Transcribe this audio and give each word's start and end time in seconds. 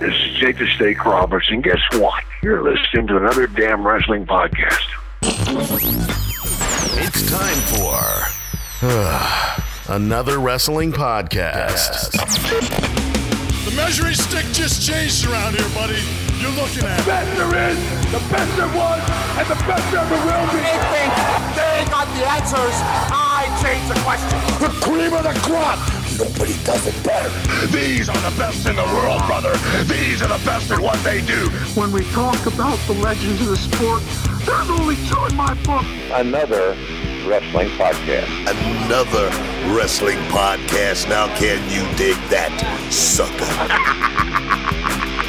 This 0.00 0.14
is 0.14 0.36
Jake 0.36 0.58
the 0.58 0.66
Snake 0.76 1.04
Roberts, 1.04 1.48
and 1.50 1.60
guess 1.62 1.80
what? 1.94 2.22
You're 2.40 2.62
listening 2.62 3.08
to 3.08 3.16
another 3.16 3.48
damn 3.48 3.84
wrestling 3.84 4.26
podcast. 4.26 4.86
It's 7.00 7.28
time 7.28 7.58
for 7.74 7.98
uh, 8.86 9.60
another 9.88 10.38
wrestling 10.38 10.92
podcast. 10.92 12.12
The 13.64 13.74
measuring 13.74 14.14
stick 14.14 14.46
just 14.52 14.86
changed 14.88 15.26
around 15.26 15.56
here, 15.56 15.68
buddy. 15.74 15.98
You're 16.38 16.54
looking 16.54 16.84
at 16.86 17.00
it. 17.00 17.06
best 17.06 17.36
there 17.36 17.70
is, 17.70 17.78
the 18.12 18.22
best 18.30 18.56
there 18.56 18.70
was, 18.78 19.02
and 19.34 19.48
the 19.50 19.58
best 19.66 19.82
there 19.90 20.00
ever 20.00 20.14
will 20.14 20.46
be. 20.54 20.62
They 20.62 20.78
think 20.94 21.10
they 21.58 21.90
got 21.90 22.06
the 22.14 22.22
answers. 22.38 22.76
I 23.10 23.50
change 23.60 23.88
the 23.90 23.98
question. 24.06 24.38
The 24.62 24.70
cream 24.80 25.12
of 25.12 25.24
the 25.24 25.34
crop. 25.42 25.97
Nobody 26.18 26.54
does 26.64 26.84
it 26.84 27.04
better. 27.04 27.30
These 27.68 28.08
are 28.08 28.30
the 28.30 28.36
best 28.36 28.66
in 28.66 28.74
the 28.74 28.82
world, 28.82 29.22
brother. 29.26 29.52
These 29.84 30.20
are 30.20 30.26
the 30.26 30.44
best 30.44 30.68
at 30.72 30.80
what 30.80 30.98
they 31.04 31.20
do. 31.20 31.48
When 31.78 31.92
we 31.92 32.02
talk 32.10 32.44
about 32.46 32.76
the 32.88 32.94
legends 32.94 33.40
of 33.40 33.48
the 33.48 33.56
sport, 33.56 34.02
there's 34.44 34.68
only 34.68 34.96
two 35.06 35.24
in 35.26 35.36
my 35.36 35.54
book. 35.62 35.84
Another 36.12 36.76
wrestling 37.24 37.68
podcast. 37.78 38.28
Another 38.50 39.28
wrestling 39.72 40.18
podcast. 40.30 41.08
Now, 41.08 41.28
can 41.36 41.62
you 41.70 41.86
dig 41.96 42.16
that, 42.30 42.50
sucker? 42.90 44.08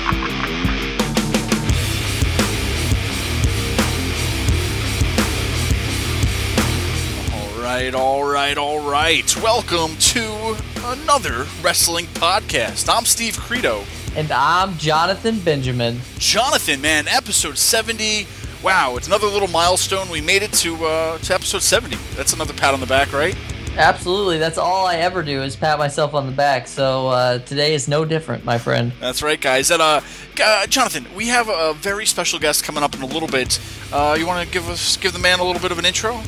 right, 7.74 7.94
all 7.94 8.24
right, 8.24 8.58
all 8.58 8.90
right. 8.90 9.38
Welcome 9.44 9.96
to 9.98 10.58
another 10.86 11.46
wrestling 11.62 12.08
podcast. 12.08 12.90
I'm 12.92 13.06
Steve 13.06 13.38
Credo. 13.38 13.84
And 14.16 14.32
I'm 14.32 14.76
Jonathan 14.80 15.40
Benjamin. 15.40 16.00
Jonathan, 16.18 16.82
man, 16.82 17.08
episode 17.08 17.60
70. 17.60 18.26
Wow, 18.64 18.96
it's 18.98 19.06
another 19.06 19.28
little 19.28 19.48
milestone. 19.50 20.10
We 20.10 20.20
made 20.20 20.42
it 20.42 20.52
to 20.54 20.84
uh, 20.84 21.20
to 21.20 21.34
episode 21.36 21.62
70. 21.62 21.96
That's 22.16 22.34
another 22.34 22.54
pat 22.54 22.74
on 22.74 22.80
the 22.80 22.88
back, 22.88 23.14
right? 23.14 23.38
Absolutely, 23.78 24.40
that's 24.40 24.58
all 24.58 24.88
I 24.88 24.96
ever 24.96 25.22
do 25.22 25.44
is 25.44 25.56
pat 25.56 25.78
myself 25.78 26.16
on 26.16 26.26
the 26.26 26.32
back. 26.32 26.68
So 26.68 27.10
uh, 27.10 27.38
today 27.38 27.76
is 27.76 27.88
no 27.88 28.04
different, 28.04 28.44
my 28.46 28.58
friend. 28.58 28.94
That's 29.00 29.22
right, 29.22 29.40
guys. 29.40 29.70
And 29.70 29.80
uh, 29.80 30.02
uh, 30.44 30.66
Jonathan, 30.66 31.06
we 31.16 31.28
have 31.28 31.48
a 31.50 31.76
very 31.76 32.08
special 32.08 32.40
guest 32.40 32.64
coming 32.64 32.82
up 32.82 32.96
in 32.96 33.04
a 33.04 33.06
little 33.06 33.30
bit. 33.30 33.62
Uh, 33.94 34.16
you 34.18 34.26
want 34.26 34.44
to 34.44 34.52
give 34.52 34.68
us 34.70 34.98
give 34.98 35.14
the 35.14 35.20
man 35.20 35.40
a 35.40 35.44
little 35.44 35.62
bit 35.62 35.72
of 35.72 35.78
an 35.78 35.86
intro? 35.86 36.20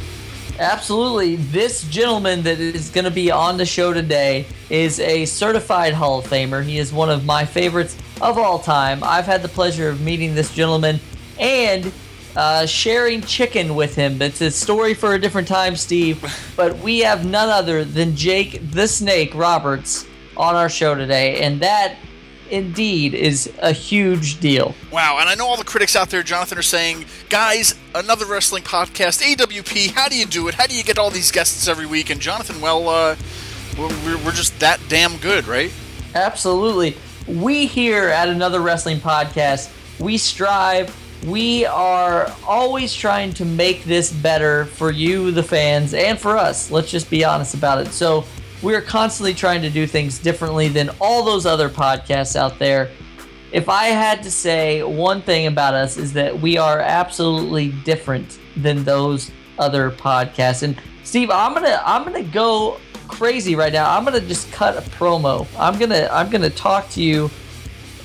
Absolutely, 0.59 1.37
this 1.37 1.83
gentleman 1.85 2.43
that 2.43 2.59
is 2.59 2.89
going 2.89 3.05
to 3.05 3.11
be 3.11 3.31
on 3.31 3.57
the 3.57 3.65
show 3.65 3.93
today 3.93 4.45
is 4.69 4.99
a 4.99 5.25
certified 5.25 5.93
Hall 5.93 6.19
of 6.19 6.27
Famer. 6.27 6.63
He 6.63 6.77
is 6.77 6.93
one 6.93 7.09
of 7.09 7.25
my 7.25 7.45
favorites 7.45 7.97
of 8.21 8.37
all 8.37 8.59
time. 8.59 9.03
I've 9.03 9.25
had 9.25 9.41
the 9.41 9.47
pleasure 9.47 9.89
of 9.89 10.01
meeting 10.01 10.35
this 10.35 10.53
gentleman 10.53 10.99
and 11.39 11.91
uh, 12.35 12.65
sharing 12.65 13.21
chicken 13.21 13.75
with 13.75 13.95
him. 13.95 14.21
It's 14.21 14.41
a 14.41 14.51
story 14.51 14.93
for 14.93 15.15
a 15.15 15.19
different 15.19 15.47
time, 15.47 15.75
Steve. 15.75 16.23
But 16.55 16.77
we 16.79 16.99
have 16.99 17.25
none 17.25 17.49
other 17.49 17.83
than 17.83 18.15
Jake 18.15 18.71
the 18.71 18.87
Snake 18.87 19.33
Roberts 19.33 20.05
on 20.37 20.55
our 20.55 20.69
show 20.69 20.93
today, 20.93 21.41
and 21.41 21.59
that 21.61 21.95
indeed 22.51 23.13
is 23.13 23.51
a 23.59 23.71
huge 23.71 24.39
deal. 24.39 24.75
Wow, 24.91 25.17
and 25.19 25.29
I 25.29 25.35
know 25.35 25.47
all 25.47 25.57
the 25.57 25.63
critics 25.63 25.95
out 25.95 26.09
there, 26.09 26.23
Jonathan, 26.23 26.57
are 26.57 26.63
saying, 26.63 27.05
guys, 27.29 27.75
another 27.95 28.25
wrestling 28.25 28.63
podcast, 28.63 29.21
AWP, 29.21 29.91
how 29.91 30.09
do 30.09 30.15
you 30.17 30.25
do 30.25 30.47
it? 30.47 30.55
How 30.55 30.67
do 30.67 30.75
you 30.75 30.83
get 30.83 30.97
all 30.97 31.09
these 31.09 31.31
guests 31.31 31.67
every 31.67 31.85
week? 31.85 32.09
And 32.09 32.19
Jonathan, 32.19 32.61
well, 32.61 32.89
uh, 32.89 33.15
we're, 33.77 34.17
we're 34.17 34.31
just 34.31 34.59
that 34.59 34.79
damn 34.89 35.17
good, 35.17 35.47
right? 35.47 35.71
Absolutely. 36.13 36.97
We 37.27 37.67
here 37.67 38.09
at 38.09 38.27
another 38.27 38.59
wrestling 38.59 38.99
podcast, 38.99 39.71
we 39.99 40.17
strive, 40.17 40.95
we 41.25 41.65
are 41.65 42.33
always 42.47 42.93
trying 42.93 43.33
to 43.33 43.45
make 43.45 43.83
this 43.83 44.11
better 44.11 44.65
for 44.65 44.91
you, 44.91 45.31
the 45.31 45.43
fans, 45.43 45.93
and 45.93 46.19
for 46.19 46.37
us. 46.37 46.71
Let's 46.71 46.89
just 46.89 47.09
be 47.09 47.23
honest 47.23 47.53
about 47.53 47.85
it. 47.85 47.91
So, 47.91 48.25
we're 48.61 48.81
constantly 48.81 49.33
trying 49.33 49.61
to 49.61 49.69
do 49.69 49.87
things 49.87 50.19
differently 50.19 50.67
than 50.67 50.89
all 50.99 51.23
those 51.23 51.45
other 51.45 51.69
podcasts 51.69 52.35
out 52.35 52.59
there. 52.59 52.89
If 53.51 53.67
I 53.67 53.85
had 53.85 54.23
to 54.23 54.31
say 54.31 54.83
one 54.83 55.21
thing 55.21 55.47
about 55.47 55.73
us 55.73 55.97
is 55.97 56.13
that 56.13 56.39
we 56.39 56.57
are 56.57 56.79
absolutely 56.79 57.69
different 57.83 58.39
than 58.55 58.83
those 58.83 59.31
other 59.59 59.91
podcasts. 59.91 60.63
And 60.63 60.79
Steve, 61.03 61.29
I'm 61.29 61.53
gonna 61.53 61.81
I'm 61.85 62.03
gonna 62.03 62.23
go 62.23 62.79
crazy 63.07 63.55
right 63.55 63.73
now. 63.73 63.95
I'm 63.95 64.05
gonna 64.05 64.21
just 64.21 64.51
cut 64.51 64.77
a 64.77 64.81
promo. 64.91 65.47
I'm 65.59 65.77
gonna 65.77 66.07
I'm 66.11 66.29
gonna 66.29 66.49
talk 66.49 66.89
to 66.91 67.03
you, 67.03 67.29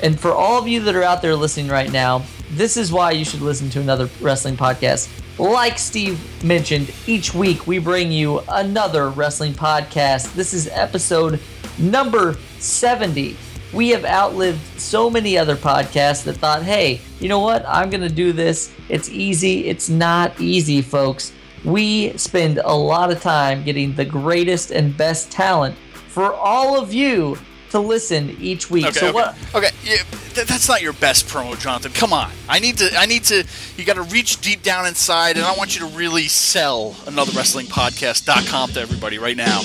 and 0.03 0.19
for 0.19 0.33
all 0.33 0.59
of 0.59 0.67
you 0.67 0.81
that 0.81 0.97
are 0.97 1.03
out 1.03 1.23
there 1.23 1.37
listening 1.37 1.69
right 1.69 1.93
now, 1.93 2.25
this 2.50 2.77
is 2.77 2.93
why 2.93 3.12
you 3.12 3.25
should 3.25 3.43
listen 3.43 3.71
to 3.71 3.81
another 3.81 4.09
wrestling 4.21 4.56
podcast. 4.56 5.09
Like 5.38 5.78
Steve 5.78 6.42
mentioned, 6.42 6.91
each 7.06 7.34
week 7.34 7.66
we 7.66 7.78
bring 7.78 8.10
you 8.10 8.41
another 8.48 9.10
wrestling 9.10 9.52
podcast. 9.52 10.32
This 10.32 10.54
is 10.54 10.66
episode 10.69 11.41
number 11.78 12.38
70. 12.58 13.36
We 13.75 13.91
have 13.91 14.06
outlived 14.06 14.80
so 14.80 15.10
many 15.10 15.36
other 15.36 15.54
podcasts 15.54 16.25
that 16.25 16.38
thought, 16.38 16.62
hey, 16.62 17.02
you 17.20 17.28
know 17.28 17.41
what? 17.41 17.66
I'm 17.69 17.91
going 17.91 18.00
to 18.00 18.08
do 18.08 18.32
this. 18.32 18.72
It's 18.88 19.10
easy. 19.10 19.66
It's 19.66 19.91
not 19.91 20.41
easy, 20.41 20.80
folks. 20.80 21.32
We 21.66 22.16
spend 22.16 22.56
a 22.64 22.75
lot 22.75 23.12
of 23.12 23.20
time 23.20 23.62
getting 23.62 23.94
the 23.94 24.06
greatest 24.06 24.70
and 24.70 24.96
best 24.96 25.30
talent 25.30 25.76
for 26.08 26.32
all 26.32 26.80
of 26.80 26.94
you 26.94 27.36
to 27.71 27.81
listen 27.81 28.37
each 28.41 28.71
week. 28.71 28.87
Okay, 28.87 28.99
so 28.99 29.06
okay. 29.09 29.15
what 29.15 29.37
Okay, 29.54 29.71
yeah, 29.84 29.97
th- 30.34 30.47
that's 30.47 30.69
not 30.69 30.82
your 30.82 30.93
best 30.94 31.27
promo, 31.27 31.59
Jonathan. 31.59 31.93
Come 31.93 32.12
on, 32.12 32.31
I 32.49 32.59
need 32.59 32.78
to. 32.78 32.91
I 32.97 33.06
need 33.06 33.25
to. 33.25 33.44
You 33.77 33.84
got 33.84 33.97
to 33.97 34.03
reach 34.03 34.41
deep 34.41 34.62
down 34.62 34.87
inside, 34.87 35.37
and 35.37 35.44
I 35.44 35.54
want 35.56 35.78
you 35.78 35.88
to 35.88 35.97
really 35.97 36.28
sell 36.28 36.97
another 37.06 37.32
wrestling 37.32 37.66
podcast.com 37.66 38.71
to 38.71 38.81
everybody 38.81 39.19
right 39.19 39.37
now. 39.37 39.62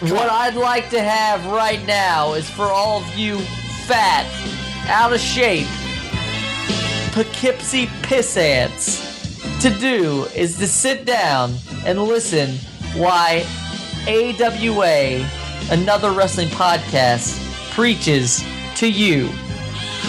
What 0.00 0.28
I'd 0.28 0.54
like 0.54 0.90
to 0.90 1.00
have 1.00 1.46
right 1.46 1.84
now 1.86 2.34
is 2.34 2.48
for 2.48 2.64
all 2.64 3.00
of 3.00 3.18
you 3.18 3.38
fat, 3.86 4.26
out 4.88 5.12
of 5.12 5.20
shape, 5.20 5.66
Poughkeepsie 7.12 7.88
piss 8.02 8.36
ants 8.36 9.60
to 9.62 9.70
do 9.70 10.24
is 10.34 10.58
to 10.58 10.66
sit 10.66 11.06
down 11.06 11.54
and 11.86 12.02
listen 12.02 12.56
why 13.00 13.46
AWA, 14.08 15.28
another 15.70 16.12
wrestling 16.12 16.48
podcast, 16.48 17.40
preaches 17.72 18.44
to 18.76 18.88
you. 18.88 19.28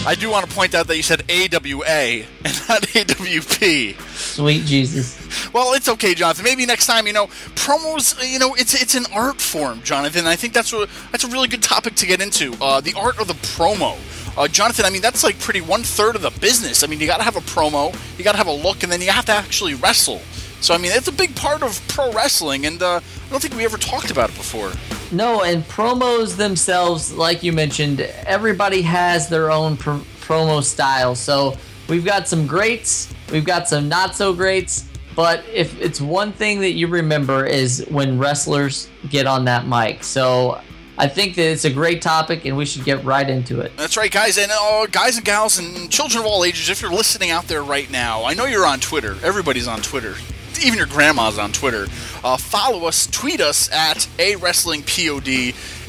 I 0.05 0.13
do 0.13 0.29
want 0.29 0.47
to 0.47 0.55
point 0.55 0.75
out 0.75 0.87
that 0.87 0.95
you 0.95 1.01
said 1.03 1.23
AWA 1.29 1.83
and 1.85 2.25
not 2.69 2.83
AWP. 2.83 3.99
Sweet 4.15 4.65
Jesus. 4.65 5.51
Well, 5.51 5.73
it's 5.73 5.89
okay, 5.89 6.13
Jonathan. 6.13 6.43
Maybe 6.43 6.65
next 6.67 6.85
time, 6.85 7.07
you 7.07 7.13
know, 7.13 7.27
promos. 7.55 8.15
You 8.31 8.37
know, 8.37 8.53
it's 8.53 8.79
it's 8.79 8.93
an 8.93 9.05
art 9.11 9.41
form, 9.41 9.81
Jonathan. 9.81 10.27
I 10.27 10.35
think 10.35 10.53
that's 10.53 10.71
a 10.73 10.87
that's 11.11 11.23
a 11.23 11.27
really 11.29 11.47
good 11.47 11.63
topic 11.63 11.95
to 11.95 12.05
get 12.05 12.21
into. 12.21 12.53
Uh, 12.61 12.79
the 12.79 12.93
art 12.93 13.19
of 13.19 13.27
the 13.27 13.33
promo, 13.33 13.97
uh, 14.37 14.47
Jonathan. 14.47 14.85
I 14.85 14.91
mean, 14.91 15.01
that's 15.01 15.23
like 15.23 15.39
pretty 15.39 15.61
one 15.61 15.81
third 15.81 16.15
of 16.15 16.21
the 16.21 16.31
business. 16.39 16.83
I 16.83 16.87
mean, 16.87 16.99
you 16.99 17.07
got 17.07 17.17
to 17.17 17.23
have 17.23 17.35
a 17.35 17.41
promo, 17.41 17.93
you 18.17 18.23
got 18.23 18.33
to 18.33 18.37
have 18.37 18.47
a 18.47 18.53
look, 18.53 18.83
and 18.83 18.91
then 18.91 19.01
you 19.01 19.09
have 19.09 19.25
to 19.25 19.33
actually 19.33 19.73
wrestle. 19.73 20.21
So, 20.59 20.73
I 20.73 20.77
mean, 20.77 20.91
it's 20.93 21.07
a 21.07 21.11
big 21.11 21.35
part 21.35 21.61
of 21.61 21.79
pro 21.87 22.11
wrestling, 22.11 22.65
and 22.65 22.81
uh, 22.81 22.95
I 22.95 23.29
don't 23.29 23.41
think 23.41 23.55
we 23.55 23.65
ever 23.65 23.77
talked 23.77 24.11
about 24.11 24.29
it 24.29 24.35
before. 24.35 24.71
No, 25.11 25.43
and 25.43 25.63
promos 25.63 26.35
themselves, 26.35 27.13
like 27.13 27.43
you 27.43 27.53
mentioned, 27.53 28.01
everybody 28.01 28.81
has 28.81 29.29
their 29.29 29.51
own 29.51 29.77
pr- 29.77 30.03
promo 30.19 30.63
style. 30.63 31.15
So 31.15 31.55
we've 31.87 32.05
got 32.05 32.27
some 32.27 32.47
greats, 32.47 33.13
we've 33.31 33.45
got 33.45 33.67
some 33.67 33.87
not 33.87 34.15
so 34.15 34.33
greats. 34.33 34.85
But 35.15 35.43
if 35.51 35.79
it's 35.81 35.99
one 35.99 36.31
thing 36.31 36.59
that 36.59 36.73
you 36.73 36.87
remember 36.87 37.43
is 37.43 37.83
when 37.89 38.19
wrestlers 38.19 38.87
get 39.09 39.25
on 39.25 39.45
that 39.45 39.65
mic. 39.67 40.03
So 40.03 40.61
I 40.99 41.07
think 41.07 41.35
that 41.35 41.51
it's 41.51 41.65
a 41.65 41.71
great 41.71 42.03
topic, 42.03 42.45
and 42.45 42.55
we 42.55 42.65
should 42.65 42.83
get 42.83 43.03
right 43.03 43.27
into 43.27 43.61
it. 43.61 43.75
That's 43.77 43.97
right, 43.97 44.11
guys, 44.11 44.37
and 44.37 44.51
uh, 44.51 44.85
guys 44.87 45.17
and 45.17 45.25
gals 45.25 45.57
and 45.57 45.89
children 45.89 46.23
of 46.23 46.27
all 46.27 46.43
ages. 46.43 46.69
If 46.69 46.81
you're 46.81 46.91
listening 46.91 47.31
out 47.31 47.47
there 47.47 47.63
right 47.63 47.89
now, 47.89 48.25
I 48.25 48.35
know 48.35 48.45
you're 48.45 48.65
on 48.67 48.79
Twitter. 48.79 49.15
Everybody's 49.23 49.67
on 49.67 49.81
Twitter. 49.81 50.15
Even 50.63 50.77
your 50.77 50.87
grandma's 50.87 51.37
on 51.37 51.51
Twitter. 51.51 51.87
Uh, 52.23 52.37
follow 52.37 52.85
us, 52.85 53.07
tweet 53.07 53.41
us 53.41 53.71
at 53.71 54.07
a 54.19 54.35
wrestling 54.37 54.83
pod, 54.83 55.27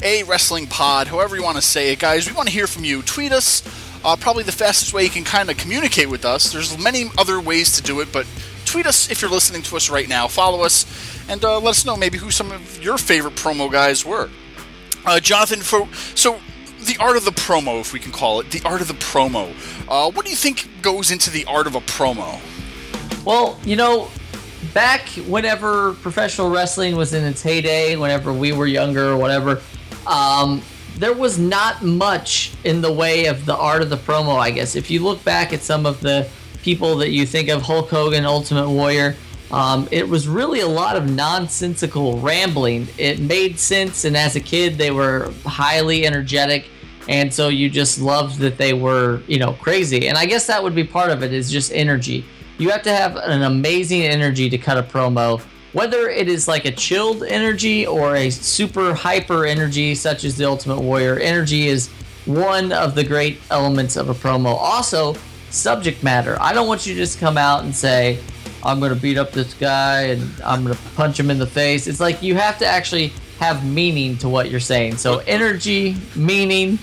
a 0.03 0.23
wrestling 0.23 0.67
pod, 0.67 1.07
however 1.07 1.35
you 1.35 1.43
want 1.43 1.57
to 1.57 1.61
say 1.61 1.91
it, 1.91 1.99
guys. 1.99 2.29
We 2.29 2.35
want 2.35 2.47
to 2.47 2.53
hear 2.53 2.67
from 2.67 2.83
you. 2.83 3.01
Tweet 3.01 3.31
us. 3.31 3.63
Uh, 4.03 4.15
probably 4.15 4.43
the 4.43 4.51
fastest 4.51 4.93
way 4.93 5.03
you 5.03 5.09
can 5.09 5.25
kind 5.25 5.49
of 5.49 5.57
communicate 5.57 6.09
with 6.09 6.23
us. 6.23 6.53
There's 6.53 6.77
many 6.77 7.11
other 7.17 7.41
ways 7.41 7.75
to 7.75 7.81
do 7.81 7.99
it, 7.99 8.11
but 8.13 8.25
tweet 8.65 8.85
us 8.85 9.11
if 9.11 9.21
you're 9.21 9.31
listening 9.31 9.61
to 9.63 9.75
us 9.75 9.89
right 9.89 10.07
now. 10.07 10.27
Follow 10.27 10.63
us 10.63 10.85
and 11.27 11.43
uh, 11.43 11.59
let 11.59 11.71
us 11.71 11.85
know 11.85 11.97
maybe 11.97 12.17
who 12.17 12.31
some 12.31 12.51
of 12.51 12.81
your 12.81 12.97
favorite 12.97 13.35
promo 13.35 13.69
guys 13.69 14.05
were. 14.05 14.29
Uh, 15.05 15.19
Jonathan, 15.19 15.59
for, 15.59 15.87
so 16.15 16.39
the 16.83 16.97
art 16.99 17.17
of 17.17 17.25
the 17.25 17.31
promo, 17.31 17.81
if 17.81 17.91
we 17.91 17.99
can 17.99 18.11
call 18.11 18.39
it, 18.39 18.51
the 18.51 18.61
art 18.63 18.81
of 18.81 18.87
the 18.87 18.93
promo. 18.93 19.49
Uh, 19.89 20.09
what 20.11 20.23
do 20.23 20.31
you 20.31 20.37
think 20.37 20.81
goes 20.81 21.11
into 21.11 21.29
the 21.29 21.43
art 21.45 21.67
of 21.67 21.75
a 21.75 21.81
promo? 21.81 22.39
Well, 23.25 23.59
you 23.63 23.75
know, 23.75 24.09
back 24.73 25.07
whenever 25.27 25.93
professional 25.95 26.49
wrestling 26.49 26.95
was 26.95 27.13
in 27.13 27.23
its 27.23 27.41
heyday, 27.41 27.95
whenever 27.95 28.33
we 28.33 28.51
were 28.51 28.67
younger 28.67 29.09
or 29.09 29.17
whatever, 29.17 29.61
um, 30.07 30.61
there 30.97 31.13
was 31.13 31.39
not 31.39 31.81
much 31.83 32.51
in 32.63 32.81
the 32.81 32.91
way 32.91 33.25
of 33.25 33.45
the 33.45 33.55
art 33.55 33.81
of 33.81 33.89
the 33.89 33.97
promo, 33.97 34.37
I 34.37 34.51
guess. 34.51 34.75
If 34.75 34.91
you 34.91 35.01
look 35.03 35.23
back 35.23 35.53
at 35.53 35.61
some 35.61 35.85
of 35.85 36.01
the 36.01 36.27
people 36.61 36.97
that 36.97 37.11
you 37.11 37.25
think 37.25 37.49
of, 37.49 37.61
Hulk 37.61 37.89
Hogan, 37.89 38.25
Ultimate 38.25 38.69
Warrior, 38.69 39.15
um, 39.51 39.87
it 39.91 40.07
was 40.07 40.27
really 40.27 40.59
a 40.59 40.67
lot 40.67 40.95
of 40.95 41.09
nonsensical 41.09 42.19
rambling. 42.19 42.87
It 42.97 43.19
made 43.19 43.57
sense, 43.57 44.05
and 44.05 44.15
as 44.15 44.35
a 44.35 44.39
kid, 44.39 44.77
they 44.77 44.91
were 44.91 45.31
highly 45.45 46.05
energetic, 46.05 46.67
and 47.07 47.33
so 47.33 47.47
you 47.47 47.69
just 47.69 47.99
loved 47.99 48.39
that 48.39 48.57
they 48.57 48.73
were, 48.73 49.21
you 49.25 49.39
know, 49.39 49.53
crazy. 49.53 50.07
And 50.07 50.17
I 50.17 50.25
guess 50.25 50.45
that 50.47 50.61
would 50.61 50.75
be 50.75 50.83
part 50.83 51.09
of 51.09 51.23
it 51.23 51.33
is 51.33 51.49
just 51.49 51.71
energy. 51.71 52.25
You 52.59 52.71
have 52.71 52.83
to 52.83 52.93
have 52.93 53.15
an 53.15 53.43
amazing 53.43 54.01
energy 54.01 54.49
to 54.49 54.57
cut 54.57 54.77
a 54.77 54.83
promo, 54.83 55.39
whether 55.71 56.09
it 56.09 56.27
is 56.27 56.45
like 56.45 56.65
a 56.65 56.71
chilled 56.71 57.23
energy 57.23 57.87
or 57.87 58.17
a 58.17 58.29
super 58.29 58.93
hyper 58.93 59.45
energy, 59.45 59.95
such 59.95 60.25
as 60.25 60.35
the 60.35 60.43
Ultimate 60.43 60.81
Warrior. 60.81 61.17
Energy 61.19 61.69
is 61.69 61.87
one 62.25 62.73
of 62.73 62.95
the 62.95 63.03
great 63.05 63.39
elements 63.49 63.95
of 63.95 64.09
a 64.09 64.13
promo. 64.13 64.55
Also, 64.55 65.15
subject 65.51 66.03
matter. 66.03 66.37
I 66.41 66.51
don't 66.51 66.67
want 66.67 66.85
you 66.85 66.95
to 66.95 66.99
just 66.99 67.17
come 67.17 67.37
out 67.37 67.63
and 67.63 67.73
say, 67.73 68.19
I'm 68.61 68.81
going 68.81 68.93
to 68.93 68.99
beat 68.99 69.17
up 69.17 69.31
this 69.31 69.53
guy 69.53 70.07
and 70.07 70.29
I'm 70.43 70.65
going 70.65 70.75
to 70.75 70.81
punch 70.97 71.17
him 71.17 71.31
in 71.31 71.39
the 71.39 71.47
face. 71.47 71.87
It's 71.87 72.01
like 72.01 72.21
you 72.21 72.35
have 72.35 72.59
to 72.59 72.65
actually 72.65 73.13
have 73.39 73.65
meaning 73.65 74.17
to 74.17 74.27
what 74.27 74.51
you're 74.51 74.59
saying. 74.59 74.97
So, 74.97 75.19
energy, 75.19 75.95
meaning. 76.13 76.77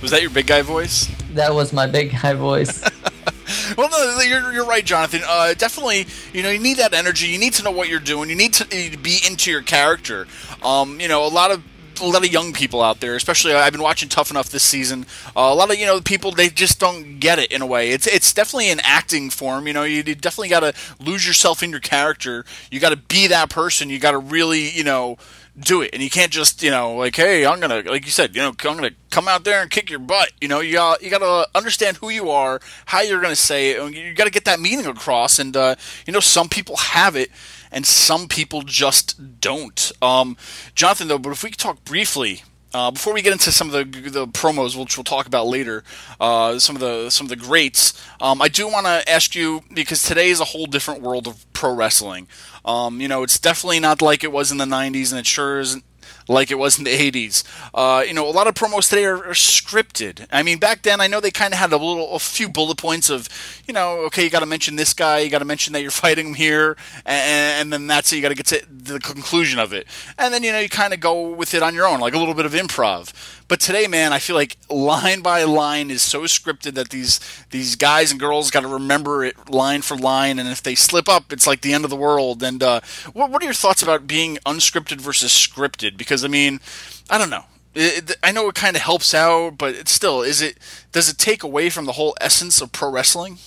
Was 0.00 0.10
that 0.12 0.22
your 0.22 0.30
big 0.30 0.46
guy 0.46 0.62
voice? 0.62 1.06
That 1.34 1.52
was 1.52 1.74
my 1.74 1.86
big 1.86 2.12
guy 2.12 2.32
voice. 2.32 2.82
well, 3.76 3.88
no, 3.90 4.20
you're, 4.20 4.52
you're 4.52 4.66
right, 4.66 4.84
Jonathan. 4.84 5.22
Uh, 5.26 5.54
definitely, 5.54 6.06
you 6.32 6.42
know, 6.42 6.50
you 6.50 6.58
need 6.58 6.78
that 6.78 6.94
energy. 6.94 7.26
You 7.28 7.38
need 7.38 7.54
to 7.54 7.62
know 7.62 7.70
what 7.70 7.88
you're 7.88 8.00
doing. 8.00 8.30
You 8.30 8.36
need 8.36 8.54
to 8.54 8.66
be 8.98 9.18
into 9.26 9.50
your 9.50 9.62
character. 9.62 10.26
Um, 10.62 11.00
you 11.00 11.08
know, 11.08 11.26
a 11.26 11.28
lot 11.28 11.50
of 11.50 11.62
a 12.00 12.06
lot 12.06 12.24
of 12.24 12.32
young 12.32 12.52
people 12.52 12.82
out 12.82 13.00
there, 13.00 13.14
especially 13.16 13.54
I've 13.54 13.72
been 13.72 13.82
watching 13.82 14.08
Tough 14.08 14.30
Enough 14.30 14.50
this 14.50 14.62
season. 14.62 15.06
Uh, 15.28 15.50
a 15.50 15.54
lot 15.54 15.70
of 15.70 15.78
you 15.78 15.86
know 15.86 16.00
people 16.00 16.30
they 16.30 16.48
just 16.48 16.78
don't 16.78 17.18
get 17.18 17.38
it 17.38 17.50
in 17.50 17.62
a 17.62 17.66
way. 17.66 17.90
It's 17.90 18.06
it's 18.06 18.32
definitely 18.32 18.70
an 18.70 18.80
acting 18.82 19.30
form. 19.30 19.66
You 19.66 19.72
know, 19.72 19.84
you 19.84 20.02
definitely 20.02 20.48
got 20.48 20.60
to 20.60 20.74
lose 21.00 21.26
yourself 21.26 21.62
in 21.62 21.70
your 21.70 21.80
character. 21.80 22.44
You 22.70 22.80
got 22.80 22.90
to 22.90 22.96
be 22.96 23.26
that 23.28 23.50
person. 23.50 23.90
You 23.90 23.98
got 23.98 24.12
to 24.12 24.18
really 24.18 24.70
you 24.70 24.84
know 24.84 25.16
do 25.58 25.82
it. 25.82 25.90
And 25.92 26.02
you 26.02 26.10
can't 26.10 26.30
just 26.30 26.62
you 26.62 26.70
know 26.70 26.94
like 26.94 27.16
hey 27.16 27.46
i'm 27.46 27.60
gonna 27.60 27.82
like 27.86 28.04
you 28.04 28.10
said 28.10 28.34
you 28.36 28.42
know 28.42 28.48
i'm 28.48 28.76
gonna 28.76 28.90
come 29.10 29.28
out 29.28 29.44
there 29.44 29.62
and 29.62 29.70
kick 29.70 29.90
your 29.90 29.98
butt. 29.98 30.32
You 30.40 30.48
know 30.48 30.60
you 30.60 30.74
got 30.74 31.02
you 31.02 31.10
gotta 31.10 31.48
understand 31.54 31.96
who 31.98 32.10
you 32.10 32.30
are 32.30 32.60
how 32.86 33.00
you're 33.00 33.20
gonna 33.20 33.36
say 33.36 33.70
it 33.70 33.94
you 33.94 34.14
gotta 34.14 34.30
get 34.30 34.44
that 34.44 34.60
meaning 34.60 34.86
across. 34.86 35.38
And 35.38 35.56
uh, 35.56 35.76
you 36.06 36.12
know 36.12 36.20
some 36.20 36.48
people 36.48 36.76
have 36.76 37.16
it 37.16 37.30
and 37.72 37.86
some 37.86 38.28
people 38.28 38.62
just 38.62 39.40
don't. 39.40 39.92
Um, 40.02 40.36
jonathan 40.74 41.08
though 41.08 41.18
but 41.18 41.30
if 41.30 41.42
we 41.42 41.50
could 41.50 41.58
talk 41.58 41.84
briefly 41.84 42.42
uh, 42.76 42.90
before 42.90 43.14
we 43.14 43.22
get 43.22 43.32
into 43.32 43.50
some 43.50 43.72
of 43.72 43.72
the 43.72 44.10
the 44.10 44.26
promos, 44.26 44.78
which 44.78 44.98
we'll 44.98 45.04
talk 45.04 45.26
about 45.26 45.46
later, 45.46 45.82
uh, 46.20 46.58
some 46.58 46.76
of 46.76 46.80
the 46.80 47.08
some 47.08 47.24
of 47.24 47.30
the 47.30 47.36
greats, 47.36 47.98
um, 48.20 48.42
I 48.42 48.48
do 48.48 48.68
want 48.68 48.84
to 48.84 49.10
ask 49.10 49.34
you 49.34 49.62
because 49.72 50.02
today 50.02 50.28
is 50.28 50.40
a 50.40 50.44
whole 50.44 50.66
different 50.66 51.00
world 51.00 51.26
of 51.26 51.50
pro 51.54 51.72
wrestling. 51.72 52.28
Um, 52.66 53.00
you 53.00 53.08
know, 53.08 53.22
it's 53.22 53.38
definitely 53.38 53.80
not 53.80 54.02
like 54.02 54.22
it 54.22 54.30
was 54.30 54.52
in 54.52 54.58
the 54.58 54.66
'90s, 54.66 55.10
and 55.10 55.18
it 55.18 55.26
sure 55.26 55.58
isn't 55.58 55.84
like 56.28 56.50
it 56.50 56.58
was 56.58 56.78
in 56.78 56.84
the 56.84 56.90
80s. 56.90 57.44
Uh, 57.74 58.02
you 58.06 58.14
know, 58.14 58.28
a 58.28 58.30
lot 58.30 58.46
of 58.46 58.54
promos 58.54 58.88
today 58.88 59.04
are, 59.04 59.16
are 59.16 59.34
scripted. 59.34 60.26
I 60.30 60.42
mean, 60.42 60.58
back 60.58 60.82
then, 60.82 61.00
I 61.00 61.06
know 61.06 61.20
they 61.20 61.30
kind 61.30 61.52
of 61.52 61.58
had 61.58 61.72
a 61.72 61.76
little, 61.76 62.14
a 62.14 62.18
few 62.18 62.48
bullet 62.48 62.78
points 62.78 63.10
of, 63.10 63.28
you 63.66 63.74
know, 63.74 63.98
okay, 64.06 64.24
you 64.24 64.30
got 64.30 64.40
to 64.40 64.46
mention 64.46 64.76
this 64.76 64.92
guy, 64.92 65.20
you 65.20 65.30
got 65.30 65.38
to 65.40 65.44
mention 65.44 65.72
that 65.72 65.82
you're 65.82 65.90
fighting 66.06 66.28
him 66.28 66.34
here, 66.34 66.76
and, 67.04 67.60
and 67.60 67.72
then 67.72 67.86
that's 67.86 68.12
it. 68.12 68.16
You 68.16 68.22
got 68.22 68.28
to 68.30 68.34
get 68.34 68.46
to 68.46 68.66
the 68.70 68.98
conclusion 69.00 69.58
of 69.58 69.72
it, 69.72 69.86
and 70.18 70.32
then 70.32 70.42
you 70.42 70.52
know 70.52 70.58
you 70.58 70.68
kind 70.68 70.94
of 70.94 71.00
go 71.00 71.30
with 71.30 71.54
it 71.54 71.62
on 71.62 71.74
your 71.74 71.86
own, 71.86 72.00
like 72.00 72.14
a 72.14 72.18
little 72.18 72.34
bit 72.34 72.46
of 72.46 72.52
improv. 72.52 73.12
But 73.48 73.60
today, 73.60 73.86
man, 73.86 74.12
I 74.12 74.18
feel 74.18 74.34
like 74.34 74.56
line 74.68 75.20
by 75.20 75.44
line 75.44 75.90
is 75.90 76.02
so 76.02 76.22
scripted 76.22 76.74
that 76.74 76.88
these 76.90 77.20
these 77.50 77.76
guys 77.76 78.10
and 78.10 78.18
girls 78.18 78.50
got 78.50 78.60
to 78.60 78.68
remember 78.68 79.24
it 79.24 79.48
line 79.48 79.82
for 79.82 79.96
line, 79.96 80.38
and 80.38 80.48
if 80.48 80.62
they 80.62 80.74
slip 80.74 81.08
up, 81.08 81.32
it's 81.32 81.46
like 81.46 81.60
the 81.60 81.72
end 81.72 81.84
of 81.84 81.90
the 81.90 81.96
world. 81.96 82.42
And 82.42 82.62
uh, 82.62 82.80
what, 83.12 83.30
what 83.30 83.42
are 83.42 83.44
your 83.44 83.54
thoughts 83.54 83.82
about 83.82 84.06
being 84.06 84.38
unscripted 84.44 85.00
versus 85.00 85.30
scripted? 85.30 85.96
Because 85.96 86.24
I 86.24 86.28
mean, 86.28 86.60
I 87.08 87.18
don't 87.18 87.30
know. 87.30 87.44
It, 87.74 88.16
I 88.22 88.32
know 88.32 88.48
it 88.48 88.54
kind 88.54 88.74
of 88.74 88.82
helps 88.82 89.14
out, 89.14 89.58
but 89.58 89.74
it's 89.74 89.92
still 89.92 90.22
is 90.22 90.42
it 90.42 90.58
does 90.90 91.08
it 91.08 91.18
take 91.18 91.44
away 91.44 91.70
from 91.70 91.84
the 91.84 91.92
whole 91.92 92.16
essence 92.20 92.60
of 92.60 92.72
pro 92.72 92.90
wrestling? 92.90 93.38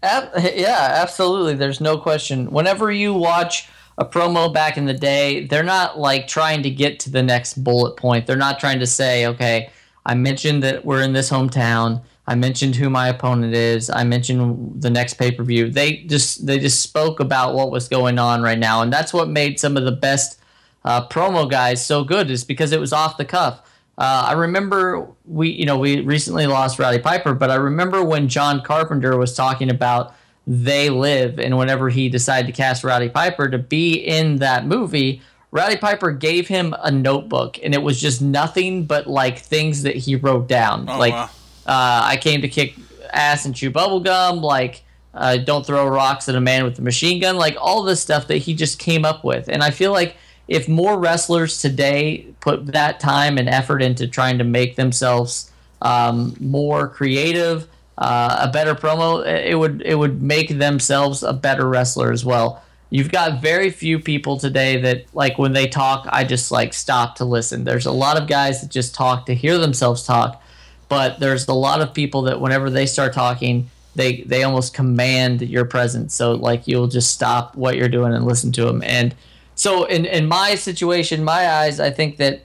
Yeah, 0.00 0.90
absolutely. 1.02 1.54
There's 1.54 1.80
no 1.80 1.98
question. 1.98 2.52
Whenever 2.52 2.92
you 2.92 3.14
watch 3.14 3.68
a 3.98 4.04
promo 4.04 4.52
back 4.52 4.78
in 4.78 4.86
the 4.86 4.94
day, 4.94 5.44
they're 5.46 5.64
not 5.64 5.98
like 5.98 6.28
trying 6.28 6.62
to 6.62 6.70
get 6.70 7.00
to 7.00 7.10
the 7.10 7.22
next 7.22 7.62
bullet 7.64 7.96
point. 7.96 8.26
They're 8.26 8.36
not 8.36 8.60
trying 8.60 8.78
to 8.78 8.86
say, 8.86 9.26
okay, 9.26 9.70
I 10.06 10.14
mentioned 10.14 10.62
that 10.62 10.84
we're 10.84 11.02
in 11.02 11.12
this 11.12 11.28
hometown. 11.28 12.02
I 12.26 12.36
mentioned 12.36 12.76
who 12.76 12.88
my 12.90 13.08
opponent 13.08 13.54
is. 13.54 13.90
I 13.90 14.04
mentioned 14.04 14.82
the 14.82 14.90
next 14.90 15.14
pay 15.14 15.32
per 15.32 15.42
view. 15.42 15.68
They 15.68 16.04
just 16.04 16.46
they 16.46 16.58
just 16.58 16.80
spoke 16.80 17.18
about 17.18 17.54
what 17.54 17.70
was 17.70 17.88
going 17.88 18.18
on 18.18 18.40
right 18.40 18.58
now, 18.58 18.82
and 18.82 18.92
that's 18.92 19.12
what 19.12 19.28
made 19.28 19.58
some 19.58 19.76
of 19.76 19.84
the 19.84 19.92
best 19.92 20.40
uh, 20.84 21.08
promo 21.08 21.50
guys 21.50 21.84
so 21.84 22.04
good. 22.04 22.30
Is 22.30 22.44
because 22.44 22.70
it 22.70 22.80
was 22.80 22.92
off 22.92 23.16
the 23.16 23.24
cuff. 23.24 23.60
Uh, 23.96 24.26
I 24.28 24.32
remember 24.34 25.08
we 25.24 25.50
you 25.50 25.66
know 25.66 25.78
we 25.78 26.02
recently 26.02 26.46
lost 26.46 26.78
Rowdy 26.78 27.00
Piper, 27.00 27.34
but 27.34 27.50
I 27.50 27.56
remember 27.56 28.04
when 28.04 28.28
John 28.28 28.62
Carpenter 28.62 29.16
was 29.16 29.34
talking 29.34 29.70
about 29.70 30.14
they 30.48 30.88
live. 30.88 31.38
And 31.38 31.58
whenever 31.58 31.90
he 31.90 32.08
decided 32.08 32.46
to 32.46 32.52
cast 32.52 32.82
Rowdy 32.82 33.10
Piper 33.10 33.48
to 33.50 33.58
be 33.58 33.94
in 33.94 34.36
that 34.36 34.66
movie, 34.66 35.20
Rowdy 35.50 35.76
Piper 35.76 36.10
gave 36.10 36.48
him 36.48 36.74
a 36.82 36.90
notebook, 36.90 37.58
and 37.62 37.74
it 37.74 37.82
was 37.82 38.00
just 38.00 38.22
nothing 38.22 38.86
but 38.86 39.06
like 39.06 39.38
things 39.38 39.82
that 39.82 39.94
he 39.94 40.16
wrote 40.16 40.48
down. 40.48 40.88
Oh, 40.88 40.98
like, 40.98 41.12
wow. 41.12 41.30
uh, 41.66 42.00
I 42.04 42.16
came 42.16 42.40
to 42.42 42.48
kick 42.48 42.74
ass 43.12 43.44
and 43.44 43.54
chew 43.54 43.70
bubblegum, 43.70 44.40
like, 44.40 44.82
uh, 45.14 45.36
don't 45.36 45.66
throw 45.66 45.86
rocks 45.86 46.28
at 46.28 46.34
a 46.34 46.40
man 46.40 46.64
with 46.64 46.78
a 46.78 46.82
machine 46.82 47.20
gun, 47.20 47.36
like 47.36 47.56
all 47.60 47.82
this 47.82 48.00
stuff 48.00 48.26
that 48.28 48.38
he 48.38 48.54
just 48.54 48.78
came 48.78 49.04
up 49.04 49.24
with. 49.24 49.48
And 49.48 49.62
I 49.62 49.70
feel 49.70 49.92
like 49.92 50.16
if 50.48 50.66
more 50.66 50.98
wrestlers 50.98 51.60
today 51.60 52.26
put 52.40 52.66
that 52.66 53.00
time 53.00 53.36
and 53.36 53.48
effort 53.48 53.82
into 53.82 54.06
trying 54.06 54.38
to 54.38 54.44
make 54.44 54.76
themselves 54.76 55.50
um, 55.82 56.36
more 56.40 56.88
creative, 56.88 57.68
uh, 57.98 58.36
a 58.42 58.48
better 58.52 58.76
promo, 58.76 59.26
it 59.26 59.58
would 59.58 59.82
it 59.84 59.96
would 59.96 60.22
make 60.22 60.56
themselves 60.58 61.24
a 61.24 61.32
better 61.32 61.68
wrestler 61.68 62.12
as 62.12 62.24
well. 62.24 62.62
You've 62.90 63.10
got 63.10 63.42
very 63.42 63.70
few 63.70 63.98
people 63.98 64.38
today 64.38 64.80
that 64.80 65.06
like 65.14 65.36
when 65.36 65.52
they 65.52 65.66
talk, 65.66 66.06
I 66.08 66.22
just 66.22 66.52
like 66.52 66.72
stop 66.72 67.16
to 67.16 67.24
listen. 67.24 67.64
There's 67.64 67.86
a 67.86 67.92
lot 67.92 68.16
of 68.16 68.28
guys 68.28 68.60
that 68.60 68.70
just 68.70 68.94
talk 68.94 69.26
to 69.26 69.34
hear 69.34 69.58
themselves 69.58 70.04
talk, 70.04 70.40
but 70.88 71.18
there's 71.18 71.48
a 71.48 71.52
lot 71.52 71.80
of 71.80 71.92
people 71.92 72.22
that 72.22 72.40
whenever 72.40 72.70
they 72.70 72.86
start 72.86 73.12
talking, 73.12 73.68
they 73.96 74.22
they 74.22 74.44
almost 74.44 74.74
command 74.74 75.42
your 75.42 75.64
presence. 75.64 76.14
So 76.14 76.32
like 76.34 76.68
you'll 76.68 76.86
just 76.86 77.10
stop 77.10 77.56
what 77.56 77.76
you're 77.76 77.88
doing 77.88 78.14
and 78.14 78.24
listen 78.24 78.52
to 78.52 78.64
them. 78.64 78.80
And 78.84 79.12
so 79.56 79.86
in 79.86 80.04
in 80.04 80.28
my 80.28 80.54
situation, 80.54 81.24
my 81.24 81.50
eyes, 81.50 81.80
I 81.80 81.90
think 81.90 82.18
that 82.18 82.42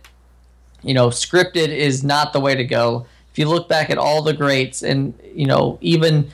you 0.82 0.96
know 0.96 1.10
scripted 1.10 1.68
is 1.68 2.04
not 2.04 2.34
the 2.34 2.40
way 2.40 2.56
to 2.56 2.64
go 2.64 3.06
if 3.34 3.40
you 3.40 3.50
look 3.50 3.68
back 3.68 3.90
at 3.90 3.98
all 3.98 4.22
the 4.22 4.34
greats 4.34 4.84
and 4.84 5.20
you 5.34 5.48
know 5.48 5.80
even 5.82 6.30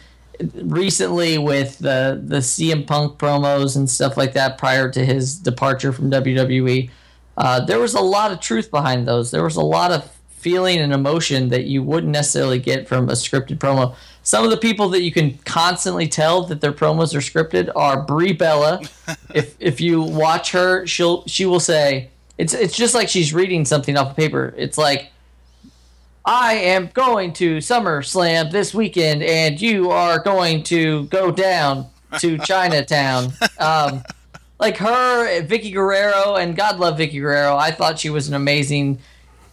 recently 0.55 1.37
with 1.37 1.79
the 1.79 2.21
the 2.23 2.37
CM 2.37 2.85
Punk 2.85 3.17
promos 3.17 3.77
and 3.77 3.89
stuff 3.89 4.17
like 4.17 4.33
that 4.33 4.57
prior 4.57 4.91
to 4.91 5.05
his 5.05 5.37
departure 5.37 5.93
from 5.93 6.11
WWE, 6.11 6.89
uh, 7.37 7.65
there 7.65 7.79
was 7.79 7.93
a 7.93 8.01
lot 8.01 8.31
of 8.31 8.41
truth 8.41 8.69
behind 8.69 9.07
those. 9.07 9.31
There 9.31 9.43
was 9.43 9.55
a 9.55 9.61
lot 9.61 9.91
of 9.91 10.11
feeling 10.29 10.79
and 10.79 10.93
emotion 10.93 11.49
that 11.49 11.65
you 11.65 11.83
wouldn't 11.83 12.11
necessarily 12.11 12.59
get 12.59 12.87
from 12.87 13.09
a 13.09 13.13
scripted 13.13 13.57
promo. 13.57 13.95
Some 14.23 14.43
of 14.43 14.49
the 14.49 14.57
people 14.57 14.89
that 14.89 15.01
you 15.01 15.11
can 15.11 15.37
constantly 15.39 16.07
tell 16.07 16.43
that 16.43 16.61
their 16.61 16.71
promos 16.73 17.15
are 17.15 17.19
scripted 17.19 17.69
are 17.75 18.03
Brie 18.03 18.33
Bella. 18.33 18.81
if 19.33 19.55
if 19.61 19.79
you 19.79 20.01
watch 20.01 20.51
her, 20.51 20.85
she'll 20.85 21.25
she 21.27 21.45
will 21.45 21.61
say 21.61 22.09
it's 22.37 22.53
it's 22.53 22.75
just 22.75 22.93
like 22.93 23.07
she's 23.07 23.33
reading 23.33 23.63
something 23.63 23.95
off 23.97 24.11
of 24.11 24.17
paper. 24.17 24.53
It's 24.57 24.77
like 24.77 25.11
I 26.31 26.53
am 26.53 26.91
going 26.93 27.33
to 27.33 27.57
SummerSlam 27.57 28.51
this 28.51 28.71
weekend, 28.71 29.23
and 29.23 29.59
you 29.59 29.89
are 29.89 30.19
going 30.19 30.61
to 30.65 31.05
go 31.05 31.31
down 31.31 31.87
to 32.19 32.37
Chinatown. 32.45 33.33
Um, 33.57 34.03
like 34.59 34.77
her, 34.77 35.41
Vickie 35.41 35.73
Guerrero, 35.73 36.35
and 36.35 36.55
God 36.55 36.77
love 36.77 36.99
Vickie 36.99 37.19
Guerrero. 37.19 37.55
I 37.55 37.71
thought 37.71 37.97
she 37.97 38.11
was 38.11 38.27
an 38.27 38.35
amazing 38.35 38.99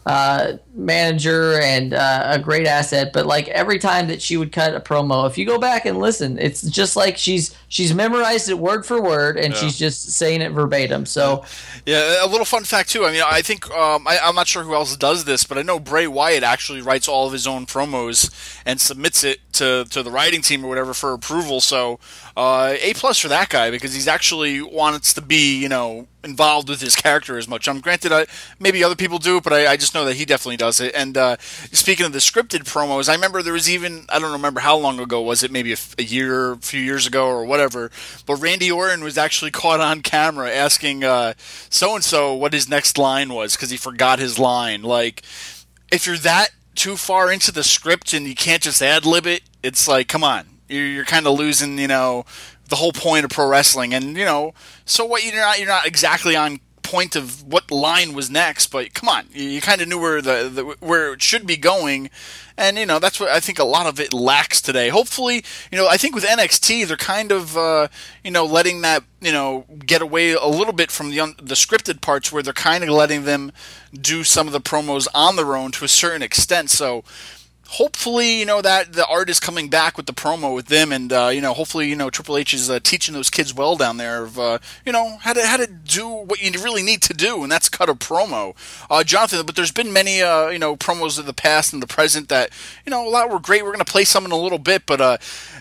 uh, 0.05 0.57
manager 0.77 1.59
and 1.59 1.93
uh, 1.93 2.23
a 2.25 2.39
great 2.39 2.67
asset. 2.67 3.11
But 3.11 3.25
like 3.25 3.47
every 3.49 3.79
time 3.79 4.07
that 4.07 4.21
she 4.21 4.37
would 4.37 4.51
cut 4.51 4.75
a 4.75 4.79
promo, 4.79 5.27
if 5.27 5.37
you 5.37 5.45
go 5.45 5.57
back 5.59 5.85
and 5.85 5.97
listen, 5.99 6.37
it's 6.39 6.61
just 6.61 6.95
like 6.95 7.17
she's 7.17 7.55
she's 7.67 7.93
memorized 7.93 8.49
it 8.49 8.57
word 8.59 8.85
for 8.85 9.01
word, 9.01 9.37
and 9.37 9.53
Yeah. 9.53 9.59
she's 9.59 9.77
just 9.77 10.11
saying 10.11 10.41
it 10.41 10.51
verbatim. 10.51 11.05
So 11.05 11.43
Yeah, 11.85 12.23
a 12.23 12.27
little 12.27 12.45
fun 12.45 12.63
fact 12.63 12.89
too. 12.89 13.05
I 13.05 13.11
mean, 13.11 13.23
I 13.25 13.41
think 13.41 13.69
um, 13.71 14.07
I, 14.07 14.19
I'm 14.19 14.35
not 14.35 14.47
sure 14.47 14.63
who 14.63 14.73
else 14.73 14.95
does 14.95 15.25
this, 15.25 15.43
but 15.43 15.57
I 15.57 15.61
know 15.61 15.79
Bray 15.79 16.07
Wyatt 16.07 16.43
actually 16.43 16.81
writes 16.81 17.07
all 17.07 17.25
of 17.27 17.33
his 17.33 17.47
own 17.47 17.65
promos 17.65 18.29
and 18.65 18.79
submits 18.79 19.23
it 19.23 19.39
to, 19.53 19.85
to 19.89 20.03
the 20.03 20.11
writing 20.11 20.41
team 20.41 20.63
or 20.63 20.67
whatever 20.69 20.93
for 20.93 21.13
approval. 21.13 21.61
So 21.61 21.99
uh, 22.35 22.75
a 22.81 22.93
plus 22.93 23.17
for 23.19 23.29
that 23.29 23.49
guy 23.49 23.71
because 23.71 23.93
he's 23.93 24.07
actually 24.07 24.61
wants 24.61 25.13
to 25.13 25.21
be, 25.21 25.57
you 25.59 25.69
know, 25.69 26.07
involved 26.23 26.67
with 26.67 26.81
his 26.81 26.93
character 26.95 27.37
as 27.37 27.47
much. 27.47 27.67
I'm 27.69 27.79
granted, 27.79 28.11
I, 28.11 28.25
maybe 28.59 28.83
other 28.83 28.95
people 28.95 29.17
do, 29.17 29.39
but 29.39 29.53
I, 29.53 29.71
I 29.71 29.77
just 29.77 29.93
know 29.95 30.03
that 30.05 30.15
he 30.17 30.25
definitely 30.25 30.57
does 30.57 30.66
it. 30.79 30.93
And 30.95 31.17
uh, 31.17 31.37
speaking 31.39 32.05
of 32.05 32.13
the 32.13 32.19
scripted 32.19 32.63
promos, 32.63 33.09
I 33.09 33.13
remember 33.13 33.41
there 33.41 33.53
was 33.53 33.69
even 33.69 34.05
I 34.09 34.19
don't 34.19 34.31
remember 34.31 34.59
how 34.59 34.77
long 34.77 34.99
ago 34.99 35.21
was 35.21 35.43
it, 35.43 35.51
maybe 35.51 35.73
a, 35.73 35.77
a 35.97 36.03
year, 36.03 36.53
a 36.53 36.57
few 36.57 36.81
years 36.81 37.07
ago, 37.07 37.27
or 37.27 37.45
whatever. 37.45 37.91
But 38.25 38.35
Randy 38.35 38.71
Orton 38.71 39.03
was 39.03 39.17
actually 39.17 39.51
caught 39.57 39.79
on 39.79 40.01
camera 40.01 40.49
asking 40.49 41.01
so 41.01 41.95
and 41.95 42.03
so 42.03 42.33
what 42.33 42.53
his 42.53 42.69
next 42.69 42.97
line 42.97 43.33
was 43.33 43.55
because 43.55 43.69
he 43.69 43.77
forgot 43.77 44.19
his 44.19 44.37
line. 44.37 44.83
Like, 44.83 45.23
if 45.91 46.05
you're 46.05 46.17
that 46.17 46.49
too 46.75 46.95
far 46.95 47.31
into 47.31 47.51
the 47.51 47.63
script 47.63 48.13
and 48.13 48.27
you 48.27 48.35
can't 48.35 48.61
just 48.61 48.81
ad 48.81 49.05
lib 49.05 49.25
it, 49.25 49.41
it's 49.63 49.87
like, 49.87 50.07
come 50.07 50.23
on, 50.23 50.45
you're, 50.69 50.85
you're 50.85 51.05
kind 51.05 51.25
of 51.25 51.37
losing, 51.37 51.77
you 51.77 51.87
know, 51.87 52.25
the 52.69 52.75
whole 52.75 52.91
point 52.91 53.25
of 53.25 53.31
pro 53.31 53.47
wrestling. 53.47 53.93
And 53.93 54.17
you 54.17 54.25
know, 54.25 54.53
so 54.85 55.05
what? 55.05 55.23
You're 55.23 55.35
not 55.35 55.59
you're 55.59 55.67
not 55.67 55.85
exactly 55.85 56.35
on 56.35 56.59
point 56.87 57.17
of 57.17 57.43
what 57.43 57.69
line 57.69 58.13
was 58.13 58.29
next, 58.29 58.67
but 58.67 58.93
come 58.93 59.09
on, 59.09 59.27
you, 59.33 59.43
you 59.43 59.59
kind 59.59 59.81
of 59.81 59.89
knew 59.89 59.99
where 59.99 60.21
the, 60.21 60.49
the 60.49 60.63
where 60.79 61.11
it 61.13 61.21
should 61.21 61.45
be 61.45 61.57
going, 61.57 62.09
and 62.57 62.77
you 62.77 62.85
know 62.85 62.97
that's 62.97 63.19
what 63.19 63.29
I 63.29 63.41
think 63.41 63.59
a 63.59 63.65
lot 63.65 63.85
of 63.87 63.99
it 63.99 64.13
lacks 64.13 64.61
today. 64.61 64.87
Hopefully, 64.87 65.43
you 65.69 65.77
know 65.77 65.87
I 65.87 65.97
think 65.97 66.15
with 66.15 66.23
NXT 66.23 66.87
they're 66.87 66.95
kind 66.95 67.33
of 67.33 67.57
uh, 67.57 67.89
you 68.23 68.31
know 68.31 68.45
letting 68.45 68.81
that 68.81 69.03
you 69.19 69.33
know 69.33 69.65
get 69.85 70.01
away 70.01 70.31
a 70.31 70.47
little 70.47 70.71
bit 70.71 70.89
from 70.89 71.09
the 71.11 71.19
un- 71.19 71.35
the 71.41 71.55
scripted 71.55 71.99
parts 71.99 72.31
where 72.31 72.41
they're 72.41 72.53
kind 72.53 72.85
of 72.85 72.89
letting 72.89 73.25
them 73.25 73.51
do 73.93 74.23
some 74.23 74.47
of 74.47 74.53
the 74.53 74.61
promos 74.61 75.07
on 75.13 75.35
their 75.35 75.57
own 75.57 75.71
to 75.73 75.83
a 75.83 75.89
certain 75.89 76.21
extent. 76.21 76.69
So 76.69 77.03
hopefully, 77.69 78.39
you 78.39 78.45
know 78.45 78.61
that 78.61 78.93
the 78.93 79.05
art 79.07 79.29
is 79.29 79.39
coming 79.39 79.69
back 79.69 79.97
with 79.97 80.05
the 80.05 80.13
promo 80.13 80.53
with 80.53 80.67
them, 80.67 80.91
and 80.91 81.11
uh, 81.11 81.29
you 81.31 81.41
know, 81.41 81.53
hopefully, 81.53 81.89
you 81.89 81.95
know, 81.95 82.09
Triple 82.09 82.37
H 82.37 82.53
is 82.53 82.69
uh, 82.69 82.79
teaching 82.79 83.13
those 83.13 83.29
kids 83.29 83.53
well 83.53 83.75
down 83.75 83.97
there 83.97 84.23
of 84.23 84.39
uh, 84.39 84.59
you 84.85 84.91
know 84.91 85.17
how 85.21 85.33
to 85.33 85.45
how 85.45 85.57
to 85.57 85.67
do 85.67 86.07
what 86.07 86.41
you 86.41 86.51
really 86.61 86.83
need 86.83 87.01
to 87.03 87.13
do, 87.13 87.43
and 87.43 87.51
that's 87.51 87.69
cut 87.69 87.89
a 87.89 87.93
promo, 87.93 88.55
uh, 88.89 89.03
Jonathan. 89.03 89.45
But 89.45 89.55
there's 89.55 89.71
been 89.71 89.93
many 89.93 90.21
uh, 90.21 90.49
you 90.49 90.59
know 90.59 90.75
promos 90.75 91.19
of 91.19 91.25
the 91.25 91.33
past 91.33 91.73
and 91.73 91.81
the 91.81 91.87
present 91.87 92.29
that 92.29 92.51
you 92.85 92.89
know 92.89 93.07
a 93.07 93.09
lot 93.09 93.29
were 93.29 93.39
great. 93.39 93.63
We're 93.63 93.71
gonna 93.71 93.85
play 93.85 94.05
some 94.05 94.25
in 94.25 94.31
a 94.31 94.37
little 94.37 94.59
bit, 94.59 94.85
but 94.85 95.01
uh, 95.01 95.17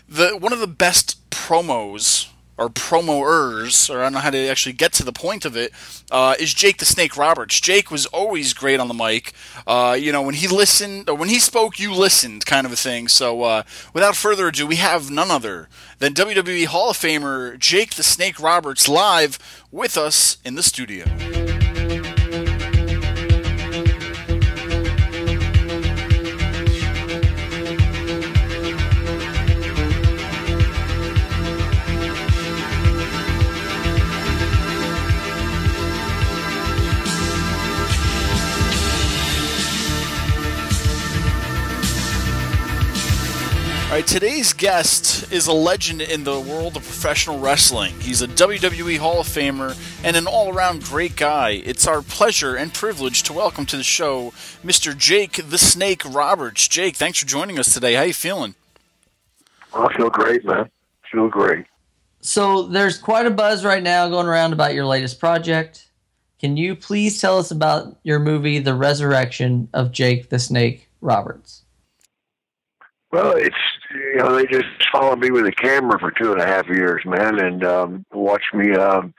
the 0.08 0.36
one 0.36 0.52
of 0.52 0.60
the 0.60 0.66
best 0.66 1.18
promos 1.30 2.28
or 2.58 2.68
promoers, 2.68 3.90
or 3.90 4.00
I 4.00 4.04
don't 4.04 4.14
know 4.14 4.18
how 4.20 4.30
to 4.30 4.48
actually 4.48 4.72
get 4.72 4.92
to 4.94 5.04
the 5.04 5.12
point 5.12 5.44
of 5.44 5.56
it, 5.56 5.72
uh, 6.10 6.34
is 6.38 6.54
Jake 6.54 6.78
the 6.78 6.84
Snake 6.84 7.16
Roberts. 7.16 7.60
Jake 7.60 7.90
was 7.90 8.06
always 8.06 8.54
great 8.54 8.80
on 8.80 8.88
the 8.88 8.94
mic. 8.94 9.32
Uh, 9.66 9.96
you 9.98 10.12
know, 10.12 10.22
when 10.22 10.34
he 10.34 10.48
listened, 10.48 11.08
or 11.10 11.14
when 11.14 11.28
he 11.28 11.38
spoke, 11.38 11.78
you 11.78 11.92
listened, 11.92 12.46
kind 12.46 12.66
of 12.66 12.72
a 12.72 12.76
thing. 12.76 13.08
So, 13.08 13.42
uh, 13.42 13.62
without 13.92 14.16
further 14.16 14.48
ado, 14.48 14.66
we 14.66 14.76
have 14.76 15.10
none 15.10 15.30
other 15.30 15.68
than 15.98 16.14
WWE 16.14 16.66
Hall 16.66 16.90
of 16.90 16.96
Famer 16.96 17.58
Jake 17.58 17.94
the 17.94 18.02
Snake 18.02 18.40
Roberts 18.40 18.88
live 18.88 19.38
with 19.70 19.96
us 19.96 20.38
in 20.44 20.54
the 20.54 20.62
studio. 20.62 21.55
Right, 43.96 44.06
today's 44.06 44.52
guest 44.52 45.32
is 45.32 45.46
a 45.46 45.52
legend 45.54 46.02
in 46.02 46.22
the 46.22 46.38
world 46.38 46.76
of 46.76 46.82
professional 46.82 47.38
wrestling. 47.38 47.98
He's 47.98 48.20
a 48.20 48.28
WWE 48.28 48.98
Hall 48.98 49.20
of 49.20 49.26
Famer 49.26 49.74
and 50.04 50.16
an 50.16 50.26
all 50.26 50.52
around 50.52 50.84
great 50.84 51.16
guy. 51.16 51.62
It's 51.64 51.86
our 51.86 52.02
pleasure 52.02 52.56
and 52.56 52.74
privilege 52.74 53.22
to 53.22 53.32
welcome 53.32 53.64
to 53.64 53.76
the 53.78 53.82
show 53.82 54.32
Mr. 54.62 54.94
Jake 54.94 55.48
the 55.48 55.56
Snake 55.56 56.02
Roberts. 56.04 56.68
Jake, 56.68 56.94
thanks 56.94 57.20
for 57.20 57.26
joining 57.26 57.58
us 57.58 57.72
today. 57.72 57.94
How 57.94 58.02
you 58.02 58.12
feeling? 58.12 58.54
I 59.72 59.90
feel 59.96 60.10
great, 60.10 60.44
man. 60.44 60.68
Feel 61.10 61.28
great. 61.28 61.64
So 62.20 62.64
there's 62.64 62.98
quite 62.98 63.24
a 63.24 63.30
buzz 63.30 63.64
right 63.64 63.82
now 63.82 64.10
going 64.10 64.26
around 64.26 64.52
about 64.52 64.74
your 64.74 64.84
latest 64.84 65.18
project. 65.18 65.88
Can 66.38 66.58
you 66.58 66.76
please 66.76 67.18
tell 67.18 67.38
us 67.38 67.50
about 67.50 67.98
your 68.02 68.18
movie, 68.18 68.58
The 68.58 68.74
Resurrection 68.74 69.70
of 69.72 69.90
Jake 69.90 70.28
the 70.28 70.38
Snake 70.38 70.90
Roberts? 71.00 71.62
Well, 73.10 73.32
it's 73.34 73.56
you 74.16 74.22
know 74.22 74.34
they 74.34 74.46
just 74.46 74.64
followed 74.90 75.18
me 75.18 75.30
with 75.30 75.44
a 75.44 75.52
camera 75.52 75.98
for 75.98 76.10
two 76.10 76.32
and 76.32 76.40
a 76.40 76.46
half 76.46 76.66
years, 76.68 77.02
man, 77.04 77.38
and 77.38 77.62
um, 77.64 78.06
watched 78.14 78.54
me 78.54 78.74
um, 78.74 79.12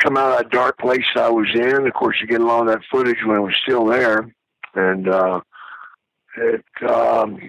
come 0.00 0.16
out 0.16 0.30
of 0.30 0.38
that 0.38 0.50
dark 0.50 0.78
place 0.78 1.04
I 1.16 1.28
was 1.28 1.48
in. 1.52 1.88
Of 1.88 1.92
course, 1.94 2.16
you 2.20 2.28
get 2.28 2.40
a 2.40 2.46
lot 2.46 2.60
of 2.60 2.68
that 2.68 2.84
footage 2.88 3.18
when 3.26 3.38
it 3.38 3.40
was 3.40 3.56
still 3.60 3.84
there, 3.86 4.32
and 4.76 5.08
uh, 5.08 5.40
it 6.36 6.64
um, 6.88 7.40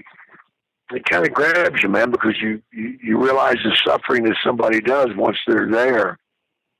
it 0.89 1.05
kind 1.05 1.27
of 1.27 1.31
grabs 1.31 1.83
you, 1.83 1.89
man, 1.89 2.09
because 2.09 2.33
you, 2.41 2.59
you 2.73 2.97
you 3.03 3.23
realize 3.23 3.57
the 3.63 3.77
suffering 3.85 4.23
that 4.23 4.37
somebody 4.43 4.81
does 4.81 5.09
once 5.15 5.37
they're 5.45 5.69
there, 5.69 6.17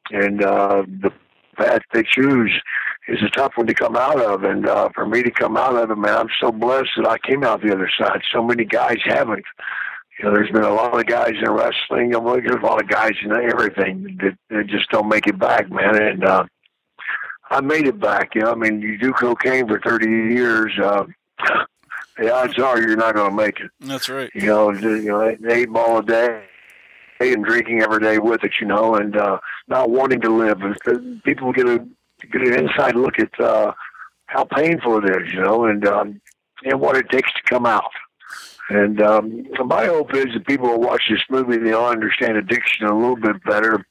and 0.09 0.43
uh, 0.43 0.81
the 0.87 1.11
path 1.55 1.83
they 1.93 2.01
choose 2.01 2.51
is 3.11 3.21
a 3.23 3.29
tough 3.29 3.53
one 3.55 3.67
to 3.67 3.73
come 3.73 3.95
out 3.95 4.19
of. 4.19 4.43
And 4.43 4.67
uh, 4.67 4.89
for 4.95 5.05
me 5.05 5.21
to 5.23 5.31
come 5.31 5.57
out 5.57 5.75
of 5.75 5.91
it, 5.91 5.97
man, 5.97 6.17
I'm 6.17 6.29
so 6.39 6.51
blessed 6.51 6.89
that 6.97 7.07
I 7.07 7.17
came 7.17 7.43
out 7.43 7.61
the 7.61 7.73
other 7.73 7.89
side. 7.99 8.21
So 8.33 8.43
many 8.43 8.65
guys 8.65 8.97
haven't. 9.03 9.43
You 10.17 10.25
know, 10.25 10.33
there's 10.33 10.51
been 10.51 10.63
a 10.63 10.73
lot 10.73 10.99
of 10.99 11.05
guys 11.05 11.33
in 11.41 11.49
wrestling. 11.49 12.11
There's 12.11 12.61
a 12.61 12.65
lot 12.65 12.81
of 12.81 12.87
guys 12.87 13.13
in 13.23 13.31
everything 13.31 14.17
that, 14.21 14.37
that 14.49 14.67
just 14.67 14.89
don't 14.89 15.09
make 15.09 15.27
it 15.27 15.37
back, 15.37 15.69
man. 15.69 16.01
And 16.01 16.23
uh, 16.23 16.45
I 17.49 17.61
made 17.61 17.87
it 17.87 17.99
back. 17.99 18.35
You 18.35 18.41
know, 18.41 18.51
I 18.51 18.55
mean, 18.55 18.81
you 18.81 18.97
do 18.97 19.13
cocaine 19.13 19.67
for 19.67 19.79
30 19.79 20.05
years. 20.33 20.71
Uh, 20.81 21.05
the 22.17 22.33
odds 22.33 22.59
are 22.59 22.79
you're 22.79 22.95
not 22.95 23.15
going 23.15 23.31
to 23.31 23.35
make 23.35 23.59
it. 23.59 23.71
That's 23.79 24.09
right. 24.09 24.29
You 24.33 24.45
know, 24.45 24.71
you 24.71 25.03
know, 25.03 25.35
eight 25.49 25.69
ball 25.69 25.97
a 25.97 26.03
day 26.03 26.43
and 27.19 27.45
drinking 27.45 27.81
every 27.81 27.99
day 27.99 28.17
with 28.17 28.43
it, 28.43 28.53
you 28.59 28.67
know, 28.67 28.95
and 28.95 29.15
uh, 29.15 29.37
not 29.67 29.89
wanting 29.89 30.21
to 30.21 30.29
live. 30.29 30.59
People 31.23 31.51
get 31.51 31.67
a 31.67 31.85
get 32.27 32.41
an 32.41 32.65
inside 32.65 32.95
look 32.95 33.19
at 33.19 33.39
uh, 33.39 33.73
how 34.25 34.45
painful 34.45 34.97
it 35.03 35.09
is, 35.09 35.33
you 35.33 35.41
know, 35.41 35.65
and 35.65 35.87
um, 35.87 36.21
and 36.63 36.79
what 36.79 36.97
it 36.97 37.09
takes 37.09 37.31
to 37.33 37.41
come 37.43 37.65
out. 37.65 37.91
And 38.69 39.01
um, 39.01 39.45
my 39.65 39.85
hope 39.85 40.13
is 40.15 40.27
that 40.33 40.47
people 40.47 40.69
will 40.69 40.79
watch 40.79 41.03
this 41.09 41.21
movie 41.29 41.55
and 41.55 41.67
they'll 41.67 41.83
understand 41.83 42.37
addiction 42.37 42.87
a 42.87 42.95
little 42.95 43.17
bit 43.17 43.43
better, 43.43 43.85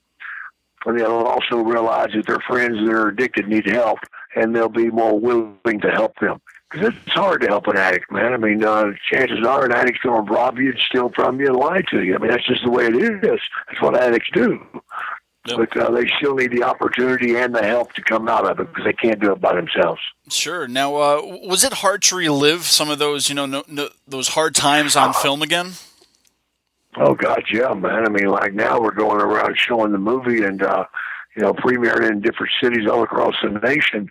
and 0.86 0.98
they'll 0.98 1.10
also 1.10 1.58
realize 1.58 2.10
that 2.14 2.26
their 2.26 2.40
friends 2.48 2.78
that 2.78 2.94
are 2.94 3.08
addicted 3.08 3.48
need 3.48 3.66
help, 3.66 3.98
and 4.34 4.56
they'll 4.56 4.68
be 4.68 4.90
more 4.90 5.18
willing 5.18 5.80
to 5.82 5.90
help 5.90 6.18
them. 6.20 6.40
Because 6.70 6.94
it's 6.94 7.12
hard 7.12 7.40
to 7.42 7.48
help 7.48 7.66
an 7.66 7.76
addict, 7.76 8.12
man. 8.12 8.32
I 8.32 8.36
mean, 8.36 8.64
uh, 8.64 8.92
chances 9.10 9.44
are 9.44 9.64
an 9.64 9.72
addict's 9.72 10.00
going 10.02 10.24
to 10.24 10.32
rob 10.32 10.58
you, 10.58 10.70
and 10.70 10.78
steal 10.78 11.10
from 11.14 11.40
you, 11.40 11.48
and 11.48 11.56
lie 11.56 11.82
to 11.90 12.02
you. 12.02 12.14
I 12.14 12.18
mean, 12.18 12.30
that's 12.30 12.46
just 12.46 12.62
the 12.64 12.70
way 12.70 12.86
it 12.86 12.94
is. 12.94 13.40
That's 13.68 13.82
what 13.82 14.00
addicts 14.00 14.30
do. 14.32 14.64
Yep. 15.46 15.56
But 15.56 15.76
uh, 15.76 15.90
they 15.92 16.06
still 16.18 16.34
need 16.34 16.52
the 16.52 16.64
opportunity 16.64 17.36
and 17.36 17.54
the 17.54 17.62
help 17.62 17.94
to 17.94 18.02
come 18.02 18.28
out 18.28 18.44
of 18.44 18.60
it 18.60 18.68
because 18.68 18.84
they 18.84 18.92
can't 18.92 19.20
do 19.20 19.32
it 19.32 19.40
by 19.40 19.54
themselves. 19.54 20.00
Sure. 20.28 20.68
Now, 20.68 20.96
uh, 20.96 21.22
was 21.42 21.64
it 21.64 21.72
hard 21.74 22.02
to 22.02 22.16
relive 22.16 22.64
some 22.64 22.90
of 22.90 22.98
those, 22.98 23.30
you 23.30 23.34
know, 23.34 23.46
no, 23.46 23.64
no, 23.66 23.88
those 24.06 24.28
hard 24.28 24.54
times 24.54 24.96
on 24.96 25.14
film 25.14 25.40
again? 25.40 25.72
Oh 26.96 27.14
God, 27.14 27.44
yeah, 27.52 27.72
man. 27.72 28.04
I 28.04 28.08
mean, 28.08 28.26
like 28.26 28.52
now 28.52 28.80
we're 28.80 28.90
going 28.90 29.20
around 29.20 29.56
showing 29.56 29.92
the 29.92 29.98
movie 29.98 30.42
and 30.42 30.62
uh, 30.62 30.84
you 31.36 31.42
know 31.42 31.52
premiering 31.52 32.10
in 32.10 32.20
different 32.20 32.52
cities 32.60 32.88
all 32.90 33.02
across 33.02 33.34
the 33.42 33.50
nation, 33.60 34.10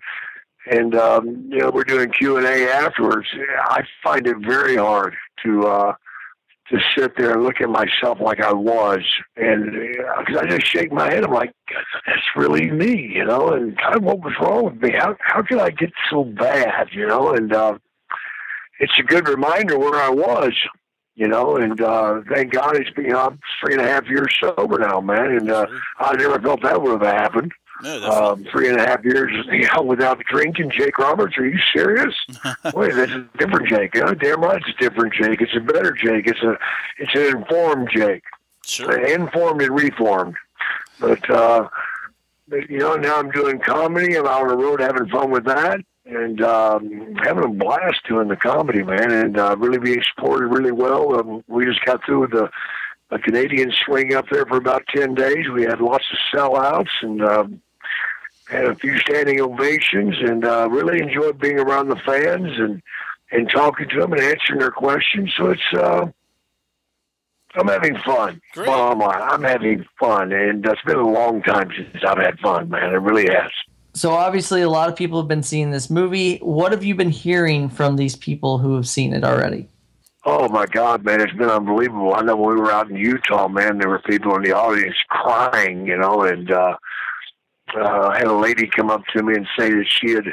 and 0.71 0.95
um, 0.95 1.49
you 1.51 1.59
know 1.59 1.71
we're 1.71 1.83
doing 1.83 2.09
Q 2.09 2.37
and 2.37 2.45
A 2.45 2.71
afterwards. 2.71 3.27
I 3.65 3.83
find 4.01 4.25
it 4.27 4.37
very 4.37 4.77
hard 4.77 5.15
to 5.43 5.67
uh, 5.67 5.95
to 6.69 6.79
sit 6.95 7.17
there 7.17 7.33
and 7.33 7.43
look 7.43 7.61
at 7.61 7.69
myself 7.69 8.19
like 8.21 8.39
I 8.39 8.53
was, 8.53 8.99
and 9.35 9.71
because 9.71 10.35
uh, 10.35 10.41
I 10.41 10.47
just 10.47 10.67
shake 10.67 10.91
my 10.91 11.09
head, 11.09 11.23
I'm 11.23 11.33
like, 11.33 11.51
that's 12.05 12.21
really 12.35 12.69
me, 12.69 13.11
you 13.15 13.25
know, 13.25 13.53
and 13.53 13.77
kind 13.77 13.95
of 13.95 14.03
what 14.03 14.19
was 14.19 14.33
wrong 14.39 14.65
with 14.65 14.81
me? 14.81 14.91
How 14.91 15.15
how 15.19 15.41
could 15.41 15.59
I 15.59 15.71
get 15.71 15.91
so 16.09 16.23
bad, 16.23 16.89
you 16.91 17.07
know? 17.07 17.33
And 17.33 17.53
uh, 17.53 17.77
it's 18.79 18.93
a 18.99 19.03
good 19.03 19.27
reminder 19.27 19.79
where 19.79 19.95
I 19.95 20.09
was, 20.09 20.53
you 21.15 21.27
know, 21.27 21.57
and 21.57 21.81
uh, 21.81 22.21
thank 22.31 22.53
God 22.53 22.77
it's 22.77 22.91
been 22.91 23.13
three 23.59 23.73
and 23.73 23.81
a 23.81 23.87
half 23.87 24.07
years 24.07 24.33
sober 24.39 24.77
now, 24.77 25.01
man, 25.01 25.31
and 25.31 25.51
uh, 25.51 25.65
I 25.97 26.15
never 26.15 26.39
thought 26.39 26.61
that 26.63 26.81
would 26.81 27.01
have 27.01 27.13
happened. 27.13 27.51
No, 27.81 28.11
um, 28.11 28.45
three 28.51 28.69
and 28.69 28.79
a 28.79 28.85
half 28.85 29.03
years 29.05 29.31
you 29.51 29.67
know, 29.73 29.81
without 29.81 30.19
drinking. 30.25 30.71
Jake 30.71 30.97
Roberts, 30.97 31.37
are 31.37 31.47
you 31.47 31.59
serious? 31.73 32.13
Wait, 32.73 32.93
that's 32.93 33.11
a 33.11 33.27
different 33.37 33.69
Jake. 33.69 33.91
Huh? 33.95 34.13
Damn 34.15 34.41
right, 34.41 34.61
it's 34.61 34.77
a 34.77 34.89
different 34.89 35.13
Jake. 35.13 35.41
It's 35.41 35.55
a 35.55 35.61
better 35.61 35.91
Jake. 35.91 36.27
It's 36.27 36.41
a 36.41 36.57
it's 36.97 37.15
an 37.15 37.37
informed 37.37 37.89
Jake. 37.93 38.23
Sure. 38.65 38.99
Informed 39.05 39.61
and 39.61 39.75
reformed. 39.75 40.35
But 40.99 41.29
uh, 41.29 41.69
but 42.47 42.69
you 42.69 42.79
know, 42.79 42.95
now 42.95 43.17
I'm 43.17 43.31
doing 43.31 43.59
comedy. 43.59 44.17
I'm 44.17 44.25
out 44.25 44.41
on 44.41 44.47
the 44.49 44.57
road 44.57 44.81
having 44.81 45.07
fun 45.07 45.31
with 45.31 45.45
that. 45.45 45.79
And 46.05 46.41
um, 46.41 47.15
having 47.23 47.43
a 47.43 47.47
blast 47.47 47.99
doing 48.07 48.29
the 48.29 48.35
comedy, 48.35 48.81
man, 48.81 49.11
and 49.11 49.37
uh, 49.37 49.55
really 49.59 49.77
being 49.77 50.01
supported 50.15 50.47
really 50.47 50.71
well. 50.71 51.19
Um, 51.19 51.43
we 51.47 51.65
just 51.65 51.85
got 51.85 52.03
through 52.03 52.21
with 52.21 52.31
the 52.31 52.49
a 53.11 53.19
Canadian 53.19 53.71
swing 53.85 54.13
up 54.13 54.25
there 54.29 54.45
for 54.45 54.57
about 54.57 54.85
10 54.87 55.15
days. 55.15 55.49
We 55.49 55.63
had 55.63 55.81
lots 55.81 56.05
of 56.11 56.17
sellouts 56.31 56.89
and 57.01 57.23
um, 57.23 57.61
had 58.49 58.65
a 58.65 58.75
few 58.75 58.97
standing 58.99 59.41
ovations, 59.41 60.15
and 60.19 60.43
uh, 60.45 60.67
really 60.69 61.01
enjoyed 61.01 61.39
being 61.39 61.59
around 61.59 61.89
the 61.89 61.97
fans 61.97 62.57
and 62.57 62.81
and 63.31 63.49
talking 63.49 63.87
to 63.89 63.99
them 63.99 64.13
and 64.13 64.21
answering 64.21 64.59
their 64.59 64.71
questions. 64.71 65.31
So 65.37 65.51
it's 65.51 65.73
uh, 65.73 66.07
I'm 67.55 67.67
having 67.67 67.97
fun. 67.99 68.41
Great. 68.53 68.67
Bottom 68.67 68.99
line, 68.99 69.21
I'm 69.21 69.43
having 69.43 69.85
fun, 69.99 70.31
and 70.31 70.65
it's 70.65 70.81
been 70.83 70.97
a 70.97 71.07
long 71.07 71.41
time 71.41 71.71
since 71.75 72.03
I've 72.05 72.17
had 72.17 72.39
fun, 72.39 72.69
man. 72.69 72.93
It 72.93 72.97
really 72.97 73.31
has. 73.33 73.51
So 73.93 74.11
obviously, 74.11 74.61
a 74.61 74.69
lot 74.69 74.89
of 74.89 74.95
people 74.95 75.19
have 75.19 75.27
been 75.27 75.43
seeing 75.43 75.71
this 75.71 75.89
movie. 75.89 76.37
What 76.37 76.71
have 76.71 76.83
you 76.83 76.95
been 76.95 77.09
hearing 77.09 77.69
from 77.69 77.95
these 77.95 78.15
people 78.15 78.59
who 78.59 78.75
have 78.75 78.87
seen 78.87 79.13
it 79.13 79.23
already? 79.23 79.67
Oh 80.25 80.47
my 80.49 80.65
God, 80.65 81.03
man, 81.03 81.21
it's 81.21 81.33
been 81.33 81.49
unbelievable. 81.49 82.13
I 82.13 82.21
know 82.21 82.35
when 82.35 82.55
we 82.55 82.61
were 82.61 82.71
out 82.71 82.89
in 82.89 82.97
Utah, 82.97 83.47
man, 83.47 83.77
there 83.77 83.89
were 83.89 83.99
people 83.99 84.35
in 84.35 84.43
the 84.43 84.51
audience 84.51 84.95
crying, 85.09 85.87
you 85.87 85.97
know, 85.97 86.21
and 86.23 86.51
uh, 86.51 86.75
uh, 87.75 88.11
had 88.11 88.27
a 88.27 88.33
lady 88.33 88.67
come 88.67 88.89
up 88.89 89.01
to 89.15 89.23
me 89.23 89.35
and 89.35 89.47
say 89.57 89.69
that 89.69 89.85
she 89.87 90.11
had 90.11 90.25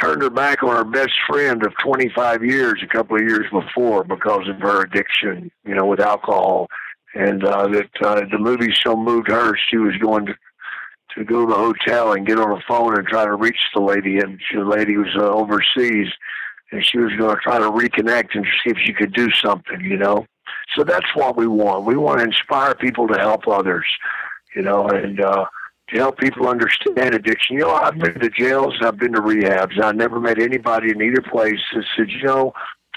turned 0.00 0.22
her 0.22 0.30
back 0.30 0.62
on 0.62 0.74
her 0.74 0.84
best 0.84 1.12
friend 1.28 1.64
of 1.64 1.72
25 1.84 2.44
years 2.44 2.80
a 2.82 2.86
couple 2.86 3.16
of 3.16 3.22
years 3.22 3.46
before 3.50 4.04
because 4.04 4.48
of 4.48 4.56
her 4.60 4.82
addiction, 4.82 5.50
you 5.64 5.74
know, 5.74 5.86
with 5.86 6.00
alcohol, 6.00 6.68
and 7.14 7.44
uh, 7.44 7.66
that 7.68 7.90
uh, 8.02 8.20
the 8.30 8.38
movie 8.38 8.72
so 8.82 8.96
moved 8.96 9.30
her, 9.30 9.56
she 9.68 9.76
was 9.76 9.96
going 9.96 10.26
to 10.26 10.34
to 11.16 11.24
go 11.24 11.44
to 11.44 11.52
the 11.52 11.58
hotel 11.58 12.12
and 12.12 12.24
get 12.24 12.38
on 12.38 12.50
the 12.50 12.62
phone 12.68 12.96
and 12.96 13.04
try 13.04 13.24
to 13.24 13.34
reach 13.34 13.58
the 13.74 13.80
lady, 13.80 14.18
and 14.18 14.40
she, 14.48 14.56
the 14.56 14.64
lady 14.64 14.96
was 14.96 15.08
uh, 15.16 15.28
overseas 15.28 16.06
and 16.72 16.84
she 16.84 16.98
was 16.98 17.12
going 17.16 17.34
to 17.34 17.42
try 17.42 17.58
to 17.58 17.70
reconnect 17.70 18.34
and 18.34 18.44
see 18.44 18.70
if 18.70 18.78
she 18.84 18.92
could 18.92 19.12
do 19.12 19.30
something, 19.32 19.80
you 19.80 19.96
know. 19.96 20.26
So 20.76 20.84
that's 20.84 21.14
what 21.14 21.36
we 21.36 21.46
want. 21.46 21.84
We 21.84 21.96
want 21.96 22.20
to 22.20 22.24
inspire 22.24 22.74
people 22.74 23.08
to 23.08 23.18
help 23.18 23.48
others, 23.48 23.86
you 24.54 24.62
know, 24.62 24.88
and 24.88 25.20
uh, 25.20 25.46
to 25.90 25.96
help 25.98 26.18
people 26.18 26.48
understand 26.48 27.14
addiction. 27.14 27.56
You 27.56 27.62
know, 27.62 27.74
I've 27.74 27.98
been 27.98 28.18
to 28.18 28.30
jails, 28.30 28.74
I've 28.80 28.98
been 28.98 29.12
to 29.12 29.20
rehabs. 29.20 29.82
I 29.82 29.92
never 29.92 30.20
met 30.20 30.40
anybody 30.40 30.90
in 30.90 31.02
either 31.02 31.22
place 31.22 31.60
that 31.74 31.84
said, 31.96 32.10
you 32.10 32.22
know, 32.22 32.52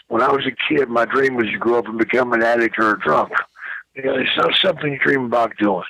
when 0.07 0.21
I 0.21 0.31
was 0.31 0.45
a 0.45 0.51
kid, 0.69 0.89
my 0.89 1.05
dream 1.05 1.35
was 1.35 1.47
to 1.47 1.57
grow 1.57 1.79
up 1.79 1.87
and 1.87 1.97
become 1.97 2.33
an 2.33 2.43
addict 2.43 2.77
or 2.77 2.93
a 2.93 2.99
drunk. 2.99 3.31
You 3.95 4.03
know, 4.03 4.15
it's 4.15 4.37
not 4.37 4.53
something 4.61 4.93
you 4.93 4.99
dream 4.99 5.25
about 5.25 5.57
doing. 5.57 5.83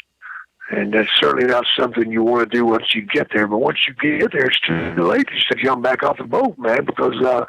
And 0.72 0.94
that's 0.94 1.10
certainly 1.20 1.46
not 1.46 1.66
something 1.78 2.12
you 2.12 2.24
want 2.24 2.50
to 2.50 2.58
do 2.58 2.66
once 2.66 2.96
you 2.96 3.02
get 3.02 3.28
there. 3.34 3.48
But 3.48 3.58
once 3.58 3.80
you 3.88 3.94
get 3.94 4.32
there, 4.32 4.46
it's 4.46 4.60
too 4.62 4.94
late 5.04 5.28
to 5.28 5.56
jump 5.56 5.84
back 5.84 6.04
off 6.04 6.18
the 6.18 6.24
boat, 6.24 6.58
man, 6.58 6.86
because 6.86 7.22
uh, 7.22 7.46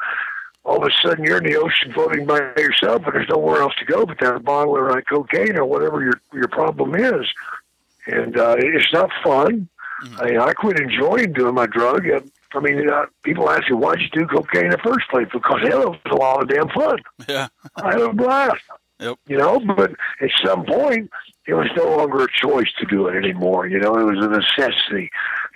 all 0.65 0.83
of 0.83 0.83
a 0.83 1.07
sudden 1.07 1.23
you're 1.23 1.37
in 1.37 1.45
the 1.45 1.55
ocean 1.55 1.93
floating 1.93 2.25
by 2.25 2.39
yourself 2.57 3.03
and 3.05 3.13
there's 3.13 3.29
nowhere 3.29 3.61
else 3.61 3.73
to 3.79 3.85
go 3.85 4.05
but 4.05 4.19
that 4.19 4.43
bottle 4.43 4.75
of 4.75 5.05
cocaine 5.05 5.57
or 5.57 5.65
whatever 5.65 6.03
your 6.03 6.19
your 6.33 6.47
problem 6.47 6.95
is. 6.95 7.27
And 8.07 8.37
uh, 8.37 8.55
it's 8.59 8.91
not 8.93 9.09
fun. 9.23 9.67
Mm-hmm. 10.03 10.21
I, 10.21 10.25
mean, 10.25 10.39
I 10.39 10.53
quit 10.53 10.79
enjoying 10.79 11.33
doing 11.33 11.55
my 11.55 11.65
drug. 11.65 12.05
I 12.07 12.59
mean, 12.59 12.89
uh, 12.89 13.05
people 13.23 13.49
ask 13.49 13.69
me, 13.69 13.75
why'd 13.75 13.99
you 13.99 14.09
do 14.09 14.27
cocaine 14.27 14.65
in 14.65 14.71
the 14.71 14.77
first 14.77 15.07
place? 15.09 15.27
Because 15.31 15.61
hell, 15.67 15.81
it 15.81 15.89
was 15.89 15.99
a 16.11 16.15
lot 16.15 16.41
of 16.41 16.49
damn 16.49 16.69
fun. 16.69 16.99
Yeah. 17.27 17.47
I 17.75 17.93
had 17.93 18.01
a 18.01 18.13
blast. 18.13 18.61
Yep. 18.99 19.19
You 19.27 19.37
know, 19.37 19.59
but 19.59 19.91
at 20.21 20.29
some 20.43 20.65
point, 20.65 21.09
it 21.47 21.53
was 21.53 21.67
no 21.75 21.97
longer 21.97 22.23
a 22.23 22.27
choice 22.31 22.71
to 22.79 22.85
do 22.85 23.07
it 23.07 23.15
anymore. 23.15 23.67
You 23.67 23.79
know, 23.79 23.95
it 23.95 24.03
was 24.03 24.23
a 24.23 24.29
necessity. 24.29 25.09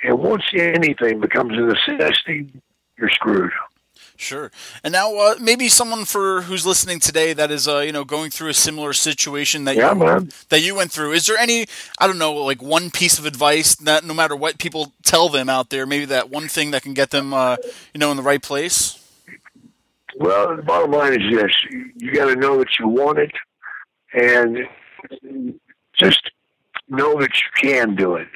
And 0.04 0.20
once 0.20 0.44
anything 0.54 1.20
becomes 1.20 1.54
a 1.54 1.62
necessity, 1.62 2.50
you're 2.98 3.10
screwed. 3.10 3.52
Sure. 4.20 4.52
And 4.84 4.92
now, 4.92 5.16
uh, 5.16 5.36
maybe 5.40 5.70
someone 5.70 6.04
for 6.04 6.42
who's 6.42 6.66
listening 6.66 7.00
today 7.00 7.32
that 7.32 7.52
is, 7.52 7.70
uh, 7.70 7.80
you 7.80 7.94
know, 7.94 8.04
going 8.04 8.30
through 8.30 8.50
a 8.50 8.54
similar 8.54 8.92
situation 8.92 9.64
that 9.64 9.78
Yeah, 9.78 9.94
you 9.94 10.00
man. 10.00 10.30
that 10.50 10.60
you 10.60 10.76
went 10.76 10.92
through. 10.92 11.14
Is 11.14 11.26
there 11.26 11.38
any, 11.38 11.68
I 12.00 12.06
don't 12.06 12.18
know, 12.18 12.34
like 12.34 12.62
one 12.62 12.92
piece 12.92 13.18
of 13.18 13.26
advice 13.26 13.76
that 13.76 14.04
no 14.04 14.14
matter 14.14 14.36
what 14.36 14.58
people 14.60 14.92
tell 15.04 15.30
them 15.30 15.48
out 15.48 15.70
there, 15.70 15.86
maybe 15.86 16.04
that 16.04 16.30
one 16.30 16.50
thing 16.50 16.72
that 16.72 16.84
can 16.84 16.94
get 16.94 17.12
them, 17.12 17.34
uh, 17.34 17.56
you 17.94 18.00
know, 18.00 18.12
in 18.12 18.18
the 18.18 18.24
right 18.24 18.44
place? 18.44 19.00
Well, 20.18 20.54
the 20.58 20.64
bottom 20.64 20.92
line 20.92 21.14
is 21.14 21.34
this: 21.34 21.52
you 21.96 22.14
got 22.14 22.26
to 22.26 22.36
know 22.36 22.58
that 22.58 22.68
you 22.78 22.90
want 22.90 23.20
it, 23.20 23.32
and 24.12 24.68
just 25.98 26.30
know 26.90 27.18
that 27.22 27.32
you 27.40 27.70
can 27.70 27.96
do 27.96 28.16
it. 28.16 28.28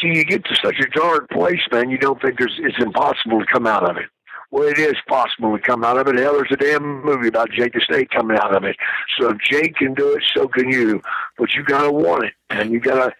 See, 0.00 0.16
you 0.16 0.24
get 0.24 0.44
to 0.44 0.54
such 0.62 0.78
a 0.78 0.86
dark 0.90 1.28
place, 1.30 1.60
man. 1.72 1.90
You 1.90 1.98
don't 1.98 2.22
think 2.22 2.38
there's 2.38 2.54
it's 2.60 2.78
impossible 2.80 3.40
to 3.40 3.46
come 3.52 3.66
out 3.66 3.90
of 3.90 3.96
it. 3.96 4.06
Well, 4.50 4.68
it 4.68 4.78
is 4.78 4.96
possible 5.08 5.56
to 5.56 5.62
come 5.62 5.84
out 5.84 5.98
of 5.98 6.06
it. 6.08 6.16
Hell, 6.16 6.34
there's 6.34 6.52
a 6.52 6.56
damn 6.56 7.04
movie 7.04 7.28
about 7.28 7.50
Jake 7.50 7.72
the 7.72 7.80
Snake 7.80 8.10
coming 8.10 8.36
out 8.36 8.54
of 8.54 8.64
it. 8.64 8.76
So 9.18 9.30
if 9.30 9.38
Jake 9.38 9.76
can 9.76 9.94
do 9.94 10.14
it, 10.14 10.22
so 10.34 10.46
can 10.48 10.68
you. 10.68 11.02
But 11.38 11.54
you 11.54 11.64
gotta 11.64 11.90
want 11.90 12.24
it, 12.24 12.34
and 12.50 12.70
you 12.70 12.80
gotta, 12.80 13.12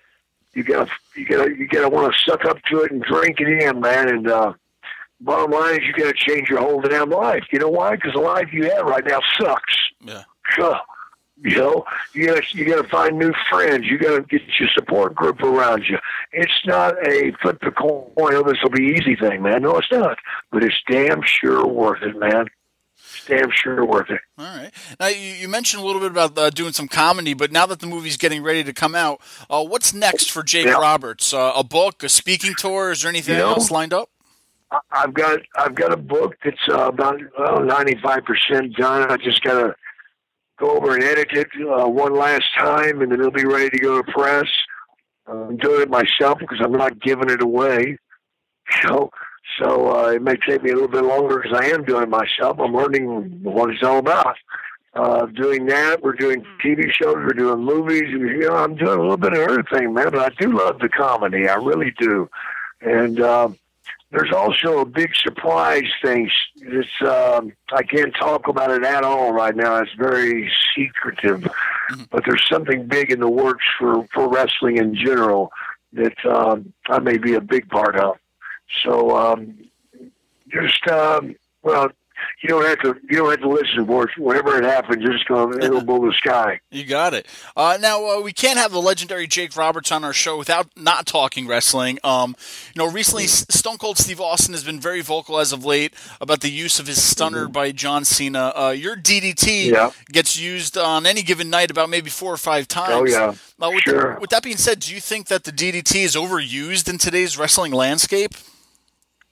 you 0.52 0.62
gotta, 0.62 0.90
you 1.16 1.26
gotta, 1.26 1.50
you 1.56 1.66
gotta 1.66 1.88
want 1.88 2.12
to 2.12 2.30
suck 2.30 2.44
up 2.44 2.62
to 2.70 2.82
it 2.82 2.92
and 2.92 3.02
drink 3.02 3.40
it 3.40 3.48
in, 3.48 3.80
man. 3.80 4.08
And 4.08 4.30
uh, 4.30 4.52
bottom 5.20 5.50
line 5.50 5.80
is, 5.80 5.86
you 5.86 5.92
gotta 5.92 6.14
change 6.14 6.48
your 6.48 6.60
whole 6.60 6.80
damn 6.80 7.10
life. 7.10 7.44
You 7.52 7.58
know 7.58 7.70
why? 7.70 7.96
Because 7.96 8.12
the 8.12 8.20
life 8.20 8.52
you 8.52 8.70
have 8.70 8.86
right 8.86 9.04
now 9.04 9.20
sucks. 9.38 9.76
Yeah. 10.00 10.22
Huh. 10.46 10.80
You 11.42 11.56
know, 11.58 11.84
you 12.12 12.26
gotta 12.28 12.42
you 12.52 12.64
gotta 12.64 12.88
find 12.88 13.18
new 13.18 13.32
friends. 13.50 13.86
You 13.86 13.98
gotta 13.98 14.22
get 14.22 14.42
your 14.58 14.68
support 14.72 15.14
group 15.14 15.42
around 15.42 15.84
you. 15.88 15.98
It's 16.32 16.52
not 16.64 16.94
a 17.06 17.32
flip 17.42 17.58
the 17.60 17.72
coin. 17.72 18.12
Oh, 18.16 18.42
this 18.44 18.58
will 18.62 18.70
be 18.70 18.94
easy 18.96 19.16
thing, 19.16 19.42
man. 19.42 19.62
No, 19.62 19.76
it's 19.78 19.90
not. 19.90 20.18
But 20.52 20.62
it's 20.62 20.76
damn 20.88 21.22
sure 21.22 21.66
worth 21.66 22.02
it, 22.02 22.16
man. 22.16 22.46
It's 22.96 23.26
damn 23.26 23.50
sure 23.50 23.84
worth 23.84 24.10
it. 24.10 24.20
All 24.38 24.44
right. 24.44 24.70
Now 25.00 25.08
you, 25.08 25.18
you 25.18 25.48
mentioned 25.48 25.82
a 25.82 25.86
little 25.86 26.00
bit 26.00 26.12
about 26.12 26.38
uh, 26.38 26.50
doing 26.50 26.72
some 26.72 26.86
comedy, 26.88 27.34
but 27.34 27.50
now 27.50 27.66
that 27.66 27.80
the 27.80 27.86
movie's 27.88 28.16
getting 28.16 28.42
ready 28.42 28.62
to 28.64 28.72
come 28.72 28.94
out, 28.94 29.20
uh, 29.50 29.62
what's 29.64 29.92
next 29.92 30.30
for 30.30 30.44
Jake 30.44 30.66
Yeah. 30.66 30.74
Roberts? 30.74 31.34
Uh, 31.34 31.52
a 31.56 31.64
book, 31.64 32.04
a 32.04 32.08
speaking 32.08 32.54
tour? 32.56 32.92
Is 32.92 33.02
there 33.02 33.08
anything 33.10 33.34
You 33.34 33.40
know, 33.42 33.48
else 33.54 33.70
lined 33.72 33.92
up? 33.92 34.08
I've 34.92 35.12
got 35.14 35.40
I've 35.56 35.74
got 35.74 35.92
a 35.92 35.96
book 35.96 36.36
that's 36.44 36.56
uh, 36.68 36.86
about 36.88 37.20
ninety 37.64 37.96
five 38.00 38.24
percent 38.24 38.74
done. 38.76 39.10
I 39.10 39.16
just 39.16 39.42
gotta 39.42 39.74
go 40.58 40.76
over 40.76 40.94
and 40.94 41.02
edit 41.02 41.28
it 41.32 41.48
uh, 41.60 41.88
one 41.88 42.14
last 42.14 42.46
time, 42.56 43.02
and 43.02 43.10
then 43.10 43.20
it'll 43.20 43.30
be 43.30 43.44
ready 43.44 43.70
to 43.70 43.78
go 43.78 44.00
to 44.00 44.12
press. 44.12 44.46
Uh, 45.28 45.44
I'm 45.48 45.56
doing 45.56 45.82
it 45.82 45.90
myself 45.90 46.38
because 46.38 46.58
I'm 46.62 46.72
not 46.72 47.00
giving 47.00 47.30
it 47.30 47.42
away. 47.42 47.98
So, 48.82 49.10
so 49.60 49.94
uh, 49.94 50.08
it 50.12 50.22
may 50.22 50.36
take 50.36 50.62
me 50.62 50.70
a 50.70 50.72
little 50.72 50.88
bit 50.88 51.04
longer 51.04 51.38
because 51.38 51.58
I 51.60 51.66
am 51.66 51.84
doing 51.84 52.04
it 52.04 52.08
myself. 52.08 52.58
I'm 52.58 52.74
learning 52.74 53.42
what 53.42 53.68
it's 53.68 53.82
all 53.82 53.98
about. 53.98 54.36
Uh, 54.94 55.26
doing 55.26 55.66
that, 55.66 56.02
we're 56.02 56.14
doing 56.14 56.46
TV 56.64 56.90
shows, 56.90 57.14
we're 57.16 57.34
doing 57.34 57.62
movies. 57.62 58.04
You 58.08 58.38
know, 58.40 58.54
I'm 58.54 58.74
doing 58.74 58.98
a 58.98 59.02
little 59.02 59.18
bit 59.18 59.34
of 59.34 59.40
everything, 59.40 59.92
man. 59.92 60.10
But 60.12 60.32
I 60.32 60.42
do 60.42 60.56
love 60.56 60.78
the 60.78 60.88
comedy. 60.88 61.46
I 61.46 61.56
really 61.56 61.92
do. 61.98 62.28
And 62.80 63.20
uh, 63.20 63.48
there's 64.14 64.32
also 64.32 64.78
a 64.78 64.84
big 64.84 65.10
surprise 65.16 65.90
thing. 66.00 66.30
It's 66.56 67.02
um, 67.02 67.52
I 67.72 67.82
can't 67.82 68.14
talk 68.14 68.46
about 68.46 68.70
it 68.70 68.84
at 68.84 69.02
all 69.02 69.32
right 69.32 69.54
now. 69.54 69.78
It's 69.78 69.92
very 69.94 70.50
secretive, 70.76 71.48
but 72.10 72.24
there's 72.24 72.46
something 72.48 72.86
big 72.86 73.10
in 73.10 73.18
the 73.18 73.28
works 73.28 73.64
for 73.76 74.06
for 74.14 74.28
wrestling 74.28 74.76
in 74.76 74.94
general 74.94 75.50
that 75.94 76.24
um, 76.24 76.72
I 76.88 77.00
may 77.00 77.18
be 77.18 77.34
a 77.34 77.40
big 77.40 77.68
part 77.68 77.96
of. 77.96 78.16
So 78.84 79.16
um, 79.16 79.58
just 80.48 80.86
um, 80.86 81.34
well, 81.62 81.90
you 82.42 82.48
don't 82.48 82.64
have 82.64 82.78
to 82.80 82.94
you 83.10 83.18
don't 83.18 83.30
have 83.30 83.40
to 83.40 83.48
listen 83.48 83.86
for 83.86 84.04
it. 84.04 84.10
Whenever 84.18 84.56
it 84.58 84.64
happens, 84.64 85.04
just 85.04 85.26
go 85.28 85.52
it'll 85.52 85.82
blow 85.84 86.06
the 86.06 86.12
sky. 86.16 86.60
You 86.70 86.84
got 86.84 87.14
it. 87.14 87.26
Uh, 87.56 87.78
now 87.80 88.04
uh, 88.04 88.20
we 88.20 88.32
can't 88.32 88.58
have 88.58 88.72
the 88.72 88.82
legendary 88.82 89.28
Jake 89.28 89.56
Roberts 89.56 89.92
on 89.92 90.02
our 90.02 90.12
show 90.12 90.36
without 90.36 90.66
not 90.76 91.06
talking 91.06 91.46
wrestling. 91.46 91.98
Um, 92.02 92.34
you 92.74 92.78
know, 92.84 92.90
recently 92.90 93.24
S- 93.24 93.46
Stone 93.48 93.78
Cold 93.78 93.96
Steve 93.96 94.20
Austin 94.20 94.54
has 94.54 94.64
been 94.64 94.80
very 94.80 95.00
vocal 95.00 95.38
as 95.38 95.52
of 95.52 95.64
late 95.64 95.94
about 96.20 96.40
the 96.40 96.50
use 96.50 96.80
of 96.80 96.88
his 96.88 97.00
stunner 97.02 97.46
by 97.46 97.70
John 97.70 98.04
Cena. 98.04 98.52
Uh, 98.56 98.70
your 98.76 98.96
DDT 98.96 99.44
Mm-hmm. 99.44 99.74
Yeah. 99.74 99.90
gets 100.10 100.36
used 100.38 100.76
on 100.76 101.06
any 101.06 101.22
given 101.22 101.48
night 101.48 101.70
about 101.70 101.88
maybe 101.90 102.10
four 102.10 102.32
or 102.32 102.36
five 102.36 102.66
times. 102.66 102.92
Oh, 102.92 103.04
yeah. 103.06 103.34
Uh, 103.60 103.70
with, 103.70 103.82
Sure. 103.84 104.18
with 104.20 104.30
that 104.30 104.42
being 104.42 104.56
said, 104.56 104.80
do 104.80 104.92
you 104.92 105.00
think 105.00 105.28
that 105.28 105.44
the 105.44 105.52
DDT 105.52 106.02
is 106.04 106.16
overused 106.16 106.88
in 106.88 106.98
today's 106.98 107.38
wrestling 107.38 107.72
landscape? 107.72 108.32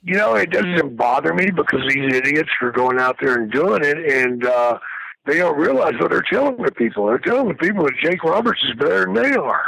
You 0.03 0.15
know, 0.15 0.35
it 0.35 0.49
doesn't 0.51 0.97
bother 0.97 1.33
me 1.33 1.49
because 1.49 1.81
these 1.87 2.13
idiots 2.13 2.49
are 2.61 2.71
going 2.71 2.99
out 2.99 3.17
there 3.21 3.41
and 3.41 3.51
doing 3.51 3.83
it, 3.83 3.97
and 3.97 4.45
uh, 4.45 4.77
they 5.25 5.37
don't 5.37 5.57
realize 5.57 5.93
what 5.99 6.11
they're 6.11 6.21
telling 6.29 6.61
the 6.61 6.71
people. 6.71 7.05
They're 7.07 7.19
telling 7.19 7.47
the 7.47 7.53
people 7.53 7.85
that 7.85 7.93
Jake 8.01 8.23
Roberts 8.23 8.61
is 8.63 8.75
better 8.75 9.05
than 9.05 9.13
they 9.13 9.33
are. 9.33 9.63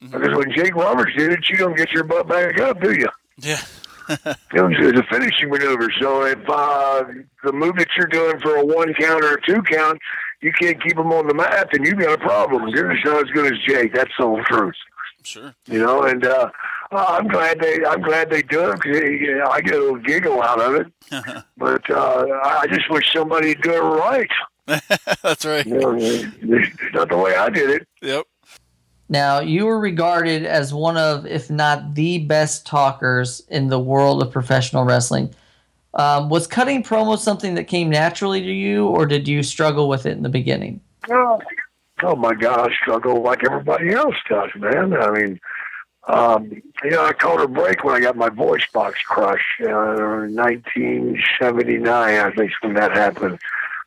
Because 0.00 0.34
when 0.34 0.50
Jake 0.52 0.74
Roberts 0.74 1.12
did 1.16 1.32
it, 1.32 1.50
you 1.50 1.58
don't 1.58 1.76
get 1.76 1.92
your 1.92 2.04
butt 2.04 2.26
back 2.26 2.58
up, 2.58 2.80
do 2.80 2.92
you? 2.92 3.08
Yeah. 3.38 3.60
It's 4.52 4.98
a 4.98 5.04
finishing 5.04 5.50
maneuver. 5.50 5.88
So 6.00 6.24
if 6.24 6.38
uh, 6.48 7.04
the 7.44 7.52
move 7.52 7.76
that 7.76 7.86
you're 7.96 8.08
doing 8.08 8.40
for 8.40 8.56
a 8.56 8.64
one 8.64 8.92
count 8.94 9.24
or 9.24 9.34
a 9.34 9.40
two 9.46 9.62
count, 9.62 10.00
you 10.40 10.52
can't 10.52 10.82
keep 10.82 10.96
them 10.96 11.12
on 11.12 11.28
the 11.28 11.34
mat, 11.34 11.68
then 11.70 11.84
you've 11.84 11.98
got 11.98 12.14
a 12.14 12.18
problem. 12.18 12.66
You're 12.68 12.92
just 12.92 13.04
not 13.04 13.24
as 13.24 13.30
good 13.30 13.52
as 13.52 13.58
Jake. 13.60 13.94
That's 13.94 14.10
the 14.18 14.26
whole 14.26 14.42
truth. 14.42 14.74
Sure. 15.22 15.54
You 15.66 15.78
know, 15.78 16.02
and 16.02 16.26
uh, 16.26 16.50
uh, 16.92 17.06
I'm 17.08 17.28
glad 17.28 17.60
they 17.60 17.84
I'm 17.84 18.02
glad 18.02 18.30
they 18.30 18.42
do 18.42 18.70
it 18.70 18.80
because 18.82 19.00
you 19.00 19.38
know, 19.38 19.46
I 19.46 19.60
get 19.60 19.74
a 19.74 19.78
little 19.78 19.96
giggle 19.96 20.42
out 20.42 20.60
of 20.60 20.74
it. 20.74 20.86
but 21.56 21.88
uh, 21.90 22.26
I 22.44 22.66
just 22.68 22.90
wish 22.90 23.12
somebody 23.12 23.48
would 23.48 23.62
do 23.62 23.72
it 23.72 23.80
right. 23.80 24.30
That's 25.22 25.44
right. 25.44 25.66
You 25.66 25.78
know, 25.78 25.92
not 26.94 27.08
the 27.08 27.16
way 27.16 27.34
I 27.34 27.48
did 27.50 27.70
it. 27.70 27.88
Yep. 28.02 28.26
Now, 29.08 29.40
you 29.40 29.66
were 29.66 29.80
regarded 29.80 30.44
as 30.44 30.72
one 30.72 30.96
of, 30.96 31.26
if 31.26 31.50
not 31.50 31.94
the 31.94 32.18
best 32.18 32.64
talkers 32.64 33.42
in 33.48 33.66
the 33.66 33.78
world 33.78 34.22
of 34.22 34.30
professional 34.30 34.84
wrestling. 34.84 35.34
Um, 35.94 36.28
was 36.28 36.46
cutting 36.46 36.84
promos 36.84 37.18
something 37.18 37.56
that 37.56 37.64
came 37.64 37.90
naturally 37.90 38.40
to 38.40 38.52
you, 38.52 38.86
or 38.86 39.06
did 39.06 39.26
you 39.26 39.42
struggle 39.42 39.88
with 39.88 40.06
it 40.06 40.12
in 40.12 40.22
the 40.22 40.28
beginning? 40.28 40.80
Oh, 41.10 41.40
oh 42.04 42.14
my 42.14 42.34
God, 42.34 42.70
I 42.70 42.74
struggle 42.74 43.20
like 43.20 43.44
everybody 43.44 43.92
else 43.92 44.14
does, 44.28 44.50
man. 44.54 44.94
I 44.94 45.10
mean, 45.10 45.40
um, 46.08 46.50
you 46.82 46.90
know, 46.90 47.04
I 47.04 47.12
called 47.12 47.40
a 47.40 47.48
break 47.48 47.84
when 47.84 47.94
I 47.94 48.00
got 48.00 48.16
my 48.16 48.30
voice 48.30 48.66
box 48.72 48.98
crushed. 49.06 49.60
Uh, 49.60 50.26
1979, 50.28 51.86
I 51.86 52.30
think, 52.34 52.52
when 52.62 52.74
that 52.74 52.92
happened. 52.92 53.38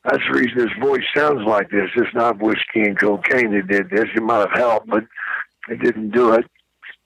That's 0.03 0.23
the 0.27 0.33
reason 0.37 0.59
his 0.59 0.77
voice 0.79 1.03
sounds 1.15 1.45
like 1.47 1.69
this. 1.69 1.89
It's 1.95 2.13
not 2.13 2.39
whiskey 2.39 2.81
and 2.83 2.99
cocaine 2.99 3.51
that 3.51 3.67
did 3.67 3.89
this. 3.89 4.09
It 4.15 4.21
might 4.21 4.39
have 4.39 4.51
helped, 4.51 4.87
but 4.87 5.05
it 5.69 5.81
didn't 5.81 6.11
do 6.11 6.33
it. 6.33 6.45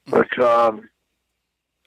But 0.08 0.38
um, 0.40 0.90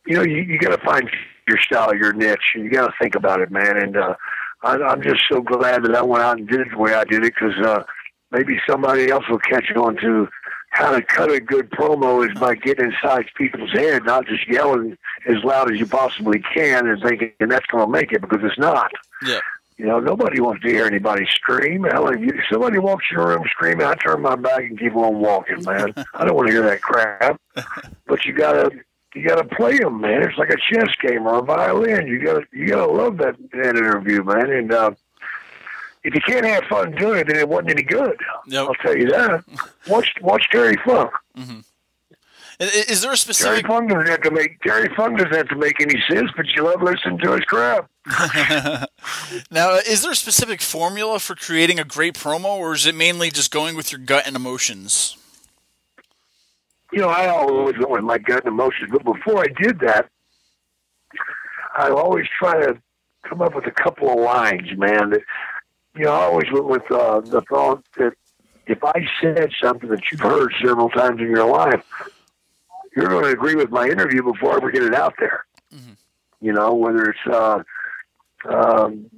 you 0.06 0.16
know, 0.16 0.22
you, 0.22 0.42
you 0.42 0.58
got 0.58 0.76
to 0.78 0.84
find 0.84 1.10
your 1.46 1.58
style, 1.58 1.94
your 1.94 2.12
niche. 2.12 2.52
And 2.54 2.64
you 2.64 2.70
got 2.70 2.86
to 2.86 2.94
think 3.00 3.14
about 3.14 3.40
it, 3.40 3.50
man. 3.50 3.76
And 3.76 3.96
uh, 3.96 4.14
I, 4.62 4.76
I'm 4.76 5.02
just 5.02 5.22
so 5.30 5.40
glad 5.40 5.84
that 5.84 5.94
I 5.94 6.02
went 6.02 6.22
out 6.22 6.38
and 6.38 6.48
did 6.48 6.60
it 6.60 6.68
the 6.70 6.78
way 6.78 6.94
I 6.94 7.04
did 7.04 7.24
it 7.24 7.34
because 7.34 7.58
uh, 7.64 7.82
maybe 8.30 8.60
somebody 8.68 9.10
else 9.10 9.24
will 9.28 9.38
catch 9.38 9.70
on 9.76 9.96
to 9.96 10.28
how 10.70 10.92
to 10.92 11.02
cut 11.02 11.30
a 11.30 11.40
good 11.40 11.68
promo 11.70 12.28
is 12.28 12.38
by 12.38 12.54
getting 12.54 12.86
inside 12.86 13.26
people's 13.36 13.72
head, 13.72 14.04
not 14.04 14.26
just 14.26 14.48
yelling 14.48 14.96
as 15.26 15.42
loud 15.44 15.70
as 15.70 15.78
you 15.78 15.86
possibly 15.86 16.40
can 16.54 16.86
and 16.86 17.02
thinking 17.02 17.32
that's 17.40 17.66
going 17.66 17.84
to 17.84 17.90
make 17.90 18.12
it 18.12 18.20
because 18.20 18.38
it's 18.42 18.58
not. 18.58 18.90
Yeah. 19.26 19.40
You 19.76 19.86
know, 19.86 19.98
nobody 19.98 20.40
wants 20.40 20.62
to 20.62 20.68
hear 20.68 20.86
anybody 20.86 21.26
scream. 21.34 21.84
Hell, 21.84 22.08
if 22.08 22.20
you, 22.20 22.38
somebody 22.50 22.78
walks 22.78 23.06
in 23.10 23.16
your 23.16 23.28
room 23.28 23.44
screaming, 23.50 23.86
I 23.86 23.94
turn 23.94 24.20
my 24.20 24.36
back 24.36 24.60
and 24.60 24.78
keep 24.78 24.94
on 24.94 25.18
walking, 25.20 25.64
man. 25.64 25.92
I 26.14 26.24
don't 26.24 26.36
want 26.36 26.48
to 26.48 26.52
hear 26.52 26.62
that 26.62 26.82
crap. 26.82 27.40
But 28.06 28.24
you 28.24 28.32
gotta, 28.32 28.70
you 29.14 29.26
gotta 29.26 29.44
play 29.44 29.78
them, 29.78 30.00
man. 30.00 30.22
It's 30.22 30.38
like 30.38 30.50
a 30.50 30.56
chess 30.56 30.94
game 31.02 31.26
or 31.26 31.38
a 31.38 31.42
violin. 31.42 32.06
You 32.06 32.22
gotta, 32.22 32.42
you 32.52 32.68
gotta 32.68 32.92
love 32.92 33.16
that, 33.18 33.36
that 33.52 33.76
interview, 33.76 34.22
man. 34.22 34.50
And 34.50 34.72
uh, 34.72 34.90
if 36.04 36.14
you 36.14 36.20
can't 36.20 36.46
have 36.46 36.64
fun 36.64 36.92
doing 36.92 37.20
it, 37.20 37.26
then 37.26 37.36
it 37.36 37.48
wasn't 37.48 37.70
any 37.70 37.82
good. 37.82 38.16
Yep. 38.46 38.66
I'll 38.68 38.74
tell 38.74 38.96
you 38.96 39.08
that. 39.10 39.44
Watch, 39.88 40.08
watch 40.22 40.44
Terry 40.50 40.76
Funk. 40.84 41.10
Mm-hmm. 41.36 41.60
I- 42.60 42.84
Is 42.88 43.00
there 43.02 43.12
a 43.12 43.16
specific? 43.16 43.64
Terry? 43.66 43.68
Funk 43.78 43.90
doesn't 43.90 44.06
have 44.08 44.20
to 44.22 44.30
make 44.30 44.60
Terry 44.60 44.88
Funk 44.94 45.18
doesn't 45.18 45.32
have 45.34 45.48
to 45.48 45.56
make 45.56 45.80
any 45.80 46.00
sense, 46.08 46.30
but 46.36 46.46
you 46.54 46.62
love 46.64 46.82
listening 46.82 47.18
to 47.18 47.32
his 47.32 47.40
crap. 47.40 47.90
Now, 49.50 49.74
is 49.76 50.02
there 50.02 50.12
a 50.12 50.16
specific 50.16 50.60
formula 50.60 51.18
for 51.18 51.34
creating 51.34 51.78
a 51.78 51.84
great 51.84 52.14
promo, 52.14 52.56
or 52.58 52.74
is 52.74 52.86
it 52.86 52.94
mainly 52.94 53.30
just 53.30 53.50
going 53.50 53.76
with 53.76 53.90
your 53.92 53.98
gut 54.00 54.26
and 54.26 54.36
emotions? 54.36 55.16
you 56.92 57.00
know, 57.00 57.08
I 57.08 57.28
always 57.28 57.76
went 57.78 57.90
with 57.90 58.02
my 58.02 58.18
gut 58.18 58.44
and 58.44 58.48
emotions, 58.52 58.90
but 58.90 59.04
before 59.04 59.40
I 59.40 59.46
did 59.62 59.78
that, 59.80 60.08
I 61.76 61.88
always 61.90 62.26
try 62.38 62.58
to 62.66 62.80
come 63.28 63.40
up 63.42 63.54
with 63.54 63.66
a 63.66 63.70
couple 63.70 64.10
of 64.10 64.18
lines, 64.18 64.68
man. 64.76 65.10
That 65.10 65.20
you 65.96 66.04
know, 66.04 66.12
I 66.12 66.24
always 66.24 66.50
went 66.52 66.66
with 66.66 66.90
uh, 66.90 67.20
the 67.20 67.40
thought 67.42 67.84
that 67.98 68.12
if 68.66 68.82
I 68.84 69.06
said 69.20 69.50
something 69.60 69.88
that 69.88 70.10
you've 70.10 70.20
heard 70.20 70.52
several 70.62 70.88
times 70.90 71.20
in 71.20 71.28
your 71.28 71.46
life, 71.46 71.84
you're 72.96 73.08
going 73.08 73.24
to 73.24 73.30
agree 73.30 73.54
with 73.54 73.70
my 73.70 73.88
interview 73.88 74.22
before 74.22 74.52
I 74.52 74.56
ever 74.56 74.70
get 74.70 74.82
it 74.82 74.94
out 74.94 75.14
there. 75.18 75.44
You 76.40 76.52
know, 76.52 76.74
whether 76.74 77.10
it's 77.10 77.26
uh, 77.26 77.62
um, 78.48 79.10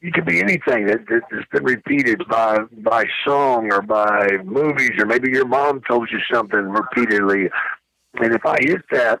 it 0.00 0.12
could 0.12 0.24
be 0.26 0.40
anything 0.40 0.86
that, 0.86 1.06
that 1.08 1.22
has 1.30 1.44
been 1.50 1.64
repeated 1.64 2.22
by 2.28 2.58
by 2.78 3.04
song 3.24 3.72
or 3.72 3.82
by 3.82 4.38
movies, 4.44 4.92
or 4.98 5.06
maybe 5.06 5.30
your 5.30 5.46
mom 5.46 5.80
told 5.88 6.10
you 6.10 6.18
something 6.32 6.60
repeatedly. 6.60 7.50
And 8.14 8.34
if 8.34 8.46
I 8.46 8.58
hit 8.60 8.82
that 8.92 9.20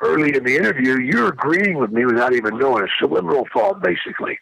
early 0.00 0.36
in 0.36 0.44
the 0.44 0.56
interview, 0.56 0.98
you're 1.00 1.28
agreeing 1.28 1.78
with 1.78 1.90
me 1.90 2.04
without 2.04 2.32
even 2.32 2.58
knowing 2.58 2.84
it. 2.84 2.90
Subliminal 3.00 3.46
thought, 3.52 3.82
basically. 3.82 4.38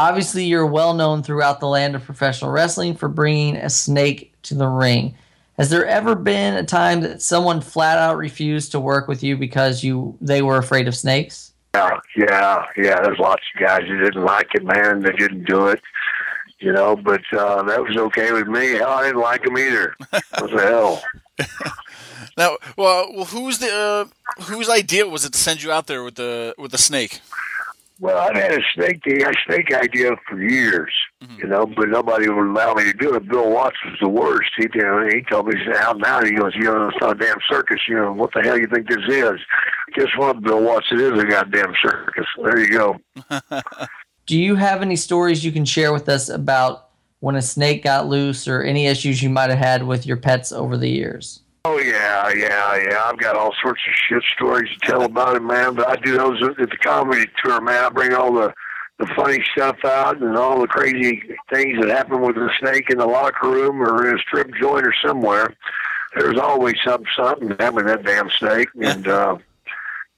Obviously, 0.00 0.46
you're 0.46 0.64
well 0.64 0.94
known 0.94 1.22
throughout 1.22 1.60
the 1.60 1.66
land 1.66 1.94
of 1.94 2.02
professional 2.02 2.50
wrestling 2.50 2.94
for 2.94 3.06
bringing 3.06 3.56
a 3.56 3.68
snake 3.68 4.32
to 4.44 4.54
the 4.54 4.66
ring. 4.66 5.14
Has 5.58 5.68
there 5.68 5.84
ever 5.84 6.14
been 6.14 6.54
a 6.54 6.64
time 6.64 7.02
that 7.02 7.20
someone 7.20 7.60
flat 7.60 7.98
out 7.98 8.16
refused 8.16 8.72
to 8.72 8.80
work 8.80 9.08
with 9.08 9.22
you 9.22 9.36
because 9.36 9.84
you 9.84 10.16
they 10.22 10.40
were 10.40 10.56
afraid 10.56 10.88
of 10.88 10.96
snakes? 10.96 11.52
Yeah, 11.74 12.00
yeah, 12.16 12.64
yeah. 12.78 13.02
There's 13.02 13.18
lots 13.18 13.42
of 13.54 13.60
guys 13.60 13.82
who 13.86 13.98
didn't 13.98 14.24
like 14.24 14.54
it, 14.54 14.64
man. 14.64 15.02
They 15.02 15.12
didn't 15.12 15.44
do 15.44 15.66
it, 15.66 15.82
you 16.60 16.72
know. 16.72 16.96
But 16.96 17.20
uh, 17.36 17.62
that 17.64 17.82
was 17.82 17.94
okay 17.94 18.32
with 18.32 18.48
me. 18.48 18.70
Hell, 18.70 18.88
I 18.88 19.02
didn't 19.02 19.20
like 19.20 19.42
them 19.42 19.58
either. 19.58 19.94
What 20.08 20.50
the 20.50 20.62
hell? 20.62 21.02
Now, 22.36 22.56
well, 22.76 23.12
well 23.12 23.24
whose 23.26 23.58
the 23.58 23.70
uh, 23.70 24.42
whose 24.44 24.68
idea 24.68 25.06
was 25.06 25.24
it 25.24 25.32
to 25.32 25.38
send 25.38 25.62
you 25.62 25.70
out 25.72 25.86
there 25.88 26.02
with 26.02 26.14
the 26.14 26.54
with 26.56 26.70
the 26.70 26.78
snake? 26.78 27.20
Well, 28.00 28.16
I've 28.16 28.34
had 28.34 28.52
a 28.52 28.62
snake 28.74 29.02
a 29.06 29.32
snake 29.46 29.74
idea 29.74 30.12
for 30.26 30.42
years, 30.42 30.90
mm-hmm. 31.22 31.38
you 31.38 31.46
know, 31.46 31.66
but 31.66 31.90
nobody 31.90 32.30
would 32.30 32.48
allow 32.48 32.72
me 32.72 32.84
to 32.84 32.94
do 32.94 33.14
it. 33.14 33.28
Bill 33.28 33.50
Watts 33.50 33.76
was 33.84 33.98
the 34.00 34.08
worst. 34.08 34.50
He, 34.56 34.66
you 34.72 34.80
know, 34.80 35.06
he 35.06 35.22
told 35.30 35.48
me, 35.48 35.58
he 35.58 35.66
said, 35.66 35.76
"How 35.76 35.92
now?" 35.92 36.24
He 36.24 36.32
goes, 36.32 36.54
"You 36.54 36.64
know, 36.64 36.88
it's 36.88 36.96
not 36.98 37.16
a 37.16 37.18
damn 37.18 37.36
circus. 37.46 37.80
You 37.86 37.96
know, 37.96 38.12
what 38.12 38.30
the 38.34 38.40
hell 38.40 38.58
you 38.58 38.66
think 38.66 38.88
this 38.88 39.04
is?" 39.06 39.38
Guess 39.94 40.08
what, 40.16 40.40
Bill 40.42 40.62
Watts? 40.62 40.86
It 40.90 41.00
is 41.00 41.22
a 41.22 41.26
goddamn 41.26 41.74
circus. 41.84 42.26
There 42.42 42.58
you 42.58 42.70
go. 42.70 43.00
Do 44.26 44.38
you 44.38 44.54
have 44.54 44.80
any 44.80 44.96
stories 44.96 45.44
you 45.44 45.52
can 45.52 45.66
share 45.66 45.92
with 45.92 46.08
us 46.08 46.30
about 46.30 46.88
when 47.18 47.34
a 47.34 47.42
snake 47.42 47.84
got 47.84 48.06
loose 48.06 48.48
or 48.48 48.62
any 48.62 48.86
issues 48.86 49.22
you 49.22 49.28
might 49.28 49.50
have 49.50 49.58
had 49.58 49.86
with 49.86 50.06
your 50.06 50.16
pets 50.16 50.52
over 50.52 50.78
the 50.78 50.88
years? 50.88 51.42
Oh 51.64 51.78
yeah, 51.78 52.30
yeah, 52.30 52.76
yeah. 52.76 53.02
I've 53.04 53.18
got 53.18 53.36
all 53.36 53.54
sorts 53.62 53.82
of 53.86 53.94
shit 53.94 54.22
stories 54.34 54.70
to 54.70 54.78
tell 54.78 55.02
about 55.02 55.36
it, 55.36 55.42
man. 55.42 55.74
But 55.74 55.88
I 55.88 55.96
do 55.96 56.16
those 56.16 56.42
at 56.42 56.56
the 56.56 56.76
comedy 56.82 57.26
tour, 57.42 57.60
man. 57.60 57.84
I 57.84 57.88
bring 57.90 58.14
all 58.14 58.32
the 58.32 58.54
the 58.98 59.06
funny 59.14 59.42
stuff 59.52 59.82
out 59.84 60.20
and 60.20 60.36
all 60.36 60.60
the 60.60 60.66
crazy 60.66 61.22
things 61.50 61.80
that 61.80 61.88
happen 61.88 62.20
with 62.20 62.36
the 62.36 62.50
snake 62.60 62.90
in 62.90 62.98
the 62.98 63.06
locker 63.06 63.48
room 63.48 63.80
or 63.82 64.08
in 64.08 64.16
a 64.16 64.18
strip 64.18 64.50
joint 64.60 64.86
or 64.86 64.94
somewhere. 65.04 65.54
There's 66.14 66.38
always 66.38 66.74
some 66.84 67.04
something 67.16 67.50
happening 67.58 67.86
that 67.86 68.04
damn 68.04 68.30
snake, 68.30 68.68
and 68.82 69.08
uh, 69.18 69.38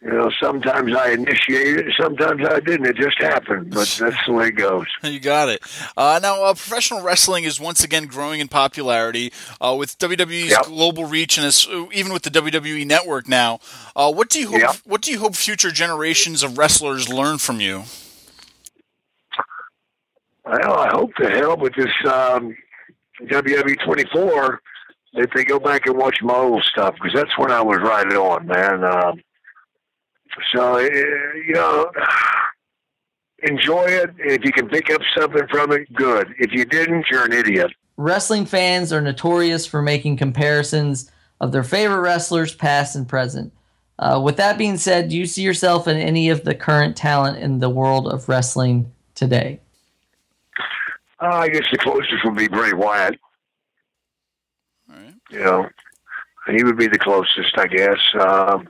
you 0.05 0.11
know 0.11 0.31
sometimes 0.43 0.95
I 0.95 1.11
initiated 1.13 1.87
it, 1.89 1.95
sometimes 2.01 2.43
I 2.45 2.61
didn't. 2.61 2.87
It 2.87 2.97
just 2.97 3.19
happened, 3.21 3.71
but 3.71 3.87
that's 4.01 4.17
the 4.27 4.33
way 4.33 4.49
it 4.49 4.53
goes. 4.57 4.87
You 5.03 5.21
got 5.21 5.49
it. 5.49 5.63
Uh, 5.97 6.19
now, 6.23 6.43
uh, 6.43 6.55
professional 6.55 7.03
wrestling 7.03 7.45
is 7.45 7.61
once 7.61 7.85
again 7.85 8.07
growing 8.07 8.41
in 8.41 8.49
popularity 8.49 9.33
uh, 9.61 9.75
with 9.79 9.99
WWE's 9.99 10.51
Yep. 10.51 10.65
global 10.67 11.05
reach, 11.05 11.39
and 11.39 11.47
it's, 11.47 11.67
even 11.93 12.13
with 12.13 12.23
the 12.23 12.31
WWE 12.31 12.87
network 12.87 13.29
now. 13.29 13.61
Uh, 13.95 14.13
what 14.13 14.29
do 14.29 14.41
you 14.41 14.49
hope? 14.49 14.61
Yep. 14.61 14.77
What 14.85 15.03
do 15.03 15.13
you 15.13 15.19
hope 15.21 15.35
future 15.37 15.71
generations 15.71 16.43
of 16.43 16.59
wrestlers 16.59 17.09
learn 17.09 17.39
from 17.39 17.61
you? 17.61 17.85
Well, 20.45 20.75
I 20.79 20.89
hope 20.89 21.15
to 21.17 21.31
hell 21.31 21.57
with 21.57 21.75
this 21.77 21.93
um, 22.05 22.57
WWE 23.23 23.85
24 23.85 24.61
that 25.15 25.29
they 25.35 25.45
go 25.45 25.61
back 25.61 25.87
and 25.87 25.97
watch 25.97 26.17
my 26.23 26.35
old 26.35 26.65
stuff 26.65 26.95
because 26.95 27.13
that's 27.15 27.39
when 27.39 27.53
I 27.53 27.61
was 27.61 27.79
right 27.79 28.07
on, 28.13 28.47
man. 28.47 28.83
Um, 28.83 29.21
so, 30.55 30.77
eh, 30.77 30.89
you 31.47 31.55
know, 31.55 31.91
enjoy 33.43 33.85
it. 33.85 34.11
If 34.19 34.45
you 34.45 34.53
can 34.53 34.69
pick 34.69 34.91
up 34.91 35.01
something 35.17 35.47
from 35.49 35.73
it, 35.73 35.93
good. 35.95 36.35
If 36.39 36.53
you 36.53 36.65
didn't, 36.65 37.07
you're 37.11 37.25
an 37.25 37.33
idiot. 37.33 37.73
Wrestling 37.97 38.47
fans 38.47 38.93
are 38.93 39.01
notorious 39.01 39.67
for 39.67 39.83
making 39.83 40.17
comparisons 40.17 41.11
of 41.41 41.53
their 41.53 41.65
favorite 41.65 42.01
wrestlers, 42.01 42.55
past 42.55 42.97
and 42.97 43.09
present. 43.09 43.53
Uh, 43.99 44.21
with 44.23 44.37
that 44.37 44.59
being 44.59 44.77
said, 44.77 45.09
do 45.09 45.17
you 45.17 45.27
see 45.27 45.43
yourself 45.43 45.87
in 45.87 45.97
any 45.97 46.29
of 46.31 46.45
the 46.45 46.55
current 46.55 46.97
talent 46.97 47.39
in 47.39 47.59
the 47.59 47.69
world 47.69 48.09
of 48.09 48.29
wrestling 48.29 48.91
today? 49.15 49.61
Uh, 51.21 51.27
I 51.27 51.49
guess 51.49 51.65
the 51.71 51.79
closest 51.79 52.25
would 52.25 52.37
be 52.37 52.49
Bray 52.49 52.73
Wyatt. 52.73 53.19
Alright. 54.91 55.15
You 55.31 55.39
know, 55.39 55.69
he 56.49 56.65
would 56.65 56.77
be 56.77 56.89
the 56.89 56.99
closest, 56.99 57.57
I 57.57 57.67
guess. 57.67 57.99
Um, 58.19 58.69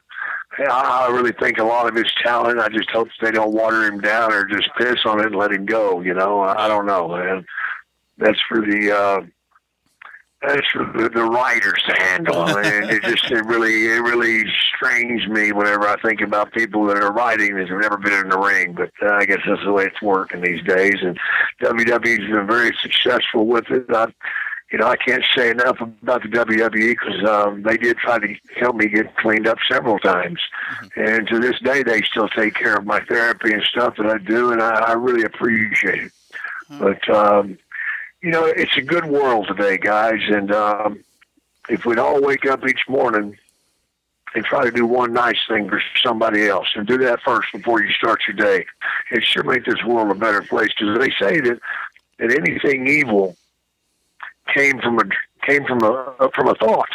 I 0.59 1.09
really 1.11 1.33
think 1.33 1.59
a 1.59 1.65
lot 1.65 1.89
of 1.89 1.95
his 1.95 2.11
talent. 2.23 2.61
I 2.61 2.69
just 2.69 2.91
hope 2.91 3.09
they 3.21 3.31
don't 3.31 3.53
water 3.53 3.85
him 3.85 4.01
down 4.01 4.33
or 4.33 4.45
just 4.45 4.69
piss 4.77 4.99
on 5.05 5.21
it 5.21 5.27
and 5.27 5.37
let 5.37 5.53
him 5.53 5.65
go. 5.67 6.01
You 6.01 6.15
know, 6.15 6.41
I 6.41 6.67
I 6.67 6.69
don't 6.69 6.87
know, 6.87 7.15
And 7.15 7.45
That's 8.19 8.41
for 8.49 8.61
the 8.61 8.93
uh, 8.95 9.21
that's 10.47 10.67
for 10.73 10.85
the, 10.97 11.09
the 11.09 11.25
writers 11.25 11.81
to 11.87 11.95
handle. 12.03 12.43
and 12.49 12.91
it 12.91 13.03
just 13.05 13.31
it 13.31 13.45
really 13.47 13.87
it 13.87 14.03
really 14.03 14.45
strains 14.75 15.27
me 15.29 15.53
whenever 15.53 15.87
I 15.89 16.01
think 16.03 16.21
about 16.21 16.53
people 16.53 16.85
that 16.87 16.97
are 17.03 17.13
writing 17.13 17.57
that 17.57 17.69
have 17.69 17.81
never 17.81 17.97
been 17.97 18.13
in 18.13 18.29
the 18.29 18.39
ring. 18.39 18.75
But 18.75 18.91
uh, 19.03 19.15
I 19.15 19.25
guess 19.25 19.39
that's 19.47 19.63
the 19.65 19.73
way 19.73 19.85
it's 19.85 20.03
working 20.03 20.41
these 20.43 20.63
days. 20.65 20.97
And 21.01 21.19
WWE's 21.63 22.31
been 22.31 22.47
very 22.47 22.77
successful 22.83 23.47
with 23.47 23.71
it. 23.71 23.87
I, 23.91 24.13
you 24.73 24.79
know, 24.79 24.87
I 24.87 24.97
can't 24.97 25.23
say 25.37 25.51
enough 25.51 25.79
about 25.81 26.23
the 26.23 26.29
WWE 26.29 26.97
because 26.99 27.23
um, 27.29 27.63
they 27.63 27.77
did 27.77 27.99
try 27.99 28.19
to 28.19 28.35
help 28.57 28.75
me 28.75 28.89
get 28.89 29.15
cleaned 29.17 29.47
up 29.47 29.59
several 29.71 29.99
times, 29.99 30.41
and 30.97 31.29
to 31.29 31.39
this 31.39 31.61
day 31.61 31.83
they 31.83 32.01
still 32.01 32.29
take 32.29 32.55
care 32.55 32.77
of 32.79 32.87
my 32.87 33.01
therapy 33.01 33.53
and 33.53 33.63
stuff 33.65 33.97
that 33.99 34.07
I 34.07 34.17
do, 34.17 34.51
and 34.51 34.63
I, 34.63 34.71
I 34.71 34.93
really 34.95 35.25
appreciate 35.25 36.05
it. 36.05 36.13
But 36.71 37.07
um, 37.11 37.59
you 38.23 38.31
know, 38.31 38.47
it's 38.47 38.77
a 38.79 38.83
good 38.83 39.05
world 39.05 39.47
today, 39.49 39.77
guys, 39.77 40.23
and 40.29 40.51
um, 40.51 41.05
if 41.69 41.85
we'd 41.85 41.99
all 41.99 42.23
wake 42.23 42.47
up 42.47 42.67
each 42.67 42.89
morning 42.89 43.37
and 44.35 44.45
try 44.47 44.65
to 44.65 44.71
do 44.71 44.87
one 44.87 45.13
nice 45.13 45.41
thing 45.47 45.69
for 45.69 45.83
somebody 46.03 46.49
else 46.49 46.69
and 46.75 46.87
do 46.87 46.97
that 46.97 47.21
first 47.21 47.53
before 47.53 47.83
you 47.83 47.93
start 47.93 48.23
your 48.27 48.37
day, 48.37 48.65
it 49.11 49.23
sure 49.23 49.43
make 49.43 49.67
this 49.67 49.85
world 49.85 50.11
a 50.11 50.15
better 50.15 50.41
place. 50.41 50.71
Because 50.79 50.99
they 50.99 51.11
say 51.21 51.41
that 51.41 51.61
that 52.19 52.33
anything 52.33 52.87
evil 52.87 53.37
came 54.55 54.81
from 54.81 54.99
a 54.99 55.05
came 55.47 55.65
from 55.65 55.83
a 55.83 56.31
from 56.35 56.49
a 56.49 56.55
thought. 56.55 56.89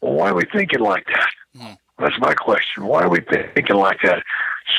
Well, 0.00 0.12
why 0.12 0.30
are 0.30 0.34
we 0.34 0.44
thinking 0.52 0.80
like 0.80 1.06
that? 1.06 1.78
That's 1.98 2.18
my 2.18 2.34
question. 2.34 2.86
Why 2.86 3.02
are 3.04 3.08
we 3.08 3.20
thinking 3.20 3.76
like 3.76 3.98
that? 4.02 4.22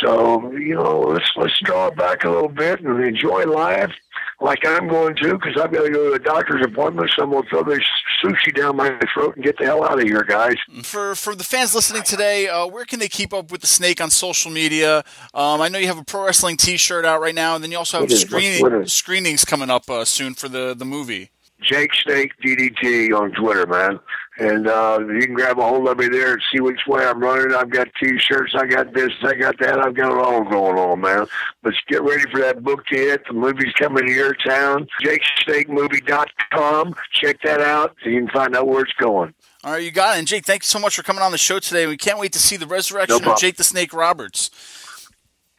So 0.02 0.52
you 0.52 0.76
know, 0.76 1.00
let's 1.00 1.32
let's 1.36 1.60
draw 1.62 1.88
it 1.88 1.96
back 1.96 2.24
a 2.26 2.30
little 2.30 2.50
bit 2.50 2.82
and 2.82 3.04
enjoy 3.04 3.46
life, 3.46 3.92
like 4.40 4.66
I'm 4.66 4.88
going 4.88 5.16
to, 5.16 5.34
because 5.34 5.60
I've 5.60 5.72
got 5.72 5.84
to 5.84 5.90
go 5.90 6.10
to 6.10 6.14
a 6.14 6.20
doctor's 6.20 6.64
appointment. 6.64 7.10
Someone 7.18 7.46
throw 7.48 7.64
this 7.64 7.82
sushi 8.22 8.56
down 8.56 8.76
my 8.76 9.00
throat 9.14 9.36
and 9.36 9.44
get 9.44 9.58
the 9.58 9.66
hell 9.66 9.84
out 9.84 10.00
of 10.00 10.08
here, 10.08 10.24
guys. 10.24 10.56
For 10.84 11.16
for 11.16 11.34
the 11.34 11.44
fans 11.44 11.74
listening 11.74 12.04
today, 12.04 12.48
uh, 12.48 12.68
where 12.68 12.86
can 12.86 13.00
they 13.00 13.08
keep 13.08 13.34
up 13.34 13.52
with 13.52 13.62
the 13.62 13.68
snake 13.68 14.00
on 14.00 14.12
social 14.12 14.52
media? 14.52 15.00
Um, 15.34 15.62
I 15.62 15.70
know 15.70 15.80
you 15.80 15.88
have 15.88 15.98
a 15.98 16.04
pro 16.04 16.26
wrestling 16.26 16.58
T-shirt 16.58 17.06
out 17.06 17.22
right 17.22 17.36
now, 17.36 17.56
and 17.56 17.64
then 17.64 17.72
you 17.72 17.78
also 17.78 18.02
have 18.02 18.12
screening, 18.12 18.86
screenings 18.86 19.46
coming 19.46 19.72
up 19.72 19.90
uh, 19.90 20.06
soon 20.06 20.36
for 20.36 20.48
the 20.50 20.76
the 20.76 20.86
movie. 20.86 21.32
Jake 21.62 21.94
Snake 21.94 22.32
DDT 22.44 23.12
on 23.18 23.32
Twitter, 23.32 23.66
man. 23.66 24.00
And 24.40 24.68
uh, 24.68 25.00
you 25.12 25.22
can 25.22 25.34
grab 25.34 25.58
a 25.58 25.64
hold 25.64 25.88
of 25.88 25.98
me 25.98 26.08
there 26.08 26.34
and 26.34 26.42
see 26.54 26.62
which 26.62 26.82
way 26.88 27.04
I'm 27.04 27.20
running. 27.20 27.56
I've 27.56 27.72
got 27.72 27.88
T-shirts, 28.00 28.54
I 28.56 28.68
got 28.68 28.94
this, 28.94 29.12
I 29.24 29.34
got 29.34 29.58
that. 29.60 29.80
I've 29.80 29.96
got 29.96 30.12
it 30.12 30.18
all 30.20 30.44
going 30.44 30.78
on, 30.78 31.02
man. 31.02 31.26
But 31.64 31.74
get 31.88 32.04
ready 32.04 32.30
for 32.30 32.40
that 32.42 32.64
book 32.64 32.86
to 32.88 32.96
hit. 32.96 33.24
The 33.28 33.34
movie's 33.34 33.74
coming 33.74 34.06
to 34.06 34.14
your 34.14 34.36
town. 34.36 34.88
JakeSnakeMovie.com. 35.04 36.96
Check 37.14 37.42
that 37.44 37.62
out. 37.62 37.96
So 38.04 38.10
you 38.10 38.20
can 38.20 38.30
find 38.30 38.56
out 38.56 38.68
where 38.68 38.84
it's 38.84 38.94
going. 38.94 39.34
All 39.64 39.72
right, 39.72 39.84
you 39.84 39.90
got 39.92 40.16
it. 40.16 40.20
And 40.20 40.28
Jake, 40.28 40.46
thank 40.46 40.62
you 40.64 40.68
so 40.68 40.78
much 40.80 40.96
for 40.96 41.02
coming 41.02 41.24
on 41.24 41.32
the 41.32 41.40
show 41.40 41.58
today. 41.58 41.88
We 41.88 41.98
can't 41.98 42.20
wait 42.20 42.34
to 42.34 42.40
see 42.40 42.58
the 42.58 42.68
resurrection 42.68 43.24
No 43.24 43.34
of. 43.34 43.40
Jake 43.40 43.58
the 43.58 43.64
Snake 43.64 43.92
Roberts. 43.92 44.52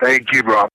Thank 0.00 0.32
you, 0.32 0.42
Rob. 0.42 0.70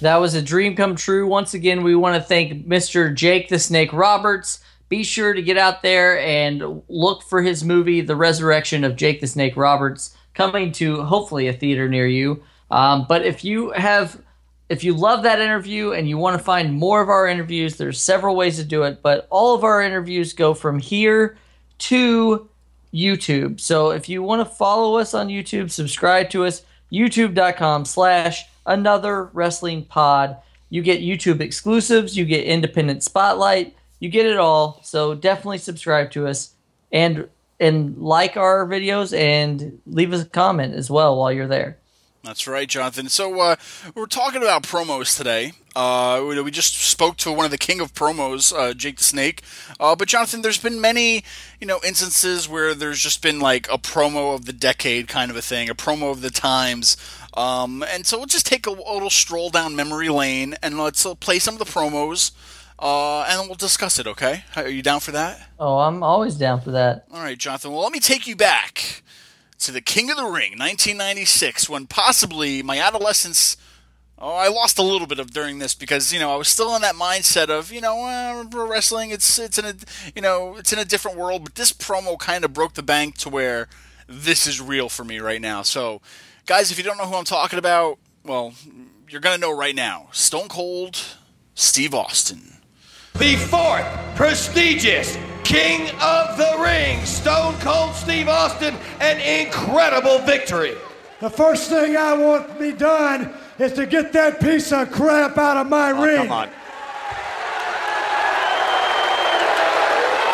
That 0.00 0.16
was 0.16 0.34
a 0.34 0.42
dream 0.42 0.76
come 0.76 0.94
true. 0.94 1.26
Once 1.26 1.54
again, 1.54 1.82
we 1.82 1.96
want 1.96 2.14
to 2.14 2.22
thank 2.22 2.66
Mr. 2.66 3.12
Jake 3.12 3.48
the 3.48 3.58
Snake 3.58 3.92
Roberts. 3.92 4.60
Be 4.88 5.02
sure 5.02 5.34
to 5.34 5.42
get 5.42 5.58
out 5.58 5.82
there 5.82 6.18
and 6.20 6.82
look 6.88 7.22
for 7.22 7.42
his 7.42 7.64
movie, 7.64 8.00
The 8.00 8.16
Resurrection 8.16 8.84
of 8.84 8.96
Jake 8.96 9.20
the 9.20 9.26
Snake 9.26 9.56
Roberts, 9.56 10.16
coming 10.34 10.72
to 10.72 11.02
hopefully 11.02 11.48
a 11.48 11.52
theater 11.52 11.88
near 11.88 12.06
you. 12.06 12.42
Um, 12.70 13.06
but 13.08 13.24
if 13.24 13.44
you 13.44 13.70
have, 13.72 14.22
if 14.68 14.84
you 14.84 14.94
love 14.94 15.24
that 15.24 15.40
interview 15.40 15.92
and 15.92 16.08
you 16.08 16.16
want 16.16 16.38
to 16.38 16.44
find 16.44 16.72
more 16.72 17.02
of 17.02 17.08
our 17.08 17.26
interviews, 17.26 17.76
there's 17.76 18.00
several 18.00 18.36
ways 18.36 18.56
to 18.56 18.64
do 18.64 18.84
it. 18.84 19.02
But 19.02 19.26
all 19.30 19.54
of 19.54 19.64
our 19.64 19.82
interviews 19.82 20.32
go 20.32 20.54
from 20.54 20.78
here 20.78 21.36
to 21.78 22.48
YouTube. 22.94 23.60
So 23.60 23.90
if 23.90 24.08
you 24.08 24.22
want 24.22 24.46
to 24.46 24.54
follow 24.54 24.96
us 24.96 25.12
on 25.12 25.28
YouTube, 25.28 25.70
subscribe 25.70 26.30
to 26.30 26.44
us, 26.44 26.62
youtube.com 26.92 27.84
slash 27.84 28.46
another 28.68 29.24
wrestling 29.32 29.84
pod. 29.84 30.36
You 30.70 30.82
get 30.82 31.00
YouTube 31.00 31.40
exclusives, 31.40 32.16
you 32.16 32.24
get 32.24 32.44
independent 32.44 33.02
spotlight, 33.02 33.74
you 33.98 34.08
get 34.08 34.26
it 34.26 34.36
all. 34.36 34.80
So 34.82 35.14
definitely 35.14 35.58
subscribe 35.58 36.10
to 36.12 36.26
us 36.26 36.54
and 36.92 37.28
and 37.60 37.98
like 37.98 38.36
our 38.36 38.66
videos 38.66 39.16
and 39.16 39.80
leave 39.86 40.12
us 40.12 40.22
a 40.22 40.26
comment 40.26 40.74
as 40.74 40.90
well 40.90 41.16
while 41.16 41.32
you're 41.32 41.48
there. 41.48 41.78
That's 42.24 42.46
right, 42.46 42.68
Jonathan. 42.68 43.08
So 43.08 43.40
uh, 43.40 43.56
we're 43.94 44.06
talking 44.06 44.42
about 44.42 44.64
promos 44.64 45.16
today. 45.16 45.52
Uh, 45.74 46.24
we 46.26 46.40
we 46.42 46.50
just 46.50 46.74
spoke 46.74 47.16
to 47.18 47.32
one 47.32 47.44
of 47.44 47.50
the 47.52 47.58
king 47.58 47.80
of 47.80 47.94
promos, 47.94 48.52
uh, 48.52 48.74
Jake 48.74 48.98
the 48.98 49.04
Snake. 49.04 49.42
Uh, 49.78 49.94
but 49.94 50.08
Jonathan, 50.08 50.42
there's 50.42 50.58
been 50.58 50.80
many, 50.80 51.22
you 51.60 51.66
know, 51.66 51.80
instances 51.86 52.48
where 52.48 52.74
there's 52.74 53.00
just 53.00 53.22
been 53.22 53.38
like 53.38 53.68
a 53.72 53.78
promo 53.78 54.34
of 54.34 54.44
the 54.44 54.52
decade 54.52 55.06
kind 55.06 55.30
of 55.30 55.36
a 55.36 55.42
thing, 55.42 55.70
a 55.70 55.74
promo 55.74 56.10
of 56.10 56.20
the 56.20 56.30
times. 56.30 56.96
Um, 57.38 57.84
and 57.88 58.04
so 58.04 58.18
we'll 58.18 58.26
just 58.26 58.46
take 58.46 58.66
a, 58.66 58.70
a 58.70 58.92
little 58.92 59.10
stroll 59.10 59.48
down 59.48 59.76
memory 59.76 60.08
lane 60.08 60.56
and 60.60 60.76
let's 60.76 61.06
uh, 61.06 61.14
play 61.14 61.38
some 61.38 61.54
of 61.54 61.60
the 61.60 61.66
promos, 61.66 62.32
uh, 62.80 63.22
and 63.28 63.46
we'll 63.46 63.54
discuss 63.54 64.00
it. 64.00 64.08
Okay? 64.08 64.42
Are 64.56 64.68
you 64.68 64.82
down 64.82 64.98
for 64.98 65.12
that? 65.12 65.48
Oh, 65.60 65.78
I'm 65.78 66.02
always 66.02 66.34
down 66.34 66.60
for 66.60 66.72
that. 66.72 67.04
All 67.12 67.20
right, 67.20 67.38
Jonathan. 67.38 67.70
Well, 67.70 67.82
let 67.82 67.92
me 67.92 68.00
take 68.00 68.26
you 68.26 68.34
back 68.34 69.04
to 69.60 69.70
the 69.70 69.80
King 69.80 70.10
of 70.10 70.16
the 70.16 70.24
Ring, 70.24 70.58
1996, 70.58 71.68
when 71.68 71.86
possibly 71.86 72.60
my 72.60 72.80
adolescence. 72.80 73.56
Oh, 74.20 74.34
I 74.34 74.48
lost 74.48 74.76
a 74.80 74.82
little 74.82 75.06
bit 75.06 75.20
of 75.20 75.30
during 75.30 75.60
this 75.60 75.74
because 75.76 76.12
you 76.12 76.18
know 76.18 76.32
I 76.32 76.36
was 76.36 76.48
still 76.48 76.74
in 76.74 76.82
that 76.82 76.96
mindset 76.96 77.50
of 77.50 77.70
you 77.70 77.80
know 77.80 78.04
uh, 78.04 78.66
wrestling. 78.66 79.10
It's 79.12 79.38
it's 79.38 79.58
in 79.58 79.64
a 79.64 79.74
you 80.16 80.22
know 80.22 80.56
it's 80.56 80.72
in 80.72 80.80
a 80.80 80.84
different 80.84 81.16
world, 81.16 81.44
but 81.44 81.54
this 81.54 81.72
promo 81.72 82.18
kind 82.18 82.44
of 82.44 82.52
broke 82.52 82.74
the 82.74 82.82
bank 82.82 83.16
to 83.18 83.28
where 83.28 83.68
this 84.08 84.48
is 84.48 84.60
real 84.60 84.88
for 84.88 85.04
me 85.04 85.20
right 85.20 85.40
now. 85.40 85.62
So, 85.62 86.00
guys, 86.48 86.70
if 86.70 86.78
you 86.78 86.84
don't 86.84 86.96
know 86.96 87.04
who 87.04 87.14
I'm 87.14 87.24
talking 87.24 87.58
about, 87.58 87.98
well, 88.24 88.54
you're 89.08 89.20
gonna 89.20 89.38
know 89.38 89.54
right 89.54 89.74
now. 89.74 90.08
Stone 90.12 90.48
Cold 90.48 90.98
Steve 91.54 91.94
Austin. 91.94 92.40
The 93.18 93.36
fourth 93.36 93.84
prestigious 94.16 95.18
King 95.44 95.90
of 96.00 96.38
the 96.38 96.56
Ring, 96.58 97.04
Stone 97.04 97.54
Cold 97.60 97.94
Steve 97.94 98.28
Austin, 98.28 98.74
an 99.00 99.20
incredible 99.44 100.20
victory. 100.20 100.74
The 101.20 101.28
first 101.28 101.68
thing 101.68 101.98
I 101.98 102.14
want 102.14 102.48
to 102.48 102.54
be 102.54 102.72
done 102.72 103.34
is 103.58 103.74
to 103.74 103.84
get 103.84 104.12
that 104.14 104.40
piece 104.40 104.72
of 104.72 104.90
crap 104.90 105.36
out 105.36 105.58
of 105.58 105.68
my 105.68 105.90
oh, 105.90 106.02
ring. 106.02 106.16
Come 106.16 106.32
on. 106.32 106.48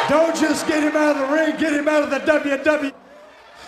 Don't 0.09 0.37
just 0.37 0.69
get 0.69 0.85
him 0.85 0.95
out 0.95 1.17
of 1.17 1.29
the 1.29 1.35
ring, 1.35 1.57
get 1.57 1.73
him 1.73 1.89
out 1.89 2.05
of 2.05 2.11
the 2.11 2.19
WWE. 2.19 3.04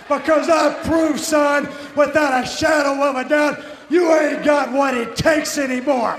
Because 0.09 0.49
I've 0.49 0.85
proved, 0.85 1.21
son, 1.21 1.69
without 1.97 2.45
a 2.45 2.47
shadow 2.47 3.03
of 3.03 3.17
a 3.17 3.29
doubt, 3.29 3.65
you 3.89 4.13
ain't 4.13 4.45
got 4.45 4.73
what 4.73 4.95
it 4.95 5.17
takes 5.17 5.59
anymore. 5.59 6.19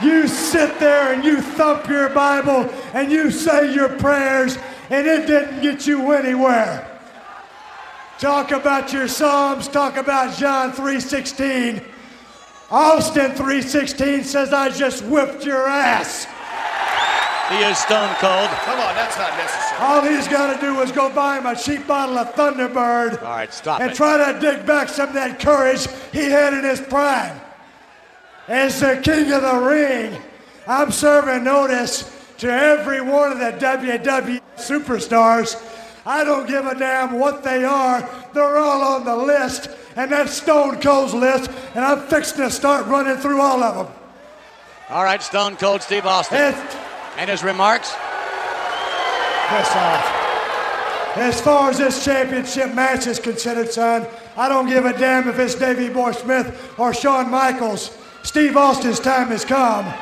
You 0.00 0.28
sit 0.28 0.78
there 0.78 1.12
and 1.12 1.24
you 1.24 1.40
thump 1.40 1.88
your 1.88 2.08
Bible 2.10 2.72
and 2.94 3.10
you 3.10 3.30
say 3.32 3.74
your 3.74 3.88
prayers, 3.98 4.56
and 4.90 5.06
it 5.06 5.26
didn't 5.26 5.60
get 5.60 5.86
you 5.86 6.12
anywhere. 6.12 6.86
Talk 8.18 8.52
about 8.52 8.92
your 8.92 9.08
Psalms, 9.08 9.68
talk 9.68 9.96
about 9.96 10.36
John 10.36 10.72
3:16. 10.72 11.82
Austin 12.70 13.32
3:16 13.32 14.24
says 14.24 14.52
I 14.52 14.68
just 14.70 15.04
whipped 15.04 15.44
your 15.44 15.68
ass. 15.68 16.26
He 17.48 17.56
is 17.64 17.78
Stone 17.78 18.14
Cold. 18.16 18.50
Come 18.50 18.78
on, 18.78 18.94
that's 18.94 19.16
not 19.16 19.36
necessary. 19.38 19.80
All 19.80 20.02
he's 20.02 20.28
got 20.28 20.54
to 20.54 20.60
do 20.60 20.80
is 20.80 20.92
go 20.92 21.08
buy 21.08 21.38
him 21.38 21.46
a 21.46 21.56
cheap 21.56 21.86
bottle 21.86 22.18
of 22.18 22.34
Thunderbird 22.34 23.22
All 23.22 23.30
right, 23.30 23.52
stop 23.52 23.80
and 23.80 23.90
it. 23.90 23.94
try 23.94 24.32
to 24.32 24.38
dig 24.38 24.66
back 24.66 24.88
some 24.90 25.08
of 25.08 25.14
that 25.14 25.40
courage 25.40 25.86
he 26.12 26.24
had 26.30 26.52
in 26.52 26.62
his 26.64 26.80
prime. 26.80 27.40
As 28.48 28.80
the 28.80 29.00
king 29.02 29.32
of 29.32 29.42
the 29.42 29.58
ring, 29.60 30.20
I'm 30.66 30.90
serving 30.90 31.44
notice 31.44 32.14
to 32.38 32.50
every 32.52 33.00
one 33.00 33.32
of 33.32 33.38
the 33.38 33.52
WWE 33.66 34.40
superstars. 34.56 35.56
I 36.04 36.24
don't 36.24 36.46
give 36.46 36.66
a 36.66 36.74
damn 36.78 37.18
what 37.18 37.42
they 37.42 37.64
are. 37.64 38.08
They're 38.34 38.58
all 38.58 38.82
on 38.82 39.04
the 39.04 39.16
list, 39.16 39.70
and 39.96 40.12
that's 40.12 40.34
Stone 40.34 40.80
Cold's 40.80 41.14
list, 41.14 41.50
and 41.74 41.84
I'm 41.84 42.00
fixing 42.08 42.44
to 42.44 42.50
start 42.50 42.86
running 42.86 43.16
through 43.16 43.40
all 43.40 43.62
of 43.62 43.86
them. 43.86 43.94
All 44.90 45.04
right, 45.04 45.22
Stone 45.22 45.56
Cold 45.56 45.82
Steve 45.82 46.06
Austin. 46.06 46.38
As, 46.38 46.76
And 47.18 47.28
his 47.28 47.42
remarks? 47.42 47.92
yes, 49.50 49.68
sir. 49.72 51.20
As 51.20 51.40
far 51.40 51.70
as 51.70 51.78
this 51.78 52.04
championship 52.04 52.74
match 52.74 53.08
is 53.08 53.18
considered, 53.18 53.72
son, 53.72 54.06
I 54.36 54.48
don't 54.48 54.68
give 54.68 54.84
a 54.84 54.96
damn 54.96 55.28
if 55.28 55.36
it's 55.38 55.56
Davey 55.56 55.88
Boy 55.88 56.12
Smith 56.12 56.74
or 56.78 56.94
Shawn 56.94 57.28
Michaels. 57.28 57.96
Steve 58.22 58.56
Austin's 58.56 59.00
time 59.00 59.28
has 59.28 59.44
come. 59.44 59.92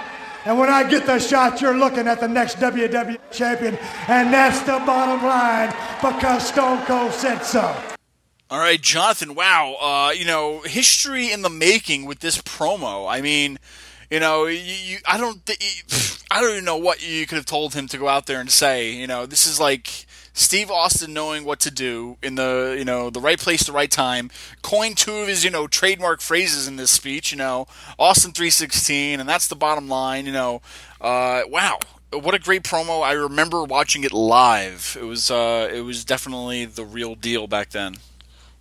And 0.44 0.58
when 0.58 0.68
I 0.68 0.88
get 0.88 1.06
the 1.06 1.18
shot, 1.18 1.62
you're 1.62 1.76
looking 1.76 2.06
at 2.06 2.20
the 2.20 2.28
next 2.28 2.58
WWE 2.58 3.18
champion. 3.32 3.78
And 4.08 4.32
that's 4.32 4.60
the 4.60 4.78
bottom 4.84 5.26
line 5.26 5.74
because 6.02 6.46
Stone 6.46 6.84
Cold 6.84 7.12
said 7.12 7.40
so. 7.40 7.74
All 8.50 8.58
right, 8.58 8.80
Jonathan. 8.80 9.34
Wow, 9.34 9.76
uh, 9.80 10.12
you 10.12 10.26
know, 10.26 10.60
history 10.60 11.32
in 11.32 11.40
the 11.42 11.50
making 11.50 12.04
with 12.04 12.20
this 12.20 12.38
promo. 12.42 13.10
I 13.10 13.22
mean, 13.22 13.58
you 14.10 14.20
know, 14.20 14.44
you, 14.44 14.58
you 14.58 14.98
I 15.06 15.16
don't, 15.16 15.44
thi- 15.46 16.15
I 16.30 16.40
don't 16.40 16.52
even 16.52 16.64
know 16.64 16.76
what 16.76 17.06
you 17.06 17.26
could 17.26 17.36
have 17.36 17.46
told 17.46 17.74
him 17.74 17.86
to 17.88 17.98
go 17.98 18.08
out 18.08 18.26
there 18.26 18.40
and 18.40 18.50
say. 18.50 18.90
You 18.90 19.06
know, 19.06 19.26
this 19.26 19.46
is 19.46 19.60
like 19.60 20.06
Steve 20.32 20.70
Austin 20.70 21.12
knowing 21.12 21.44
what 21.44 21.60
to 21.60 21.70
do 21.70 22.16
in 22.22 22.34
the, 22.34 22.74
you 22.78 22.84
know, 22.84 23.10
the 23.10 23.20
right 23.20 23.38
place, 23.38 23.64
the 23.64 23.72
right 23.72 23.90
time. 23.90 24.30
Coined 24.62 24.98
two 24.98 25.14
of 25.14 25.28
his, 25.28 25.44
you 25.44 25.50
know, 25.50 25.66
trademark 25.66 26.20
phrases 26.20 26.66
in 26.66 26.76
this 26.76 26.90
speech. 26.90 27.32
You 27.32 27.38
know, 27.38 27.66
Austin 27.98 28.32
three 28.32 28.50
sixteen, 28.50 29.20
and 29.20 29.28
that's 29.28 29.46
the 29.46 29.56
bottom 29.56 29.88
line. 29.88 30.26
You 30.26 30.32
know, 30.32 30.62
uh, 31.00 31.42
wow. 31.48 31.78
What 32.12 32.34
a 32.34 32.38
great 32.38 32.62
promo! 32.62 33.02
I 33.02 33.12
remember 33.12 33.64
watching 33.64 34.04
it 34.04 34.12
live. 34.12 34.96
It 34.98 35.04
was, 35.04 35.28
uh, 35.28 35.68
it 35.72 35.80
was 35.80 36.04
definitely 36.04 36.64
the 36.64 36.84
real 36.84 37.16
deal 37.16 37.48
back 37.48 37.70
then. 37.70 37.96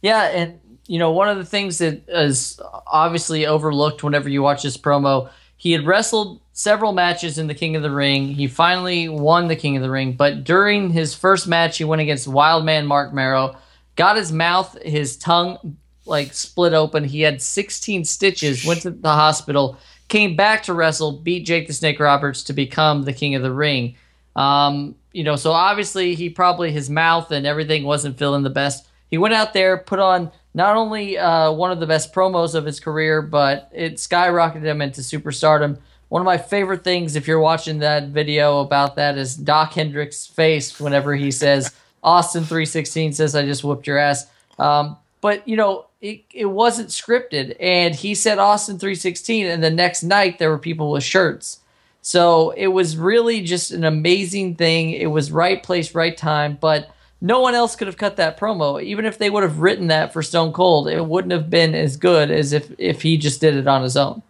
Yeah, 0.01 0.23
and 0.23 0.60
you 0.88 0.97
know, 0.97 1.12
one 1.12 1.30
of 1.30 1.38
the 1.38 1.45
things 1.45 1.78
that 1.78 2.10
is 2.10 2.60
obviously 2.88 3.45
overlooked 3.45 4.04
whenever 4.04 4.30
you 4.30 4.41
watch 4.41 4.63
this 4.63 4.78
promo 4.78 5.30
he 5.57 5.71
had 5.71 5.85
wrestled 5.85 6.41
several 6.53 6.91
matches 6.91 7.37
in 7.37 7.47
the 7.47 7.53
King 7.53 7.75
of 7.75 7.81
the 7.81 7.91
Ring. 7.91 8.27
He 8.27 8.47
finally 8.47 9.09
won 9.09 9.47
the 9.47 9.55
King 9.55 9.75
of 9.75 9.83
the 9.83 9.89
Ring, 9.89 10.13
but 10.13 10.43
during 10.43 10.89
his 10.89 11.13
first 11.13 11.47
match, 11.47 11.77
he 11.77 11.83
went 11.83 12.01
against 12.01 12.27
Wildman 12.27 12.85
Marc 12.85 13.13
Mero, 13.13 13.57
got 13.95 14.17
his 14.17 14.31
mouth, 14.31 14.81
his 14.81 15.17
tongue 15.17 15.77
like 16.05 16.33
split 16.33 16.73
open. 16.73 17.03
He 17.03 17.21
had 17.21 17.41
16 17.41 18.05
stitches, 18.05 18.65
went 18.65 18.81
to 18.81 18.91
the 18.91 19.09
hospital, 19.09 19.77
came 20.07 20.35
back 20.35 20.63
to 20.63 20.73
wrestle, 20.73 21.13
beat 21.13 21.45
Jake 21.45 21.67
the 21.67 21.73
Snake 21.73 21.99
Roberts 21.99 22.43
to 22.43 22.53
become 22.53 23.03
the 23.03 23.13
King 23.13 23.35
of 23.35 23.41
the 23.41 23.51
Ring. 23.51 23.95
Um, 24.35 24.95
you 25.13 25.23
know, 25.23 25.35
so 25.35 25.51
obviously 25.51 26.13
he 26.13 26.29
probably 26.29 26.71
his 26.71 26.89
mouth 26.89 27.31
and 27.31 27.45
everything 27.45 27.85
wasn't 27.85 28.17
feeling 28.17 28.43
the 28.43 28.49
best. 28.49 28.87
He 29.09 29.17
went 29.17 29.33
out 29.33 29.53
there, 29.53 29.77
put 29.77 29.99
on 29.99 30.31
not 30.55 30.77
only 30.77 31.17
uh, 31.17 31.51
one 31.51 31.71
of 31.71 31.81
the 31.81 31.85
best 31.85 32.13
promos 32.13 32.55
of 32.55 32.65
his 32.65 32.79
career, 32.79 33.21
but 33.21 33.69
it 33.73 33.95
skyrocketed 33.95 34.63
him 34.63 34.81
into 34.81 35.01
superstardom. 35.01 35.77
One 36.07 36.21
of 36.21 36.25
my 36.25 36.37
favorite 36.37 36.83
things, 36.83 37.17
if 37.17 37.27
you're 37.27 37.41
watching 37.41 37.79
that 37.79 38.07
video 38.07 38.61
about 38.61 38.95
that, 38.95 39.17
is 39.17 39.35
Dok 39.35 39.73
Hendrix' 39.73 40.25
face 40.25 40.79
whenever 40.79 41.13
he 41.13 41.29
says, 41.29 41.75
Austin 42.01 42.43
316 42.43 43.13
says, 43.13 43.35
I 43.35 43.45
just 43.45 43.65
whooped 43.65 43.85
your 43.85 43.97
ass. 43.97 44.27
Um, 44.57 44.95
but, 45.19 45.45
you 45.45 45.57
know, 45.57 45.87
it, 45.99 46.23
it 46.31 46.45
wasn't 46.45 46.87
scripted. 46.87 47.57
And 47.59 47.93
he 47.93 48.15
said 48.15 48.37
Austin 48.37 48.79
316, 48.79 49.47
and 49.47 49.61
the 49.61 49.69
next 49.69 50.03
night 50.03 50.39
there 50.39 50.51
were 50.51 50.57
people 50.57 50.89
with 50.89 51.03
shirts. 51.03 51.59
So 52.01 52.51
it 52.51 52.67
was 52.67 52.95
really 52.95 53.41
just 53.41 53.71
an 53.71 53.83
amazing 53.83 54.55
thing. 54.55 54.91
It 54.91 55.07
was 55.07 55.33
right 55.33 55.61
place, 55.61 55.93
right 55.93 56.15
time. 56.15 56.57
But 56.61 56.94
no 57.21 57.39
one 57.39 57.56
else 57.56 57.75
could 57.75 57.88
have 57.88 57.97
cut 57.97 58.17
that 58.17 58.39
promo. 58.39 58.82
Even 58.82 59.06
if 59.06 59.17
they 59.17 59.30
would 59.30 59.43
have 59.43 59.60
written 59.60 59.88
that 59.88 60.13
for 60.13 60.21
Stone 60.21 60.54
Cold, 60.54 60.88
it 60.88 61.06
wouldn't 61.06 61.32
have 61.32 61.49
been 61.49 61.73
as 61.73 61.97
good 61.97 62.30
as 62.32 62.54
if, 62.54 62.71
if 62.78 63.01
he 63.01 63.17
just 63.17 63.41
did 63.41 63.56
it 63.56 63.67
on 63.67 63.84
his 63.84 63.97
own. 63.97 64.21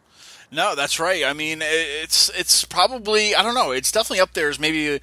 No, 0.52 0.76
that's 0.76 1.00
right. 1.00 1.26
I 1.26 1.34
mean, 1.34 1.60
it's 1.62 2.30
it's 2.30 2.64
probably 2.64 3.36
I 3.36 3.44
don't 3.44 3.56
know. 3.56 3.72
It's 3.72 3.92
definitely 3.92 4.22
up 4.22 4.34
there 4.34 4.50
as 4.50 4.60
maybe 4.60 5.02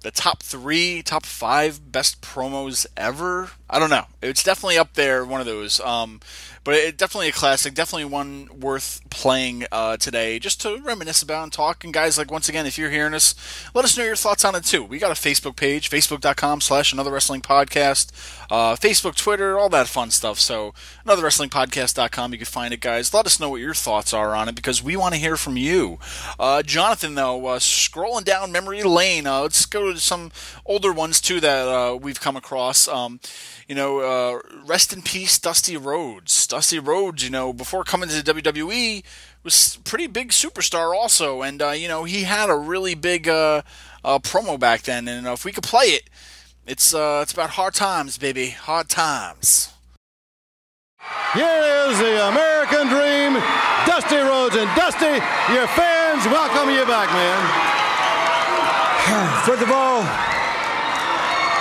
the 0.00 0.10
top 0.10 0.42
three, 0.42 1.02
top 1.02 1.24
five 1.24 1.92
best 1.92 2.20
promos 2.20 2.86
ever. 2.96 3.50
I 3.70 3.78
don't 3.78 3.90
know. 3.90 4.04
It's 4.22 4.42
definitely 4.42 4.78
up 4.78 4.94
there, 4.94 5.24
one 5.24 5.40
of 5.40 5.46
those. 5.46 5.80
Um, 5.80 6.20
but 6.68 6.74
it, 6.74 6.98
definitely 6.98 7.28
a 7.28 7.32
classic, 7.32 7.72
definitely 7.72 8.04
one 8.04 8.48
worth 8.60 9.00
playing 9.08 9.64
uh, 9.72 9.96
today, 9.96 10.38
just 10.38 10.60
to 10.60 10.78
reminisce 10.82 11.22
about 11.22 11.44
and 11.44 11.50
talk. 11.50 11.82
And 11.82 11.94
guys, 11.94 12.18
like 12.18 12.30
once 12.30 12.48
again, 12.48 12.66
if 12.66 12.76
you're 12.76 12.90
hearing 12.90 13.14
us, 13.14 13.34
let 13.74 13.86
us 13.86 13.96
know 13.96 14.04
your 14.04 14.16
thoughts 14.16 14.44
on 14.44 14.54
it 14.54 14.64
too. 14.64 14.84
We 14.84 14.98
got 14.98 15.10
a 15.10 15.14
Facebook 15.14 15.56
page, 15.56 15.88
facebook.com/slash 15.88 16.92
Another 16.92 17.10
Wrestling 17.10 17.40
Podcast, 17.40 18.10
uh, 18.50 18.76
Facebook, 18.76 19.16
Twitter, 19.16 19.58
all 19.58 19.70
that 19.70 19.88
fun 19.88 20.10
stuff. 20.10 20.38
So 20.38 20.74
anotherwrestlingpodcast.com, 21.06 22.32
you 22.32 22.38
can 22.38 22.44
find 22.44 22.74
it, 22.74 22.80
guys. 22.80 23.14
Let 23.14 23.24
us 23.24 23.40
know 23.40 23.48
what 23.48 23.62
your 23.62 23.72
thoughts 23.72 24.12
are 24.12 24.34
on 24.34 24.50
it 24.50 24.54
because 24.54 24.82
we 24.82 24.94
want 24.94 25.14
to 25.14 25.20
hear 25.20 25.38
from 25.38 25.56
you. 25.56 25.98
Uh, 26.38 26.62
Jonathan, 26.62 27.14
though, 27.14 27.46
uh, 27.46 27.58
scrolling 27.60 28.24
down 28.24 28.52
memory 28.52 28.82
lane, 28.82 29.26
uh, 29.26 29.40
let's 29.40 29.64
go 29.64 29.92
to 29.92 29.98
some 30.00 30.32
older 30.66 30.92
ones 30.92 31.18
too 31.20 31.40
that 31.40 31.66
uh, 31.66 31.96
we've 31.96 32.20
come 32.20 32.36
across. 32.36 32.88
Um, 32.88 33.20
you 33.68 33.74
know, 33.74 34.00
uh, 34.00 34.38
rest 34.64 34.94
in 34.94 35.02
peace, 35.02 35.38
Dusty 35.38 35.76
Rhodes. 35.76 36.46
Dusty 36.46 36.78
Rhodes, 36.78 37.22
you 37.22 37.28
know, 37.28 37.52
before 37.52 37.84
coming 37.84 38.08
to 38.08 38.22
WWE, 38.22 39.04
was 39.44 39.76
a 39.76 39.80
pretty 39.80 40.06
big 40.06 40.30
superstar 40.30 40.94
also, 40.94 41.42
and 41.42 41.60
uh, 41.60 41.70
you 41.70 41.86
know 41.86 42.04
he 42.04 42.22
had 42.22 42.48
a 42.48 42.56
really 42.56 42.94
big 42.94 43.28
uh, 43.28 43.62
uh, 44.02 44.18
promo 44.18 44.58
back 44.58 44.82
then. 44.82 45.06
And 45.06 45.26
if 45.26 45.44
we 45.44 45.52
could 45.52 45.64
play 45.64 45.86
it, 45.86 46.08
it's 46.66 46.94
uh, 46.94 47.20
it's 47.22 47.32
about 47.32 47.50
hard 47.50 47.74
times, 47.74 48.16
baby, 48.16 48.48
hard 48.50 48.88
times. 48.88 49.70
Here 51.34 51.60
is 51.88 51.98
the 51.98 52.28
American 52.28 52.88
Dream, 52.88 53.34
Dusty 53.86 54.16
Rhodes, 54.16 54.56
and 54.56 54.68
Dusty, 54.76 55.20
your 55.52 55.66
fans 55.68 56.24
welcome 56.26 56.70
you 56.70 56.84
back, 56.86 57.08
man. 57.12 57.38
First 59.46 59.62
of 59.62 59.70
all, 59.70 60.37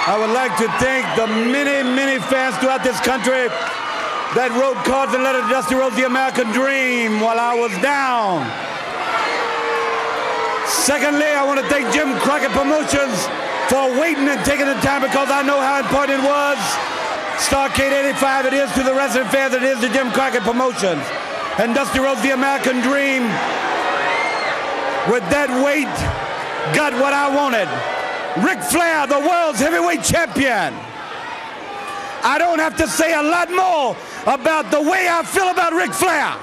I 0.08 0.16
would 0.16 0.32
like 0.32 0.56
to 0.64 0.72
thank 0.80 1.04
the 1.20 1.28
many, 1.28 1.84
many 1.84 2.16
fans 2.32 2.56
throughout 2.64 2.80
this 2.80 2.96
country 3.04 3.52
that 4.40 4.56
wrote 4.56 4.80
cards 4.88 5.12
and 5.12 5.20
letters 5.20 5.44
to 5.44 5.52
Dusty 5.52 5.76
Rhodes, 5.76 6.00
the 6.00 6.08
American 6.08 6.48
Dream, 6.56 7.20
while 7.20 7.36
I 7.36 7.52
was 7.52 7.76
down. 7.84 8.48
Secondly, 10.88 11.28
I 11.28 11.44
want 11.44 11.60
to 11.60 11.68
thank 11.68 11.92
Jim 11.92 12.16
Crockett 12.24 12.56
Promotions 12.56 13.20
for 13.68 14.00
waiting 14.00 14.32
and 14.32 14.40
taking 14.48 14.72
the 14.72 14.80
time 14.80 15.04
because 15.04 15.28
I 15.28 15.44
know 15.44 15.60
how 15.60 15.84
important 15.84 16.24
it 16.24 16.24
was. 16.24 16.56
Starrcade 17.44 17.92
85 18.16 18.48
it 18.48 18.56
is 18.64 18.72
to 18.80 18.88
the 18.88 18.96
wrestling 18.96 19.28
fans, 19.28 19.60
it 19.60 19.64
is 19.68 19.76
to 19.84 19.92
Jim 19.92 20.08
Crockett 20.16 20.48
Promotions. 20.48 21.04
And 21.60 21.76
Dusty 21.76 22.00
Rhodes, 22.00 22.24
the 22.24 22.32
American 22.32 22.80
Dream, 22.80 23.28
with 25.12 25.28
that 25.36 25.52
weight, 25.60 25.92
got 26.72 26.96
what 26.96 27.12
I 27.12 27.28
wanted. 27.28 27.97
Ric 28.44 28.60
Flair, 28.62 29.08
the 29.08 29.20
world's 29.20 29.60
heavyweight 29.60 30.04
champion. 30.04 30.74
I 32.24 32.38
don't 32.38 32.60
have 32.60 32.76
to 32.78 32.88
say 32.88 33.14
a 33.14 33.22
lot 33.24 33.50
more 33.50 33.96
about 34.26 34.72
the 34.72 34.82
way 34.82 35.08
I 35.10 35.24
feel 35.24 35.50
about 35.50 35.74
Ric 35.74 35.92
Flair. 35.92 36.36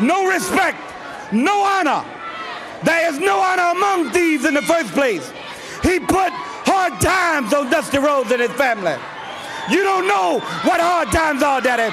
No 0.00 0.28
respect, 0.28 0.78
no 1.32 1.62
honor. 1.62 2.04
There 2.84 3.10
is 3.10 3.18
no 3.18 3.40
honor 3.40 3.76
among 3.76 4.10
thieves 4.10 4.44
in 4.44 4.54
the 4.54 4.62
first 4.62 4.92
place. 4.92 5.28
He 5.82 5.98
put 5.98 6.30
hard 6.64 7.00
times 7.00 7.52
on 7.52 7.70
Dusty 7.70 7.98
Rhodes 7.98 8.30
and 8.30 8.40
his 8.40 8.52
family. 8.52 8.94
You 9.70 9.82
don't 9.82 10.06
know 10.06 10.40
what 10.64 10.80
hard 10.80 11.08
times 11.10 11.42
are, 11.42 11.60
Daddy. 11.60 11.92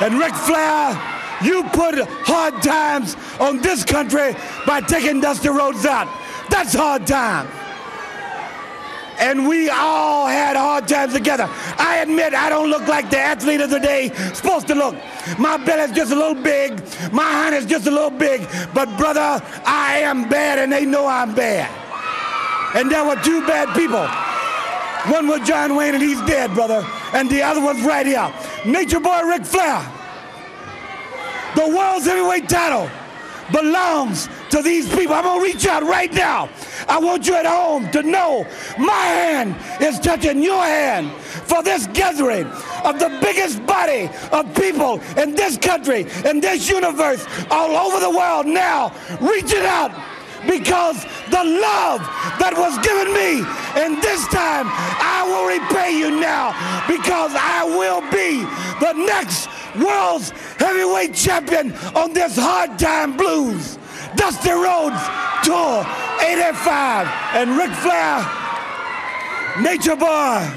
And 0.00 0.18
Ric 0.18 0.34
Flair, 0.34 0.90
you 1.42 1.62
put 1.64 1.94
hard 2.26 2.62
times 2.62 3.16
on 3.38 3.58
this 3.58 3.84
country 3.84 4.34
by 4.66 4.80
taking 4.80 5.20
Dusty 5.20 5.48
Rhodes 5.48 5.86
out. 5.86 6.08
That's 6.50 6.74
hard 6.74 7.06
time. 7.06 7.48
And 9.18 9.46
we 9.46 9.70
all 9.70 10.26
had 10.26 10.56
hard 10.56 10.88
times 10.88 11.12
together. 11.12 11.48
I 11.78 11.98
admit 12.02 12.34
I 12.34 12.48
don't 12.48 12.68
look 12.68 12.88
like 12.88 13.10
the 13.10 13.18
athlete 13.18 13.60
of 13.60 13.70
the 13.70 13.78
day 13.78 14.10
supposed 14.34 14.66
to 14.68 14.74
look. 14.74 14.96
My 15.38 15.56
belly's 15.56 15.94
just 15.94 16.10
a 16.10 16.16
little 16.16 16.34
big. 16.34 16.82
My 17.12 17.22
hand 17.22 17.54
is 17.54 17.66
just 17.66 17.86
a 17.86 17.90
little 17.90 18.10
big. 18.10 18.46
But 18.74 18.86
brother, 18.98 19.40
I 19.64 20.00
am 20.02 20.28
bad 20.28 20.58
and 20.58 20.72
they 20.72 20.84
know 20.84 21.06
I'm 21.06 21.34
bad. 21.34 21.70
And 22.74 22.90
there 22.90 23.04
were 23.04 23.16
two 23.22 23.40
bad 23.46 23.74
people. 23.76 24.04
One 25.12 25.28
was 25.28 25.46
John 25.46 25.76
Wayne 25.76 25.94
and 25.94 26.02
he's 26.02 26.20
dead, 26.22 26.52
brother. 26.54 26.84
And 27.12 27.30
the 27.30 27.42
other 27.42 27.62
one's 27.62 27.84
right 27.84 28.06
here. 28.06 28.32
Nature 28.64 29.00
Boy 29.00 29.22
Ric 29.24 29.44
Flair. 29.44 29.80
The 31.54 31.68
world's 31.68 32.06
heavyweight 32.06 32.48
title 32.48 32.90
belongs 33.52 34.28
to 34.50 34.62
these 34.62 34.88
people. 34.94 35.14
I'm 35.14 35.24
going 35.24 35.40
to 35.40 35.44
reach 35.44 35.66
out 35.66 35.82
right 35.82 36.12
now. 36.12 36.48
I 36.88 36.98
want 36.98 37.26
you 37.26 37.34
at 37.34 37.44
home 37.44 37.90
to 37.90 38.02
know 38.02 38.46
my 38.78 38.92
hand 38.92 39.54
is 39.82 40.00
touching 40.00 40.42
your 40.42 40.62
hand 40.62 41.10
for 41.12 41.62
this 41.62 41.86
gathering 41.88 42.46
of 42.84 42.98
the 42.98 43.18
biggest 43.20 43.64
body 43.66 44.08
of 44.32 44.54
people 44.54 45.00
in 45.18 45.34
this 45.34 45.58
country, 45.58 46.06
in 46.24 46.40
this 46.40 46.68
universe, 46.68 47.26
all 47.50 47.70
over 47.76 48.00
the 48.00 48.10
world 48.10 48.46
now, 48.46 48.92
Reach 49.20 49.52
it 49.52 49.64
out 49.64 49.92
because 50.46 51.02
the 51.30 51.44
love 51.44 52.00
that 52.38 52.54
was 52.56 52.76
given 52.84 53.12
me 53.12 53.42
and 53.80 54.00
this 54.02 54.26
time 54.28 54.66
I 54.68 55.24
will 55.26 55.46
repay 55.48 55.96
you 55.96 56.10
now 56.20 56.52
because 56.86 57.32
I 57.34 57.64
will 57.64 58.00
be 58.12 58.44
the 58.80 58.92
next 59.06 59.48
world's 59.76 60.30
heavyweight 60.58 61.14
champion 61.14 61.72
on 61.94 62.12
this 62.12 62.36
hard 62.36 62.78
time 62.78 63.16
blues. 63.16 63.78
Dusty 64.16 64.50
Rhodes 64.50 65.02
Tour 65.42 65.84
85 66.20 67.08
and 67.34 67.56
Ric 67.58 67.70
Flair, 67.72 68.24
Nature 69.60 69.96
Boy. 69.96 70.50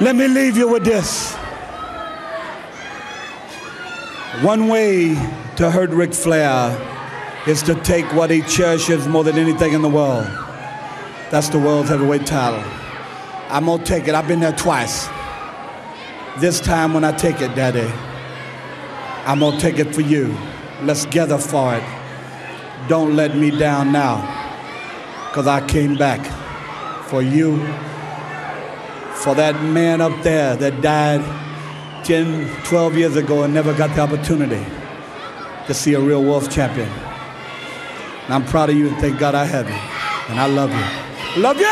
Let 0.00 0.14
me 0.14 0.28
leave 0.28 0.56
you 0.56 0.68
with 0.68 0.84
this. 0.84 1.34
One 4.42 4.68
way 4.68 5.14
to 5.58 5.72
hurt 5.72 5.90
Ric 5.90 6.14
Flair 6.14 6.70
is 7.48 7.64
to 7.64 7.74
take 7.82 8.04
what 8.14 8.30
he 8.30 8.42
cherishes 8.42 9.08
more 9.08 9.24
than 9.24 9.36
anything 9.36 9.72
in 9.72 9.82
the 9.82 9.88
world. 9.88 10.24
That's 11.32 11.48
the 11.48 11.58
world's 11.58 11.88
heavyweight 11.88 12.26
title. 12.26 12.62
I'm 13.50 13.66
gonna 13.66 13.84
take 13.84 14.06
it. 14.06 14.14
I've 14.14 14.28
been 14.28 14.38
there 14.38 14.52
twice. 14.52 15.08
This 16.38 16.60
time 16.60 16.94
when 16.94 17.02
I 17.02 17.10
take 17.10 17.40
it, 17.40 17.56
Daddy, 17.56 17.90
I'm 19.26 19.40
to 19.40 19.58
take 19.58 19.80
it 19.80 19.92
for 19.92 20.00
you. 20.00 20.32
Let's 20.82 21.06
gather 21.06 21.38
for 21.38 21.74
it. 21.74 21.82
Don't 22.86 23.16
let 23.16 23.36
me 23.36 23.50
down 23.50 23.90
now, 23.90 24.18
because 25.28 25.48
I 25.48 25.66
came 25.66 25.96
back 25.96 26.24
for 27.08 27.20
you, 27.20 27.58
for 29.12 29.34
that 29.34 29.60
man 29.64 30.00
up 30.00 30.22
there 30.22 30.54
that 30.54 30.80
died 30.82 31.24
10, 32.04 32.48
12 32.62 32.96
years 32.96 33.16
ago 33.16 33.42
and 33.42 33.52
never 33.52 33.74
got 33.74 33.96
the 33.96 34.02
opportunity 34.02 34.64
to 35.68 35.74
see 35.74 35.94
a 35.94 36.00
real 36.00 36.24
Wolf 36.24 36.50
champion. 36.50 36.88
And 36.88 38.34
I'm 38.34 38.44
proud 38.44 38.70
of 38.70 38.76
you 38.76 38.88
and 38.88 38.96
thank 38.98 39.18
God 39.18 39.34
I 39.34 39.44
have 39.44 39.68
you. 39.68 39.76
And 40.30 40.40
I 40.40 40.46
love 40.46 40.70
you. 40.70 41.42
Love 41.42 41.58
you! 41.58 41.66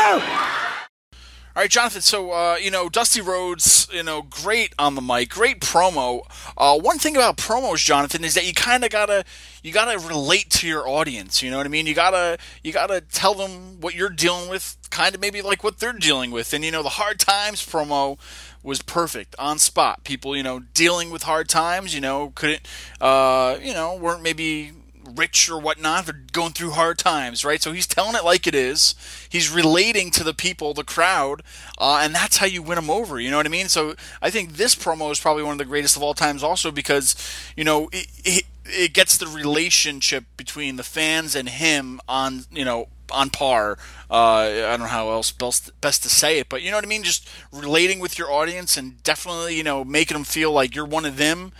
All 1.57 1.63
right, 1.63 1.69
Jonathan. 1.71 2.01
So 2.01 2.31
uh, 2.31 2.57
you 2.61 2.69
know, 2.69 2.89
Dusty 2.89 3.21
Rhodes, 3.21 3.87
you 3.91 4.03
know, 4.03 4.21
great 4.21 4.75
on 4.77 4.93
the 4.93 5.01
mic, 5.01 5.29
great 5.29 5.59
promo. 5.59 6.21
Uh, 6.55 6.77
one 6.77 6.99
thing 6.99 7.15
about 7.15 7.37
promos, 7.37 7.83
Jonathan, 7.83 8.23
is 8.23 8.35
that 8.35 8.45
you 8.45 8.53
kind 8.53 8.83
of 8.83 8.91
gotta 8.91 9.25
you 9.63 9.73
gotta 9.73 9.97
relate 9.97 10.51
to 10.51 10.67
your 10.67 10.87
audience. 10.87 11.41
You 11.41 11.49
know 11.49 11.57
what 11.57 11.65
I 11.65 11.69
mean? 11.69 11.87
You 11.87 11.95
gotta 11.95 12.37
you 12.63 12.71
gotta 12.71 13.01
tell 13.01 13.33
them 13.33 13.81
what 13.81 13.95
you're 13.95 14.11
dealing 14.11 14.47
with, 14.49 14.77
kind 14.91 15.15
of 15.15 15.21
maybe 15.21 15.41
like 15.41 15.63
what 15.63 15.79
they're 15.79 15.93
dealing 15.93 16.29
with. 16.29 16.53
And 16.53 16.63
you 16.63 16.69
know, 16.69 16.83
the 16.83 16.89
hard 16.89 17.19
times 17.19 17.65
promo 17.65 18.19
was 18.67 18.81
perfect 18.81 19.33
on 19.39 19.57
spot. 19.57 20.03
People, 20.03 20.35
you 20.35 20.43
know, 20.43 20.59
dealing 20.59 21.09
with 21.09 21.23
hard 21.23 21.47
times, 21.47 21.95
you 21.95 22.01
know, 22.01 22.33
couldn't, 22.35 22.61
uh, 22.99 23.57
you 23.61 23.73
know, 23.73 23.95
weren't 23.95 24.21
maybe 24.21 24.73
rich 25.15 25.49
or 25.49 25.57
whatnot. 25.57 26.05
They're 26.05 26.21
going 26.33 26.51
through 26.51 26.71
hard 26.71 26.97
times, 26.97 27.45
right? 27.45 27.61
So 27.61 27.71
he's 27.71 27.87
telling 27.87 28.15
it 28.15 28.25
like 28.25 28.45
it 28.45 28.53
is. 28.53 28.93
He's 29.29 29.49
relating 29.49 30.11
to 30.11 30.23
the 30.23 30.33
people, 30.33 30.73
the 30.73 30.83
crowd, 30.83 31.43
uh, 31.79 32.01
and 32.01 32.13
that's 32.13 32.37
how 32.37 32.45
you 32.45 32.61
win 32.61 32.75
them 32.75 32.89
over. 32.89 33.19
You 33.19 33.31
know 33.31 33.37
what 33.37 33.45
I 33.45 33.49
mean? 33.49 33.69
So 33.69 33.95
I 34.21 34.29
think 34.29 34.53
this 34.53 34.75
promo 34.75 35.11
is 35.11 35.19
probably 35.19 35.43
one 35.43 35.53
of 35.53 35.57
the 35.57 35.65
greatest 35.65 35.95
of 35.95 36.03
all 36.03 36.13
times, 36.13 36.43
also 36.43 36.69
because 36.69 37.15
you 37.55 37.63
know 37.63 37.87
it, 37.93 38.07
it, 38.25 38.43
it 38.65 38.93
gets 38.93 39.17
the 39.17 39.27
relationship 39.27 40.25
between 40.35 40.75
the 40.75 40.83
fans 40.83 41.35
and 41.35 41.47
him 41.47 42.01
on 42.07 42.43
you 42.51 42.65
know 42.65 42.89
on 43.11 43.29
par. 43.29 43.77
Uh, 44.09 44.13
I 44.13 44.71
don't 44.71 44.81
know 44.81 44.85
how 44.85 45.09
else 45.09 45.31
best, 45.31 45.79
best 45.81 46.03
to 46.03 46.09
say 46.09 46.39
it, 46.39 46.49
but 46.49 46.61
you 46.61 46.71
know 46.71 46.77
what 46.77 46.85
I 46.85 46.87
mean. 46.87 47.03
Just 47.03 47.27
relating 47.51 47.99
with 47.99 48.17
your 48.17 48.31
audience 48.31 48.77
and 48.77 49.01
definitely 49.03 49.55
you 49.55 49.63
know 49.63 49.83
making 49.83 50.15
them 50.15 50.23
feel 50.23 50.51
like 50.51 50.75
you're 50.75 50.85
one 50.85 51.05
of 51.05 51.17
them 51.17 51.51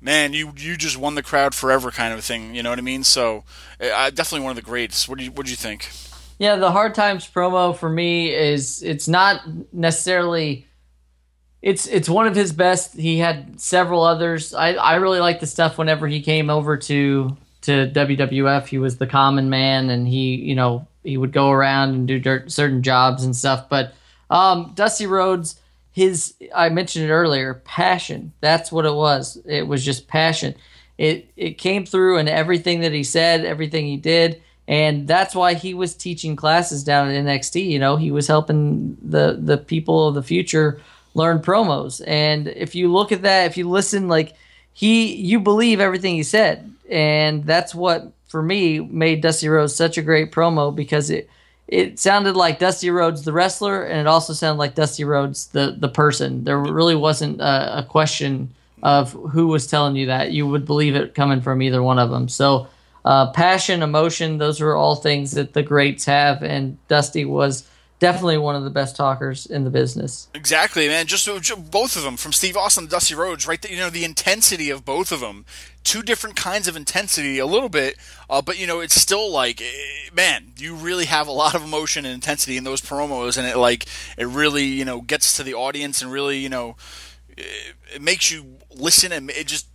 man, 0.00 0.32
you 0.32 0.52
you 0.56 0.76
just 0.76 0.96
won 0.96 1.14
the 1.14 1.22
crowd 1.22 1.54
forever, 1.54 1.90
kind 1.90 2.14
of 2.14 2.24
thing. 2.24 2.54
You 2.54 2.62
know 2.62 2.70
what 2.70 2.78
I 2.78 2.82
mean? 2.82 3.04
So, 3.04 3.44
uh, 3.80 4.10
definitely 4.10 4.44
one 4.44 4.50
of 4.50 4.56
the 4.56 4.62
greats. 4.62 5.08
What 5.08 5.18
do 5.18 5.24
you 5.24 5.30
what 5.30 5.46
do 5.46 5.50
you 5.50 5.56
think? 5.56 5.90
Yeah, 6.38 6.56
the 6.56 6.70
hard 6.70 6.94
times 6.94 7.28
promo 7.28 7.76
for 7.76 7.90
me 7.90 8.34
is 8.34 8.82
it's 8.82 9.08
not 9.08 9.42
necessarily. 9.72 10.66
It's 11.62 11.86
it's 11.86 12.08
one 12.08 12.26
of 12.26 12.34
his 12.34 12.52
best. 12.52 12.96
He 12.96 13.18
had 13.18 13.60
several 13.60 14.02
others. 14.02 14.54
I, 14.54 14.72
I 14.72 14.94
really 14.96 15.20
like 15.20 15.40
the 15.40 15.46
stuff 15.46 15.76
whenever 15.76 16.08
he 16.08 16.22
came 16.22 16.48
over 16.48 16.78
to 16.78 17.36
to 17.62 17.90
WWF. 17.90 18.66
He 18.66 18.78
was 18.78 18.96
the 18.96 19.06
common 19.06 19.50
man, 19.50 19.90
and 19.90 20.08
he 20.08 20.36
you 20.36 20.54
know 20.54 20.86
he 21.02 21.16
would 21.16 21.32
go 21.32 21.50
around 21.50 21.90
and 21.90 22.08
do 22.08 22.18
dirt, 22.18 22.50
certain 22.50 22.82
jobs 22.82 23.24
and 23.24 23.34
stuff. 23.34 23.68
But 23.68 23.94
um, 24.28 24.72
Dusty 24.74 25.06
Rhodes, 25.06 25.60
his 25.92 26.34
I 26.54 26.68
mentioned 26.68 27.06
it 27.06 27.12
earlier, 27.12 27.54
passion. 27.54 28.32
That's 28.40 28.70
what 28.70 28.86
it 28.86 28.94
was. 28.94 29.40
It 29.44 29.66
was 29.66 29.84
just 29.84 30.08
passion. 30.08 30.54
It 30.98 31.30
it 31.36 31.58
came 31.58 31.86
through 31.86 32.18
in 32.18 32.28
everything 32.28 32.80
that 32.80 32.92
he 32.92 33.04
said, 33.04 33.44
everything 33.44 33.86
he 33.86 33.96
did, 33.96 34.42
and 34.68 35.08
that's 35.08 35.34
why 35.34 35.54
he 35.54 35.74
was 35.74 35.94
teaching 35.94 36.36
classes 36.36 36.84
down 36.84 37.08
at 37.08 37.24
NXT. 37.24 37.66
You 37.66 37.78
know, 37.78 37.96
he 37.96 38.10
was 38.10 38.26
helping 38.26 38.96
the 39.02 39.38
the 39.40 39.58
people 39.58 40.08
of 40.08 40.14
the 40.14 40.22
future 40.22 40.80
learn 41.14 41.40
promos. 41.40 42.02
And 42.06 42.48
if 42.48 42.74
you 42.74 42.92
look 42.92 43.12
at 43.12 43.22
that, 43.22 43.46
if 43.46 43.56
you 43.56 43.68
listen, 43.68 44.08
like 44.08 44.34
he, 44.72 45.14
you 45.14 45.40
believe 45.40 45.80
everything 45.80 46.14
he 46.14 46.22
said, 46.22 46.72
and 46.88 47.44
that's 47.44 47.74
what 47.74 48.12
for 48.30 48.42
me 48.42 48.78
made 48.78 49.20
Dusty 49.20 49.48
Rhodes 49.48 49.74
such 49.74 49.98
a 49.98 50.02
great 50.02 50.30
promo 50.30 50.74
because 50.74 51.10
it 51.10 51.28
it 51.66 51.98
sounded 51.98 52.36
like 52.36 52.58
Dusty 52.58 52.90
Rhodes 52.90 53.22
the 53.22 53.32
wrestler, 53.32 53.84
and 53.84 54.00
it 54.00 54.06
also 54.06 54.32
sounded 54.32 54.58
like 54.58 54.74
Dusty 54.76 55.04
Rhodes 55.04 55.48
the 55.48 55.76
the 55.76 55.88
person. 55.88 56.44
There 56.44 56.58
really 56.58 56.94
wasn't 56.94 57.40
a, 57.40 57.78
a, 57.78 57.82
question 57.82 58.54
of 58.82 59.12
who 59.12 59.48
was 59.48 59.66
telling 59.66 59.96
you 59.96 60.06
that. 60.06 60.30
You 60.30 60.46
would 60.46 60.64
believe 60.64 60.94
it 60.94 61.14
coming 61.14 61.40
from 61.40 61.60
either 61.60 61.82
one 61.82 61.98
of 61.98 62.10
them. 62.10 62.28
So, 62.28 62.68
uh, 63.04 63.32
passion, 63.32 63.82
emotion, 63.82 64.38
those 64.38 64.60
are 64.60 64.74
all 64.74 64.96
things 64.96 65.32
that 65.32 65.52
the 65.52 65.62
greats 65.62 66.04
have, 66.04 66.42
and 66.42 66.76
Dusty 66.88 67.24
was 67.24 67.68
definitely 68.00 68.38
one 68.38 68.56
of 68.56 68.64
the 68.64 68.70
best 68.70 68.96
talkers 68.96 69.46
in 69.46 69.62
the 69.62 69.70
business. 69.70 70.28
Exactly, 70.34 70.88
man. 70.88 71.06
Just, 71.06 71.26
just 71.26 71.70
both 71.70 71.96
of 71.96 72.02
them, 72.02 72.16
from 72.16 72.32
Steve 72.32 72.56
Austin 72.56 72.84
to 72.84 72.90
Dusty 72.90 73.14
Rhodes, 73.14 73.46
right? 73.46 73.70
You 73.70 73.76
know, 73.76 73.90
the 73.90 74.04
intensity 74.04 74.70
of 74.70 74.84
both 74.84 75.12
of 75.12 75.20
them. 75.20 75.44
Two 75.84 76.02
different 76.02 76.36
kinds 76.36 76.68
of 76.68 76.76
intensity, 76.76 77.38
a 77.38 77.46
little 77.46 77.70
bit, 77.70 77.96
uh, 78.28 78.42
but 78.42 78.58
you 78.58 78.66
know, 78.66 78.80
it's 78.80 79.00
still 79.00 79.30
like, 79.30 79.62
eh, 79.62 80.10
man, 80.12 80.52
you 80.58 80.74
really 80.74 81.06
have 81.06 81.26
a 81.26 81.32
lot 81.32 81.54
of 81.54 81.64
emotion 81.64 82.04
and 82.04 82.12
intensity 82.12 82.58
in 82.58 82.64
those 82.64 82.82
promos, 82.82 83.38
and 83.38 83.46
it 83.46 83.56
like, 83.56 83.86
it 84.18 84.26
really, 84.26 84.64
you 84.64 84.84
know, 84.84 85.00
gets 85.00 85.36
to 85.38 85.42
the 85.42 85.54
audience 85.54 86.02
and 86.02 86.12
really, 86.12 86.38
you 86.38 86.50
know, 86.50 86.76
it, 87.28 87.74
it 87.94 88.02
makes 88.02 88.30
you 88.30 88.58
listen 88.74 89.10
and 89.12 89.30
it 89.30 89.46
just 89.46 89.68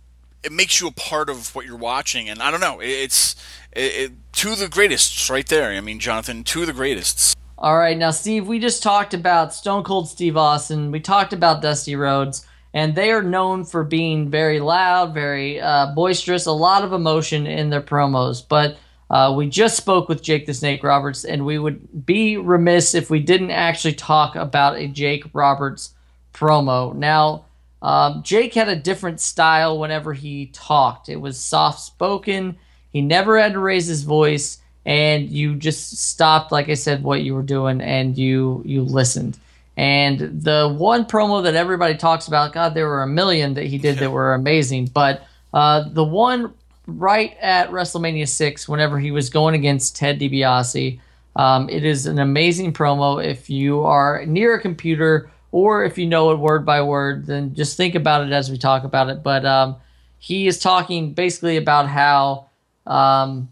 it 0.44 0.52
makes 0.52 0.80
you 0.80 0.86
a 0.86 0.92
part 0.92 1.28
of 1.28 1.52
what 1.56 1.66
you're 1.66 1.76
watching. 1.76 2.28
And 2.28 2.40
I 2.40 2.52
don't 2.52 2.60
know, 2.60 2.78
it's 2.80 3.34
it, 3.72 3.80
it, 3.80 4.12
two 4.32 4.52
of 4.52 4.60
the 4.60 4.68
greatest 4.68 5.28
right 5.28 5.46
there. 5.46 5.72
I 5.72 5.80
mean, 5.80 5.98
Jonathan, 5.98 6.44
two 6.44 6.60
of 6.60 6.68
the 6.68 6.72
greatest. 6.72 7.35
All 7.58 7.78
right, 7.78 7.96
now 7.96 8.10
Steve, 8.10 8.46
we 8.46 8.58
just 8.58 8.82
talked 8.82 9.14
about 9.14 9.54
Stone 9.54 9.84
Cold 9.84 10.10
Steve 10.10 10.36
Austin. 10.36 10.90
We 10.90 11.00
talked 11.00 11.32
about 11.32 11.62
Dusty 11.62 11.96
Rhodes, 11.96 12.46
and 12.74 12.94
they 12.94 13.10
are 13.10 13.22
known 13.22 13.64
for 13.64 13.82
being 13.82 14.28
very 14.28 14.60
loud, 14.60 15.14
very 15.14 15.58
uh, 15.58 15.94
boisterous, 15.94 16.44
a 16.44 16.52
lot 16.52 16.84
of 16.84 16.92
emotion 16.92 17.46
in 17.46 17.70
their 17.70 17.80
promos. 17.80 18.46
But 18.46 18.76
uh, 19.08 19.32
we 19.34 19.48
just 19.48 19.78
spoke 19.78 20.06
with 20.06 20.22
Jake 20.22 20.44
the 20.44 20.52
Snake 20.52 20.84
Roberts, 20.84 21.24
and 21.24 21.46
we 21.46 21.58
would 21.58 22.04
be 22.04 22.36
remiss 22.36 22.94
if 22.94 23.08
we 23.08 23.20
didn't 23.20 23.52
actually 23.52 23.94
talk 23.94 24.36
about 24.36 24.76
a 24.76 24.86
Jake 24.86 25.24
Roberts 25.32 25.94
promo. 26.34 26.94
Now, 26.94 27.46
um, 27.80 28.22
Jake 28.22 28.52
had 28.52 28.68
a 28.68 28.76
different 28.76 29.18
style 29.18 29.78
whenever 29.78 30.12
he 30.12 30.48
talked. 30.52 31.08
It 31.08 31.22
was 31.22 31.40
soft 31.40 31.80
spoken. 31.80 32.58
He 32.92 33.00
never 33.00 33.40
had 33.40 33.54
to 33.54 33.60
raise 33.60 33.86
his 33.86 34.02
voice 34.02 34.58
and 34.86 35.28
you 35.28 35.54
just 35.54 35.98
stopped 35.98 36.50
like 36.50 36.70
i 36.70 36.74
said 36.74 37.02
what 37.02 37.22
you 37.22 37.34
were 37.34 37.42
doing 37.42 37.80
and 37.80 38.16
you 38.16 38.62
you 38.64 38.82
listened. 38.82 39.38
And 39.78 40.42
the 40.42 40.74
one 40.74 41.04
promo 41.04 41.42
that 41.42 41.54
everybody 41.54 41.96
talks 41.96 42.28
about 42.28 42.54
god 42.54 42.72
there 42.72 42.88
were 42.88 43.02
a 43.02 43.06
million 43.06 43.52
that 43.54 43.66
he 43.66 43.76
did 43.76 43.98
that 43.98 44.10
were 44.10 44.32
amazing 44.32 44.86
but 44.86 45.26
uh, 45.52 45.84
the 45.90 46.04
one 46.04 46.54
right 46.86 47.36
at 47.42 47.70
wrestlemania 47.70 48.26
6 48.26 48.66
whenever 48.68 48.98
he 48.98 49.10
was 49.10 49.28
going 49.28 49.54
against 49.54 49.94
ted 49.94 50.18
DiBiase 50.18 50.98
um, 51.36 51.68
it 51.68 51.84
is 51.84 52.06
an 52.06 52.18
amazing 52.18 52.72
promo. 52.72 53.22
If 53.22 53.50
you 53.50 53.82
are 53.82 54.24
near 54.26 54.54
a 54.54 54.60
computer 54.60 55.30
or 55.52 55.84
if 55.84 55.98
you 55.98 56.06
know 56.06 56.30
it 56.30 56.38
word 56.38 56.64
by 56.64 56.82
word 56.82 57.26
then 57.26 57.54
just 57.54 57.76
think 57.76 57.94
about 57.94 58.26
it 58.26 58.32
as 58.32 58.50
we 58.50 58.56
talk 58.56 58.84
about 58.84 59.10
it. 59.10 59.22
But 59.22 59.44
um, 59.44 59.76
he 60.18 60.46
is 60.46 60.58
talking 60.58 61.12
basically 61.12 61.58
about 61.58 61.88
how 61.88 62.48
um, 62.86 63.50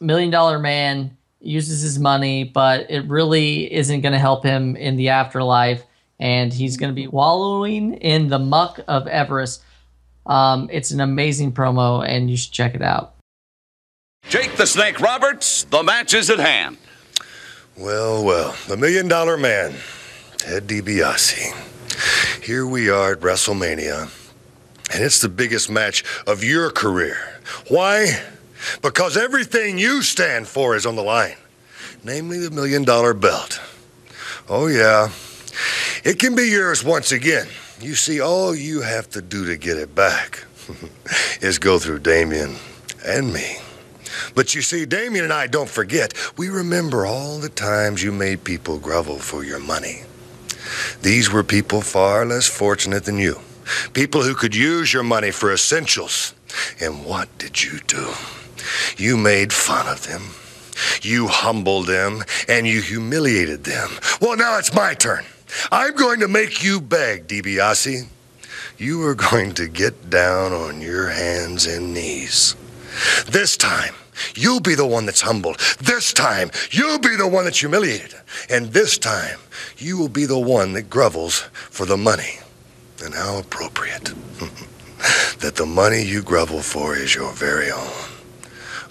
million 0.00 0.30
dollar 0.30 0.58
man 0.58 1.16
uses 1.40 1.82
his 1.82 1.98
money, 1.98 2.44
but 2.44 2.90
it 2.90 3.06
really 3.08 3.72
isn't 3.72 4.00
going 4.00 4.12
to 4.12 4.18
help 4.18 4.44
him 4.44 4.76
in 4.76 4.96
the 4.96 5.10
afterlife. 5.10 5.84
And 6.18 6.52
he's 6.52 6.76
going 6.76 6.90
to 6.90 6.94
be 6.94 7.06
wallowing 7.06 7.94
in 7.94 8.28
the 8.28 8.38
muck 8.38 8.80
of 8.88 9.06
avarice. 9.06 9.60
Um, 10.24 10.68
it's 10.72 10.90
an 10.90 11.00
amazing 11.00 11.52
promo, 11.52 12.06
and 12.06 12.30
you 12.30 12.36
should 12.36 12.52
check 12.52 12.74
it 12.74 12.82
out. 12.82 13.14
Jake 14.28 14.56
the 14.56 14.66
Snake 14.66 14.98
Roberts, 14.98 15.64
the 15.64 15.82
match 15.82 16.14
is 16.14 16.30
at 16.30 16.38
hand. 16.38 16.78
Well, 17.76 18.24
well, 18.24 18.56
the 18.66 18.76
million 18.76 19.06
dollar 19.06 19.36
man, 19.36 19.74
Ted 20.38 20.66
DiBiase. 20.66 22.42
Here 22.42 22.66
we 22.66 22.88
are 22.88 23.12
at 23.12 23.20
WrestleMania, 23.20 24.10
and 24.92 25.04
it's 25.04 25.20
the 25.20 25.28
biggest 25.28 25.70
match 25.70 26.02
of 26.26 26.42
your 26.42 26.70
career. 26.70 27.40
Why? 27.68 28.22
Because 28.82 29.16
everything 29.16 29.78
you 29.78 30.02
stand 30.02 30.46
for 30.46 30.76
is 30.76 30.86
on 30.86 30.96
the 30.96 31.02
line, 31.02 31.36
namely 32.04 32.38
the 32.38 32.50
million 32.50 32.84
dollar 32.84 33.14
belt. 33.14 33.60
Oh, 34.48 34.68
yeah, 34.68 35.10
it 36.04 36.18
can 36.18 36.34
be 36.34 36.44
yours 36.44 36.84
once 36.84 37.12
again. 37.12 37.48
You 37.80 37.94
see, 37.94 38.20
all 38.20 38.54
you 38.54 38.80
have 38.80 39.10
to 39.10 39.22
do 39.22 39.46
to 39.46 39.56
get 39.56 39.76
it 39.76 39.94
back 39.94 40.44
is 41.40 41.58
go 41.58 41.78
through 41.78 42.00
Damien 42.00 42.56
and 43.04 43.32
me. 43.32 43.58
But 44.34 44.54
you 44.54 44.62
see, 44.62 44.86
Damien 44.86 45.24
and 45.24 45.32
I 45.32 45.46
don't 45.46 45.68
forget. 45.68 46.14
We 46.36 46.48
remember 46.48 47.06
all 47.06 47.38
the 47.38 47.48
times 47.48 48.02
you 48.02 48.12
made 48.12 48.44
people 48.44 48.78
grovel 48.78 49.18
for 49.18 49.44
your 49.44 49.60
money. 49.60 50.02
These 51.02 51.30
were 51.30 51.44
people 51.44 51.80
far 51.80 52.24
less 52.24 52.46
fortunate 52.46 53.04
than 53.04 53.18
you. 53.18 53.40
People 53.92 54.22
who 54.22 54.34
could 54.34 54.54
use 54.54 54.92
your 54.92 55.02
money 55.02 55.30
for 55.30 55.52
essentials. 55.52 56.34
And 56.80 57.04
what 57.04 57.28
did 57.38 57.62
you 57.62 57.80
do? 57.86 58.12
You 58.96 59.16
made 59.16 59.52
fun 59.52 59.86
of 59.86 60.06
them. 60.06 60.22
You 61.02 61.28
humbled 61.28 61.86
them 61.86 62.24
and 62.48 62.66
you 62.66 62.80
humiliated 62.82 63.64
them. 63.64 63.90
Well, 64.20 64.36
now 64.36 64.58
it's 64.58 64.74
my 64.74 64.94
turn. 64.94 65.24
I'm 65.70 65.94
going 65.94 66.20
to 66.20 66.28
make 66.28 66.62
you 66.62 66.80
beg, 66.80 67.28
DiBiase. 67.28 68.08
you 68.78 69.02
are 69.06 69.14
going 69.14 69.52
to 69.54 69.68
get 69.68 70.10
down 70.10 70.52
on 70.52 70.80
your 70.80 71.08
hands 71.08 71.66
and 71.66 71.94
knees. 71.94 72.56
This 73.26 73.56
time, 73.56 73.94
you'll 74.34 74.60
be 74.60 74.74
the 74.74 74.86
one 74.86 75.06
that's 75.06 75.20
humbled. 75.20 75.58
This 75.80 76.12
time, 76.12 76.50
you'll 76.70 76.98
be 76.98 77.16
the 77.16 77.28
one 77.28 77.44
that's 77.44 77.60
humiliated. 77.60 78.14
And 78.50 78.66
this 78.66 78.98
time, 78.98 79.38
you 79.78 79.98
will 79.98 80.08
be 80.08 80.26
the 80.26 80.38
one 80.38 80.72
that 80.74 80.90
grovels 80.90 81.40
for 81.70 81.86
the 81.86 81.96
money. 81.96 82.40
And 83.04 83.14
how 83.14 83.38
appropriate 83.38 84.04
that 85.40 85.56
the 85.56 85.66
money 85.66 86.02
you 86.02 86.22
grovel 86.22 86.62
for 86.62 86.96
is 86.96 87.14
your 87.14 87.32
very 87.32 87.70
own. 87.70 88.05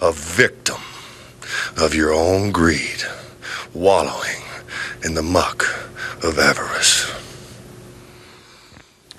A 0.00 0.12
victim 0.12 0.80
of 1.76 1.94
your 1.94 2.12
own 2.12 2.52
greed, 2.52 3.02
wallowing 3.72 4.42
in 5.04 5.14
the 5.14 5.22
muck 5.22 5.62
of 6.22 6.38
avarice. 6.38 7.10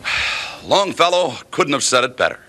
Longfellow 0.63 1.35
couldn't 1.51 1.73
have 1.73 1.83
said 1.83 2.03
it 2.03 2.15
better. 2.17 2.39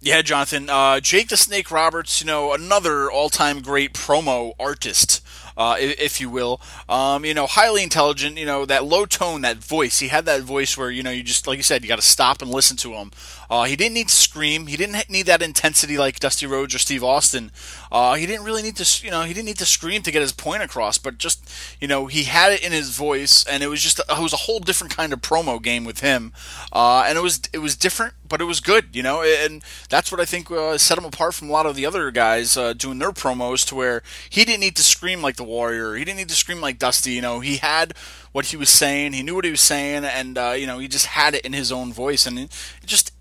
Yeah, 0.00 0.20
Jonathan. 0.20 0.68
Uh, 0.68 1.00
Jake 1.00 1.28
the 1.28 1.36
Snake 1.36 1.70
Roberts, 1.70 2.20
you 2.20 2.26
know, 2.26 2.52
another 2.52 3.10
all-time 3.10 3.62
great 3.62 3.94
promo 3.94 4.52
artist 4.58 5.22
uh, 5.56 5.76
if 5.78 6.20
you 6.20 6.28
will. 6.30 6.60
Um, 6.88 7.24
you 7.24 7.34
know, 7.34 7.46
highly 7.46 7.82
intelligent. 7.82 8.36
You 8.36 8.46
know, 8.46 8.64
that 8.66 8.84
low 8.84 9.06
tone, 9.06 9.42
that 9.42 9.58
voice. 9.58 9.98
He 10.00 10.08
had 10.08 10.24
that 10.26 10.42
voice 10.42 10.76
where 10.76 10.90
you 10.90 11.02
know 11.02 11.10
you 11.10 11.22
just 11.22 11.46
like 11.46 11.56
you 11.56 11.62
said, 11.62 11.82
you 11.82 11.88
got 11.88 11.96
to 11.96 12.02
stop 12.02 12.42
and 12.42 12.50
listen 12.50 12.76
to 12.78 12.92
him. 12.92 13.10
Uh, 13.50 13.64
he 13.64 13.76
didn't 13.76 13.94
need 13.94 14.08
to 14.08 14.14
scream. 14.14 14.66
He 14.66 14.76
didn't 14.76 15.08
need 15.08 15.26
that 15.26 15.42
intensity 15.42 15.98
like 15.98 16.20
Dusty 16.20 16.46
Rhodes 16.46 16.74
or 16.74 16.78
Steve 16.78 17.04
Austin. 17.04 17.50
Uh, 17.90 18.14
he 18.14 18.26
didn't 18.26 18.44
really 18.44 18.62
need 18.62 18.76
to, 18.76 19.04
you 19.04 19.10
know, 19.10 19.22
he 19.22 19.34
didn't 19.34 19.46
need 19.46 19.58
to 19.58 19.66
scream 19.66 20.02
to 20.02 20.10
get 20.10 20.22
his 20.22 20.32
point 20.32 20.62
across. 20.62 20.98
But 20.98 21.18
just, 21.18 21.48
you 21.80 21.88
know, 21.88 22.06
he 22.06 22.24
had 22.24 22.52
it 22.52 22.64
in 22.64 22.72
his 22.72 22.96
voice, 22.96 23.44
and 23.44 23.62
it 23.62 23.68
was 23.68 23.80
just, 23.80 23.98
it 23.98 24.22
was 24.22 24.32
a 24.32 24.38
whole 24.38 24.60
different 24.60 24.94
kind 24.96 25.12
of 25.12 25.20
promo 25.20 25.62
game 25.62 25.84
with 25.84 26.00
him. 26.00 26.32
Uh, 26.72 27.04
and 27.06 27.18
it 27.18 27.22
was, 27.22 27.40
it 27.52 27.58
was 27.58 27.76
different, 27.76 28.14
but 28.28 28.40
it 28.40 28.44
was 28.44 28.60
good, 28.60 28.86
you 28.92 29.02
know. 29.02 29.22
And 29.22 29.62
that's 29.88 30.10
what 30.10 30.20
I 30.20 30.24
think 30.24 30.50
uh, 30.50 30.78
set 30.78 30.98
him 30.98 31.04
apart 31.04 31.34
from 31.34 31.48
a 31.48 31.52
lot 31.52 31.66
of 31.66 31.76
the 31.76 31.86
other 31.86 32.10
guys 32.10 32.56
uh, 32.56 32.72
doing 32.72 32.98
their 32.98 33.12
promos, 33.12 33.66
to 33.68 33.74
where 33.74 34.02
he 34.28 34.44
didn't 34.44 34.60
need 34.60 34.76
to 34.76 34.82
scream 34.82 35.22
like 35.22 35.36
the 35.36 35.44
Warrior. 35.44 35.94
He 35.94 36.04
didn't 36.04 36.18
need 36.18 36.28
to 36.28 36.34
scream 36.34 36.60
like 36.60 36.78
Dusty. 36.78 37.12
You 37.12 37.22
know, 37.22 37.40
he 37.40 37.56
had 37.56 37.94
what 38.32 38.46
he 38.46 38.56
was 38.56 38.70
saying. 38.70 39.12
He 39.12 39.22
knew 39.22 39.34
what 39.34 39.44
he 39.44 39.50
was 39.50 39.60
saying, 39.60 40.04
and 40.04 40.36
uh, 40.36 40.54
you 40.58 40.66
know, 40.66 40.78
he 40.78 40.88
just 40.88 41.06
had 41.06 41.34
it 41.34 41.44
in 41.44 41.52
his 41.52 41.70
own 41.70 41.92
voice, 41.92 42.26
and 42.26 42.38
it 42.38 42.50
just 42.84 43.12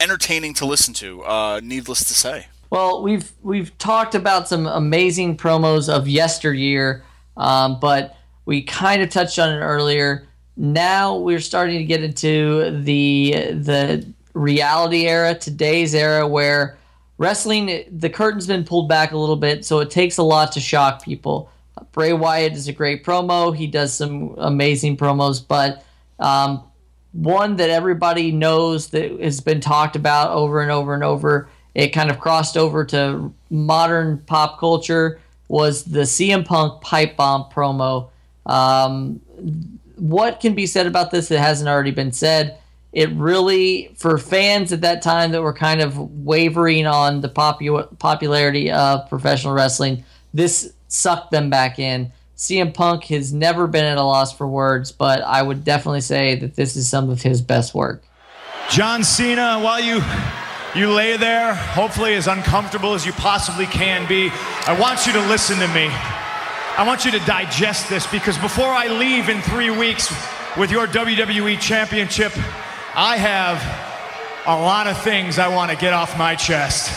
entertaining 0.00 0.54
to 0.54 0.66
listen 0.66 0.94
to. 0.94 1.22
Uh, 1.22 1.60
needless 1.62 2.04
to 2.04 2.14
say. 2.14 2.46
Well, 2.70 3.02
we've 3.02 3.30
we've 3.42 3.76
talked 3.78 4.14
about 4.14 4.48
some 4.48 4.66
amazing 4.66 5.36
promos 5.36 5.88
of 5.88 6.08
yesteryear, 6.08 7.04
um, 7.36 7.78
but 7.80 8.16
we 8.44 8.62
kind 8.62 9.02
of 9.02 9.10
touched 9.10 9.38
on 9.38 9.50
it 9.50 9.60
earlier. 9.60 10.26
Now 10.56 11.16
we're 11.16 11.40
starting 11.40 11.78
to 11.78 11.84
get 11.84 12.02
into 12.02 12.82
the 12.82 13.32
the 13.52 14.06
reality 14.34 15.06
era, 15.06 15.34
today's 15.34 15.94
era, 15.94 16.26
where 16.26 16.76
wrestling 17.18 17.84
the 17.90 18.10
curtain's 18.10 18.46
been 18.46 18.64
pulled 18.64 18.88
back 18.88 19.12
a 19.12 19.18
little 19.18 19.36
bit, 19.36 19.64
so 19.64 19.78
it 19.80 19.90
takes 19.90 20.18
a 20.18 20.22
lot 20.22 20.52
to 20.52 20.60
shock 20.60 21.02
people. 21.02 21.50
Bray 21.92 22.12
Wyatt 22.12 22.52
is 22.52 22.68
a 22.68 22.72
great 22.72 23.04
promo. 23.04 23.54
He 23.54 23.66
does 23.66 23.92
some 23.92 24.34
amazing 24.38 24.96
promos, 24.96 25.46
but 25.46 25.84
um, 26.18 26.64
one 27.16 27.56
that 27.56 27.70
everybody 27.70 28.30
knows 28.30 28.88
that 28.88 29.20
has 29.20 29.40
been 29.40 29.60
talked 29.60 29.96
about 29.96 30.30
over 30.32 30.60
and 30.60 30.70
over 30.70 30.94
and 30.94 31.02
over. 31.02 31.48
It 31.74 31.88
kind 31.88 32.10
of 32.10 32.20
crossed 32.20 32.56
over 32.56 32.84
to 32.86 33.32
modern 33.50 34.18
pop 34.26 34.58
culture. 34.58 35.20
Was 35.48 35.84
the 35.84 36.00
CM 36.00 36.44
Punk 36.44 36.82
pipe 36.82 37.16
bomb 37.16 37.44
promo? 37.50 38.10
Um, 38.44 39.20
what 39.96 40.40
can 40.40 40.54
be 40.54 40.66
said 40.66 40.86
about 40.86 41.10
this 41.10 41.28
that 41.28 41.38
hasn't 41.38 41.68
already 41.68 41.90
been 41.90 42.12
said? 42.12 42.58
It 42.92 43.10
really, 43.10 43.94
for 43.96 44.18
fans 44.18 44.72
at 44.72 44.80
that 44.82 45.02
time 45.02 45.32
that 45.32 45.42
were 45.42 45.52
kind 45.52 45.80
of 45.80 45.98
wavering 46.24 46.86
on 46.86 47.20
the 47.20 47.28
popu- 47.28 47.98
popularity 47.98 48.70
of 48.70 49.08
professional 49.08 49.52
wrestling, 49.52 50.04
this 50.32 50.72
sucked 50.88 51.30
them 51.30 51.50
back 51.50 51.78
in. 51.78 52.12
CM 52.36 52.74
Punk 52.74 53.04
has 53.04 53.32
never 53.32 53.66
been 53.66 53.84
at 53.84 53.96
a 53.96 54.02
loss 54.02 54.32
for 54.36 54.46
words, 54.46 54.92
but 54.92 55.22
I 55.22 55.40
would 55.40 55.64
definitely 55.64 56.02
say 56.02 56.34
that 56.36 56.54
this 56.54 56.76
is 56.76 56.88
some 56.88 57.08
of 57.08 57.22
his 57.22 57.40
best 57.40 57.74
work. 57.74 58.04
John 58.70 59.04
Cena, 59.04 59.60
while 59.60 59.80
you 59.80 60.02
you 60.74 60.92
lay 60.92 61.16
there, 61.16 61.54
hopefully 61.54 62.14
as 62.14 62.26
uncomfortable 62.26 62.92
as 62.92 63.06
you 63.06 63.12
possibly 63.12 63.64
can 63.64 64.06
be, 64.06 64.30
I 64.66 64.78
want 64.78 65.06
you 65.06 65.14
to 65.14 65.20
listen 65.20 65.58
to 65.60 65.68
me. 65.68 65.88
I 65.88 66.84
want 66.86 67.06
you 67.06 67.10
to 67.12 67.18
digest 67.20 67.88
this 67.88 68.06
because 68.06 68.36
before 68.36 68.68
I 68.68 68.88
leave 68.88 69.30
in 69.30 69.40
three 69.40 69.70
weeks 69.70 70.14
with 70.58 70.70
your 70.70 70.86
WWE 70.86 71.58
Championship, 71.58 72.32
I 72.94 73.16
have 73.16 73.62
a 74.46 74.60
lot 74.60 74.86
of 74.86 75.00
things 75.02 75.38
I 75.38 75.48
want 75.48 75.70
to 75.70 75.76
get 75.78 75.94
off 75.94 76.18
my 76.18 76.34
chest. 76.34 76.92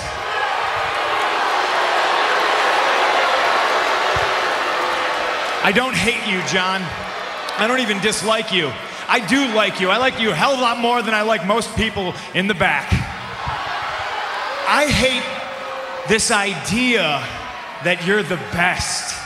I 5.61 5.71
don't 5.73 5.95
hate 5.95 6.31
you, 6.31 6.41
John. 6.47 6.81
I 7.57 7.67
don't 7.67 7.81
even 7.81 7.99
dislike 7.99 8.53
you. 8.53 8.71
I 9.09 9.19
do 9.27 9.53
like 9.53 9.81
you. 9.81 9.89
I 9.89 9.97
like 9.97 10.19
you 10.19 10.31
a 10.31 10.35
hell 10.35 10.53
of 10.53 10.59
a 10.59 10.61
lot 10.61 10.79
more 10.79 11.01
than 11.01 11.13
I 11.13 11.23
like 11.23 11.45
most 11.45 11.75
people 11.75 12.13
in 12.33 12.47
the 12.47 12.53
back. 12.53 12.87
I 14.67 14.85
hate 14.85 15.25
this 16.07 16.31
idea 16.31 17.19
that 17.83 18.05
you're 18.05 18.23
the 18.23 18.37
best. 18.55 19.17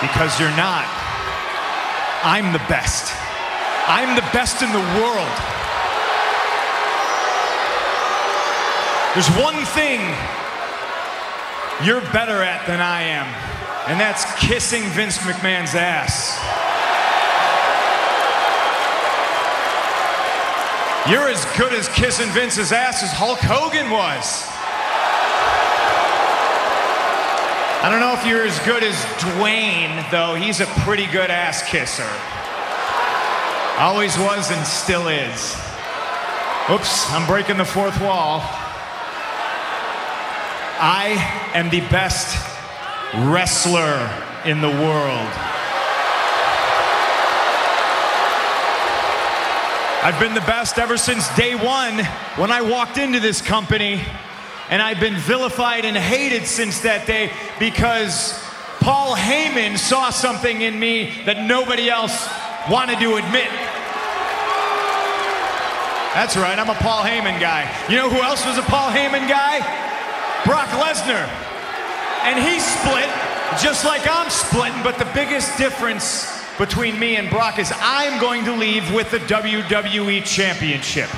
Because 0.00 0.38
you're 0.40 0.56
not. 0.56 0.88
I'm 2.24 2.52
the 2.52 2.64
best. 2.70 3.12
I'm 3.86 4.16
the 4.16 4.24
best 4.32 4.62
in 4.62 4.72
the 4.72 4.84
world. 4.96 5.36
There's 9.12 9.28
one 9.36 9.62
thing 9.76 10.00
you're 11.82 12.00
better 12.12 12.42
at 12.42 12.66
than 12.66 12.80
I 12.80 13.02
am, 13.02 13.26
and 13.88 13.98
that's 13.98 14.24
kissing 14.38 14.84
Vince 14.90 15.18
McMahon's 15.18 15.74
ass. 15.74 16.38
You're 21.10 21.28
as 21.28 21.44
good 21.58 21.74
as 21.74 21.88
kissing 21.90 22.30
Vince's 22.30 22.72
ass 22.72 23.02
as 23.02 23.12
Hulk 23.12 23.38
Hogan 23.40 23.90
was. 23.90 24.46
I 27.82 27.90
don't 27.90 28.00
know 28.00 28.14
if 28.14 28.24
you're 28.24 28.46
as 28.46 28.58
good 28.60 28.82
as 28.82 28.94
Dwayne, 29.20 30.10
though. 30.10 30.34
He's 30.34 30.60
a 30.60 30.66
pretty 30.86 31.06
good 31.06 31.30
ass 31.30 31.68
kisser. 31.68 32.08
Always 33.78 34.16
was 34.16 34.50
and 34.50 34.66
still 34.66 35.08
is. 35.08 35.54
Oops, 36.70 37.10
I'm 37.12 37.26
breaking 37.26 37.58
the 37.58 37.66
fourth 37.66 38.00
wall. 38.00 38.40
I 40.86 41.12
am 41.54 41.70
the 41.70 41.80
best 41.80 42.36
wrestler 43.14 44.06
in 44.44 44.60
the 44.60 44.68
world. 44.68 45.30
I've 50.04 50.20
been 50.20 50.34
the 50.34 50.42
best 50.42 50.76
ever 50.76 50.98
since 50.98 51.34
day 51.36 51.54
one 51.54 52.04
when 52.36 52.50
I 52.50 52.60
walked 52.60 52.98
into 52.98 53.18
this 53.18 53.40
company, 53.40 54.02
and 54.68 54.82
I've 54.82 55.00
been 55.00 55.16
vilified 55.16 55.86
and 55.86 55.96
hated 55.96 56.46
since 56.46 56.80
that 56.80 57.06
day 57.06 57.32
because 57.58 58.38
Paul 58.80 59.16
Heyman 59.16 59.78
saw 59.78 60.10
something 60.10 60.60
in 60.60 60.78
me 60.78 61.22
that 61.24 61.40
nobody 61.40 61.88
else 61.88 62.28
wanted 62.68 62.98
to 62.98 63.14
admit. 63.14 63.48
That's 66.12 66.36
right, 66.36 66.58
I'm 66.58 66.68
a 66.68 66.74
Paul 66.74 67.04
Heyman 67.04 67.40
guy. 67.40 67.74
You 67.88 67.96
know 67.96 68.10
who 68.10 68.20
else 68.20 68.44
was 68.44 68.58
a 68.58 68.62
Paul 68.62 68.90
Heyman 68.90 69.26
guy? 69.30 69.83
Brock 70.44 70.68
Lesnar. 70.68 71.28
And 72.24 72.38
he's 72.38 72.64
split, 72.64 73.08
just 73.62 73.84
like 73.84 74.02
I'm 74.08 74.30
splitting, 74.30 74.82
but 74.82 74.98
the 74.98 75.10
biggest 75.14 75.56
difference 75.58 76.42
between 76.58 76.98
me 76.98 77.16
and 77.16 77.28
Brock 77.28 77.58
is 77.58 77.72
I'm 77.80 78.20
going 78.20 78.44
to 78.44 78.52
leave 78.52 78.92
with 78.92 79.10
the 79.10 79.18
WWE 79.20 80.24
Championship. 80.24 81.10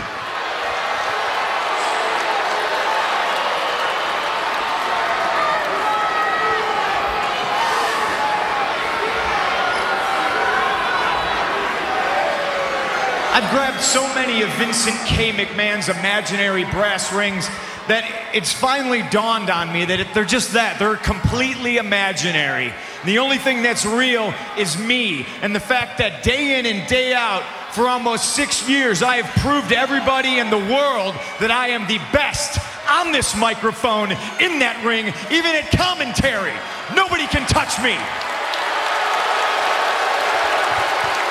I've 13.36 13.50
grabbed 13.50 13.82
so 13.82 14.02
many 14.14 14.40
of 14.40 14.48
Vincent 14.54 14.96
K. 15.04 15.30
McMahon's 15.30 15.90
imaginary 15.90 16.64
brass 16.64 17.12
rings 17.12 17.46
that 17.86 18.30
it's 18.32 18.50
finally 18.50 19.02
dawned 19.10 19.50
on 19.50 19.70
me 19.70 19.84
that 19.84 20.14
they're 20.14 20.24
just 20.24 20.54
that. 20.54 20.78
They're 20.78 20.96
completely 20.96 21.76
imaginary. 21.76 22.72
The 23.04 23.18
only 23.18 23.36
thing 23.36 23.62
that's 23.62 23.84
real 23.84 24.32
is 24.56 24.78
me 24.78 25.26
and 25.42 25.54
the 25.54 25.60
fact 25.60 25.98
that 25.98 26.22
day 26.22 26.58
in 26.58 26.64
and 26.64 26.88
day 26.88 27.12
out, 27.12 27.42
for 27.74 27.86
almost 27.90 28.34
six 28.34 28.66
years, 28.66 29.02
I 29.02 29.20
have 29.20 29.42
proved 29.42 29.68
to 29.68 29.76
everybody 29.76 30.38
in 30.38 30.48
the 30.48 30.56
world 30.56 31.14
that 31.38 31.50
I 31.50 31.76
am 31.76 31.86
the 31.86 32.00
best 32.16 32.58
on 32.88 33.12
this 33.12 33.36
microphone, 33.36 34.12
in 34.40 34.60
that 34.64 34.80
ring, 34.82 35.12
even 35.30 35.52
at 35.52 35.70
commentary. 35.76 36.56
Nobody 36.96 37.26
can 37.26 37.46
touch 37.48 37.76
me. 37.84 38.00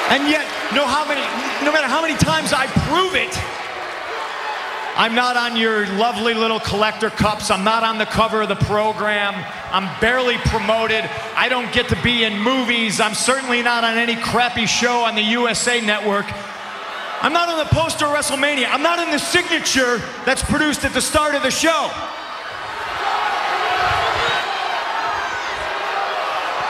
And 0.10 0.30
yet, 0.30 0.45
no 0.74 0.86
how 0.86 1.08
many, 1.08 1.22
no 1.66 1.72
matter 1.72 1.88
how 1.88 2.01
many 2.01 2.16
times 2.16 2.53
I 2.53 2.68
prove 2.88 3.16
it, 3.16 3.34
I'm 4.97 5.14
not 5.14 5.36
on 5.36 5.58
your 5.58 5.86
lovely 5.97 6.34
little 6.34 6.60
collector 6.60 7.10
cups. 7.10 7.51
I'm 7.51 7.66
not 7.66 7.84
on 7.84 7.97
the 7.97 8.06
cover 8.06 8.43
of 8.43 8.47
the 8.47 8.56
program. 8.56 9.34
I'm 9.72 9.89
barely 9.99 10.38
promoted. 10.38 11.03
I 11.36 11.49
don't 11.49 11.70
get 11.74 11.89
to 11.89 12.01
be 12.01 12.24
in 12.24 12.39
movies. 12.39 13.01
I'm 13.01 13.14
certainly 13.14 13.62
not 13.62 13.84
on 13.84 13.97
any 13.97 14.16
crappy 14.16 14.66
show 14.66 15.03
on 15.03 15.16
the 15.16 15.22
USA 15.22 15.82
Network. 15.82 16.26
I'm 17.22 17.34
not 17.34 17.49
on 17.49 17.58
the 17.58 17.74
poster 17.76 18.06
of 18.06 18.14
WrestleMania. 18.14 18.68
I'm 18.70 18.84
not 18.84 18.99
in 18.99 19.12
the 19.12 19.20
signature 19.20 19.97
that's 20.24 20.43
produced 20.43 20.86
at 20.86 20.93
the 20.93 21.01
start 21.01 21.36
of 21.36 21.43
the 21.43 21.51
show. 21.51 21.91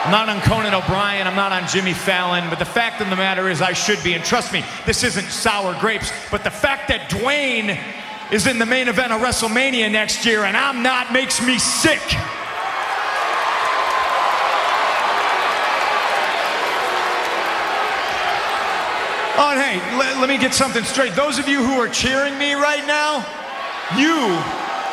I'm 0.05 0.11
not 0.11 0.29
on 0.29 0.39
Conan 0.41 0.75
O'Brien. 0.75 1.25
I'm 1.25 1.35
not 1.35 1.51
on 1.51 1.67
Jimmy 1.67 1.93
Fallon. 1.93 2.47
But 2.51 2.59
the 2.59 2.65
fact 2.65 3.01
of 3.01 3.09
the 3.09 3.15
matter 3.15 3.49
is, 3.49 3.59
I 3.59 3.73
should 3.73 4.03
be. 4.03 4.13
And 4.13 4.23
trust 4.23 4.53
me, 4.53 4.63
this 4.85 5.03
isn't 5.03 5.31
sour 5.31 5.73
grapes. 5.79 6.11
But 6.29 6.43
the 6.43 6.51
fact 6.51 6.89
that 6.89 7.09
Dwayne 7.09 7.75
is 8.31 8.45
in 8.45 8.59
the 8.59 8.67
main 8.67 8.87
event 8.87 9.13
of 9.13 9.21
WrestleMania 9.21 9.91
next 9.91 10.23
year 10.23 10.43
and 10.43 10.55
I'm 10.55 10.83
not 10.83 11.11
makes 11.11 11.41
me 11.43 11.57
sick. 11.57 12.01
Oh, 19.37 19.51
and 19.51 19.59
hey, 19.59 19.97
let, 19.97 20.17
let 20.19 20.29
me 20.29 20.37
get 20.37 20.53
something 20.53 20.83
straight. 20.83 21.15
Those 21.15 21.39
of 21.39 21.49
you 21.49 21.65
who 21.65 21.79
are 21.79 21.89
cheering 21.89 22.37
me 22.37 22.53
right 22.53 22.85
now, 22.85 23.25
you 23.97 24.37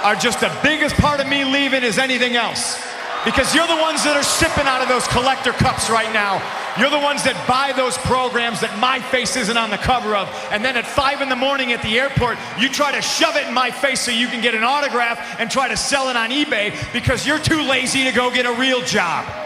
are 0.02 0.14
just 0.14 0.40
the 0.40 0.50
biggest 0.62 0.96
part 0.96 1.20
of 1.20 1.28
me 1.28 1.44
leaving 1.44 1.84
as 1.84 1.98
anything 1.98 2.34
else. 2.34 2.91
Because 3.24 3.54
you're 3.54 3.68
the 3.68 3.76
ones 3.76 4.02
that 4.02 4.16
are 4.16 4.22
sipping 4.24 4.66
out 4.66 4.82
of 4.82 4.88
those 4.88 5.06
collector 5.06 5.52
cups 5.52 5.88
right 5.88 6.12
now. 6.12 6.42
You're 6.76 6.90
the 6.90 6.98
ones 6.98 7.22
that 7.22 7.36
buy 7.46 7.72
those 7.72 7.96
programs 7.98 8.60
that 8.62 8.76
my 8.80 8.98
face 8.98 9.36
isn't 9.36 9.56
on 9.56 9.70
the 9.70 9.76
cover 9.78 10.16
of. 10.16 10.28
And 10.50 10.64
then 10.64 10.76
at 10.76 10.86
five 10.86 11.20
in 11.20 11.28
the 11.28 11.36
morning 11.36 11.72
at 11.72 11.82
the 11.82 12.00
airport, 12.00 12.38
you 12.58 12.68
try 12.68 12.90
to 12.90 13.02
shove 13.02 13.36
it 13.36 13.46
in 13.46 13.54
my 13.54 13.70
face 13.70 14.00
so 14.00 14.10
you 14.10 14.26
can 14.26 14.40
get 14.40 14.54
an 14.54 14.64
autograph 14.64 15.38
and 15.38 15.50
try 15.50 15.68
to 15.68 15.76
sell 15.76 16.08
it 16.08 16.16
on 16.16 16.30
eBay 16.30 16.74
because 16.92 17.26
you're 17.26 17.38
too 17.38 17.62
lazy 17.62 18.04
to 18.04 18.12
go 18.12 18.30
get 18.30 18.46
a 18.46 18.52
real 18.52 18.80
job. 18.82 19.41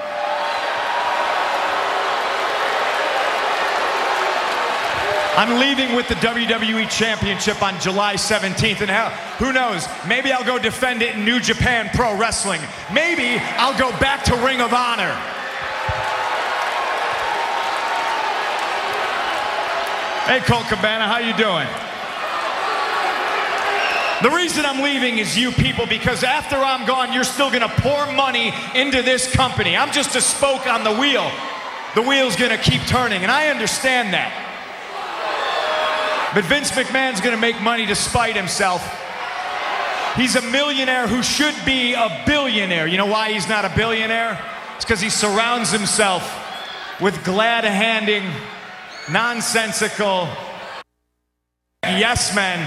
I'm 5.37 5.61
leaving 5.61 5.95
with 5.95 6.09
the 6.09 6.15
WWE 6.15 6.89
Championship 6.89 7.63
on 7.63 7.79
July 7.79 8.15
17th, 8.15 8.81
and 8.81 8.89
hell, 8.89 9.11
who 9.37 9.53
knows? 9.53 9.87
Maybe 10.09 10.33
I'll 10.33 10.47
go 10.47 10.59
defend 10.59 11.03
it 11.03 11.15
in 11.15 11.27
New 11.27 11.41
Japan 11.41 11.91
Pro 11.93 12.17
Wrestling. 12.17 12.63
Maybe 12.91 13.39
I'll 13.59 13.79
go 13.79 13.91
back 13.99 14.25
to 14.25 14.37
Ring 14.37 14.63
of 14.63 14.73
Honor. 14.73 15.13
Hey, 20.25 20.41
Colt 20.41 20.65
Cabana, 20.69 21.07
how 21.07 21.19
you 21.19 21.37
doing? 21.37 21.69
The 24.23 24.35
reason 24.35 24.65
I'm 24.65 24.83
leaving 24.83 25.19
is 25.19 25.37
you 25.37 25.53
people 25.53 25.85
because 25.87 26.25
after 26.25 26.57
I'm 26.57 26.87
gone, 26.87 27.13
you're 27.13 27.25
still 27.25 27.51
gonna 27.51 27.69
pour 27.69 28.11
money 28.11 28.55
into 28.75 29.03
this 29.03 29.31
company. 29.31 29.77
I'm 29.77 29.93
just 29.93 30.17
a 30.17 30.23
spoke 30.23 30.67
on 30.67 30.83
the 30.83 30.95
wheel. 30.95 31.31
The 31.95 32.01
wheel's 32.01 32.37
gonna 32.37 32.57
keep 32.57 32.81
turning, 32.87 33.23
and 33.23 33.31
I 33.31 33.49
understand 33.49 34.15
that. 34.15 34.46
But 36.37 36.45
Vince 36.45 36.71
McMahon's 36.73 37.23
going 37.23 37.35
to 37.35 37.41
make 37.41 37.63
money 37.63 37.87
despite 37.87 38.37
himself. 38.37 38.83
He's 40.17 40.37
a 40.37 40.43
millionaire 40.43 41.07
who 41.07 41.23
should 41.23 41.55
be 41.65 41.95
a 41.95 42.25
billionaire. 42.27 42.87
You 42.87 42.99
know 42.99 43.07
why 43.07 43.33
he's 43.33 43.49
not 43.49 43.65
a 43.65 43.73
billionaire? 43.75 44.39
It's 44.75 44.85
because 44.85 45.01
he 45.01 45.09
surrounds 45.09 45.73
himself 45.73 46.31
with 47.01 47.25
glad 47.25 47.65
handing, 47.65 48.23
nonsensical 49.11 50.29
yes 51.83 52.35
men 52.35 52.61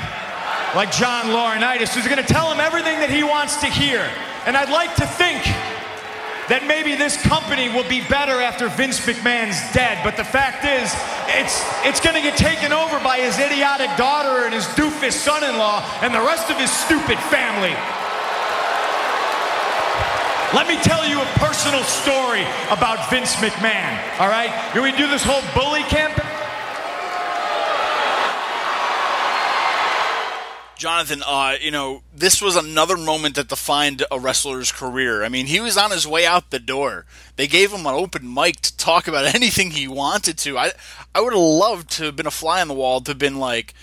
like 0.76 0.92
John 0.92 1.26
Laurinaitis, 1.26 1.94
who's 1.94 2.08
going 2.08 2.26
to 2.26 2.34
tell 2.34 2.52
him 2.52 2.60
everything 2.60 2.98
that 3.02 3.12
he 3.12 3.22
wants 3.22 3.58
to 3.58 3.68
hear. 3.68 4.02
And 4.48 4.58
I'd 4.58 4.72
like 4.72 4.96
to 4.96 5.06
think 5.06 5.44
that 6.50 6.66
maybe 6.66 6.96
this 6.96 7.16
company 7.22 7.70
will 7.70 7.88
be 7.88 8.02
better 8.02 8.42
after 8.42 8.68
Vince 8.70 9.00
McMahon's 9.06 9.62
dead. 9.72 10.02
But 10.04 10.18
the 10.18 10.26
fact 10.26 10.66
is, 10.66 10.90
it's, 11.30 11.62
it's 11.86 12.02
going 12.02 12.18
to 12.18 12.26
get 12.26 12.38
taken 12.38 12.74
over 12.74 12.98
by 13.00 13.22
his 13.22 13.38
idiotic 13.38 13.94
daughter 13.98 14.46
and 14.46 14.54
his 14.54 14.66
doofus 14.74 15.14
son 15.14 15.46
in 15.46 15.58
law 15.58 15.86
and 16.02 16.14
the 16.14 16.22
rest 16.22 16.50
of 16.50 16.58
his 16.58 16.72
stupid 16.74 17.18
family. 17.30 17.78
Let 20.58 20.66
me 20.66 20.82
tell 20.82 21.06
you 21.06 21.22
a 21.22 21.30
personal 21.38 21.84
story 21.86 22.42
about 22.74 23.10
Vince 23.12 23.36
McMahon, 23.38 23.94
all 24.20 24.30
right? 24.30 24.50
Can 24.74 24.82
we 24.82 24.92
do 24.94 25.06
this 25.06 25.24
whole 25.24 25.46
bully 25.54 25.84
campaign? 25.84 26.29
Jonathan, 30.80 31.22
uh, 31.28 31.56
you 31.60 31.72
know, 31.72 32.04
this 32.16 32.42
was 32.42 32.56
another 32.56 32.96
moment 32.96 33.36
that 33.36 33.50
defined 33.50 34.06
a 34.10 34.18
wrestler's 34.18 34.72
career. 34.72 35.26
I 35.26 35.30
mean, 35.30 35.48
he 35.48 35.60
was 35.60 35.78
on 35.78 35.92
his 35.92 36.08
way 36.08 36.26
out 36.26 36.52
the 36.52 36.58
door. 36.60 37.06
They 37.36 37.48
gave 37.48 37.74
him 37.74 37.86
an 37.86 37.94
open 37.94 38.34
mic 38.34 38.62
to 38.62 38.78
talk 38.78 39.06
about 39.06 39.26
anything 39.36 39.72
he 39.72 39.90
wanted 39.90 40.38
to. 40.38 40.58
I, 40.58 40.72
I 41.14 41.20
would 41.20 41.34
have 41.34 41.42
loved 41.42 41.92
to 41.98 42.06
have 42.06 42.16
been 42.16 42.26
a 42.26 42.32
fly 42.32 42.62
on 42.62 42.70
the 42.70 42.74
wall 42.74 43.02
to 43.02 43.12
have 43.12 43.20
been 43.20 43.40
like, 43.40 43.74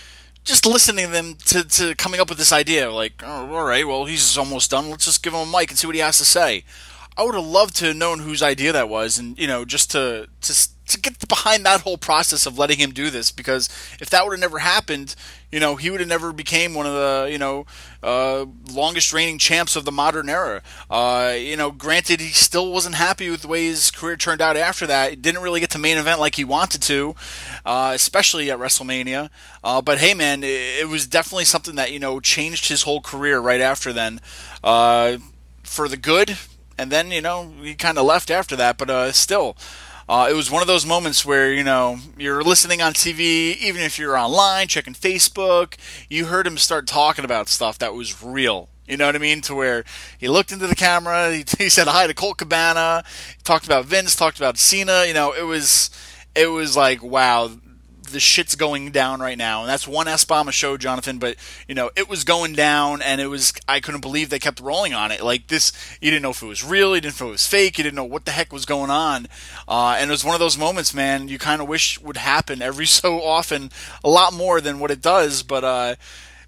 just 0.43 0.65
listening 0.65 1.07
to 1.07 1.13
them 1.13 1.35
to, 1.35 1.65
to 1.65 1.95
coming 1.97 2.19
up 2.19 2.31
with 2.31 2.39
this 2.39 2.53
idea. 2.53 2.91
Like, 2.91 3.23
oh, 3.23 3.55
all 3.55 3.67
right, 3.67 3.87
well, 3.87 4.07
he's 4.07 4.39
almost 4.39 4.71
done. 4.71 4.89
Let's 4.89 5.05
just 5.05 5.23
give 5.23 5.35
him 5.35 5.41
a 5.41 5.53
mic 5.53 5.69
and 5.69 5.79
see 5.79 5.87
what 5.87 5.97
he 5.97 6.01
has 6.01 6.17
to 6.17 6.25
say. 6.25 6.65
I 7.19 7.25
would 7.25 7.35
have 7.35 7.45
loved 7.45 7.77
to 7.77 7.87
have 7.87 7.97
known 7.97 8.21
whose 8.21 8.43
idea 8.43 8.73
that 8.73 8.89
was, 8.89 9.19
and 9.19 9.39
you 9.39 9.47
know, 9.47 9.65
just 9.65 9.91
to 9.93 10.29
to 10.43 10.69
to 10.89 11.01
get 11.01 11.29
behind 11.29 11.65
that 11.65 11.81
whole 11.81 11.97
process 11.97 12.47
of 12.47 12.59
letting 12.59 12.79
him 12.79 12.93
do 12.93 13.11
this. 13.11 13.33
Because 13.33 13.69
if 14.01 14.11
that 14.11 14.25
would 14.25 14.33
have 14.33 14.41
never 14.41 14.59
happened, 14.59 15.15
you 15.53 15.61
know, 15.61 15.77
he 15.77 15.91
would 15.91 16.01
have 16.01 16.09
never 16.09 16.33
became 16.33 16.75
one 16.75 16.87
of 16.87 16.93
the 16.93 17.29
you 17.31 17.39
know 17.39 17.67
uh, 18.03 18.47
longest 18.73 19.13
reigning 19.13 19.39
champs 19.39 19.77
of 19.77 19.85
the 19.85 19.93
modern 19.93 20.29
era. 20.29 20.63
Uh, 20.91 21.35
you 21.37 21.57
know, 21.57 21.71
granted, 21.71 22.21
he 22.21 22.29
still 22.29 22.73
wasn't 22.73 22.97
happy 22.97 23.31
with 23.31 23.43
the 23.43 23.49
way 23.49 23.67
his 23.67 23.91
career 23.91 24.17
turned 24.17 24.41
out 24.41 24.57
after 24.57 24.87
that. 24.87 25.11
He 25.11 25.17
didn't 25.17 25.43
really 25.43 25.61
get 25.61 25.71
to 25.71 25.79
main 25.79 25.99
event 25.99 26.21
like 26.21 26.35
he 26.35 26.45
wanted 26.45 26.83
to, 26.83 27.15
uh, 27.65 27.93
especially 27.95 28.51
at 28.51 28.59
WrestleMania. 28.59 29.31
Uh, 29.63 29.81
but 29.81 29.99
hey, 29.99 30.15
man, 30.15 30.43
it, 30.43 30.81
it, 30.81 30.89
was 30.89 31.07
definitely 31.07 31.45
something 31.45 31.77
that 31.77 31.93
you 31.93 31.99
know 31.99 32.21
changed 32.21 32.69
his 32.69 32.83
whole 32.83 33.01
career 33.01 33.39
right 33.39 33.61
after 33.61 33.93
then 33.93 34.21
uh, 34.65 35.19
for 35.63 35.89
the 35.89 35.97
good 35.97 36.37
and 36.79 36.91
then 36.91 37.11
you 37.11 37.21
know 37.21 37.53
he 37.63 37.75
kind 37.75 37.99
of 37.99 38.05
left 38.05 38.31
after 38.31 38.57
that. 38.57 38.79
But 38.79 38.91
uh, 38.91 39.13
still, 39.13 39.57
uh, 40.09 40.29
it 40.31 40.35
was 40.35 40.51
one 40.51 40.63
of 40.63 40.69
those 40.69 40.87
moments 40.87 41.27
where 41.27 41.53
you 41.53 41.65
know 41.65 41.99
you're 42.17 42.43
listening 42.43 42.81
on 42.81 42.93
TV, 42.93 43.57
even 43.57 43.83
if 43.83 43.99
you're 43.99 44.17
online 44.17 44.69
checking 44.69 44.95
Facebook, 44.95 45.75
you 46.09 46.27
heard 46.27 46.47
him 46.47 46.57
start 46.59 46.87
talking 46.87 47.25
about 47.25 47.49
stuff 47.49 47.79
that 47.79 47.95
was 47.95 48.23
real. 48.23 48.69
You 48.87 48.97
know 48.97 49.07
what 49.07 49.17
I 49.17 49.19
mean? 49.19 49.41
To 49.43 49.55
where 49.55 49.85
he 50.17 50.29
looked 50.29 50.53
into 50.53 50.69
the 50.69 50.77
camera, 50.77 51.33
he, 51.33 51.45
he 51.59 51.69
said 51.69 51.89
hi 51.89 52.07
to 52.07 52.15
Colt 52.15 52.39
Cabana, 52.39 53.03
talked 53.43 53.67
about 53.67 53.87
Vince, 53.87 54.15
talked 54.15 54.39
about 54.39 54.59
Cena. 54.59 55.05
You 55.07 55.15
know, 55.15 55.33
it 55.33 55.43
was 55.43 55.91
it 56.37 56.49
was 56.49 56.77
like 56.77 57.03
wow, 57.03 57.51
the 58.11 58.21
shit's 58.21 58.55
going 58.55 58.91
down 58.91 59.21
right 59.21 59.39
now. 59.39 59.61
And 59.61 59.69
that's 59.69 59.87
one 59.87 60.09
S 60.09 60.25
bomb 60.25 60.49
a 60.49 60.53
show, 60.53 60.77
Jonathan, 60.77 61.19
but 61.19 61.37
you 61.69 61.75
know, 61.75 61.91
it 61.97 62.09
was 62.09 62.25
going 62.25 62.55
down 62.55 63.03
and 63.03 63.21
it 63.21 63.29
was 63.29 63.53
I 63.69 63.81
couldn't 63.81 64.01
believe 64.01 64.31
they 64.31 64.39
kept 64.39 64.61
rolling 64.61 64.95
on 64.95 65.13
it. 65.13 65.23
Like 65.23 65.49
this 65.49 65.73
you 66.01 66.11
didn't 66.11 66.23
know 66.23 66.31
if 66.31 66.43
it 66.43 66.47
was 66.47 66.65
real, 66.65 66.95
you 66.95 67.01
didn't 67.01 67.21
know 67.21 67.27
if 67.27 67.31
it 67.31 67.33
was 67.33 67.47
fake, 67.47 67.79
you 67.79 67.85
didn't 67.85 67.97
know 67.97 68.05
what 68.05 68.25
the 68.25 68.33
heck 68.33 68.53
was 68.53 68.67
going 68.67 68.91
on. 68.91 69.27
Uh, 69.69 69.97
and 69.99 70.11
it 70.11 70.13
was 70.13 70.25
one 70.25 70.35
of 70.35 70.41
those 70.41 70.59
moments, 70.59 70.95
man, 70.95 71.29
you 71.29 71.39
kinda 71.39 71.65
wish 71.65 72.01
would 72.01 72.17
happen 72.17 72.63
every 72.63 72.87
so 72.97 73.23
often, 73.23 73.71
a 74.03 74.09
lot 74.09 74.33
more 74.33 74.61
than 74.61 74.79
what 74.79 74.91
it 74.91 75.01
does, 75.01 75.43
but 75.43 75.65
uh 75.65 75.97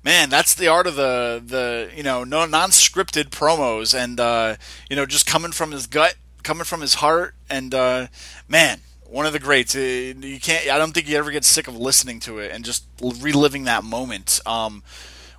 man, 0.02 0.30
that's 0.30 0.54
the 0.54 0.68
art 0.68 0.86
of 0.86 0.96
the 0.96 1.42
the 1.44 1.90
you 1.94 2.02
know 2.02 2.24
no 2.24 2.46
non-scripted 2.46 3.30
promos, 3.30 3.94
and 3.94 4.18
uh, 4.18 4.56
you 4.88 4.96
know 4.96 5.06
just 5.06 5.26
coming 5.26 5.52
from 5.52 5.72
his 5.72 5.86
gut, 5.86 6.14
coming 6.42 6.64
from 6.64 6.80
his 6.80 6.94
heart, 6.94 7.34
and 7.50 7.74
uh, 7.74 8.06
man, 8.48 8.80
one 9.09 9.26
of 9.26 9.32
the 9.32 9.38
greats. 9.38 9.74
Uh, 9.74 9.78
you 9.78 10.40
can't. 10.40 10.68
I 10.70 10.78
don't 10.78 10.92
think 10.92 11.09
you 11.09 11.16
ever 11.16 11.30
get 11.30 11.44
sick 11.44 11.68
of 11.68 11.76
listening 11.76 12.20
to 12.20 12.38
it 12.38 12.52
and 12.52 12.64
just 12.64 12.84
reliving 13.00 13.64
that 13.64 13.84
moment. 13.84 14.40
Um, 14.46 14.82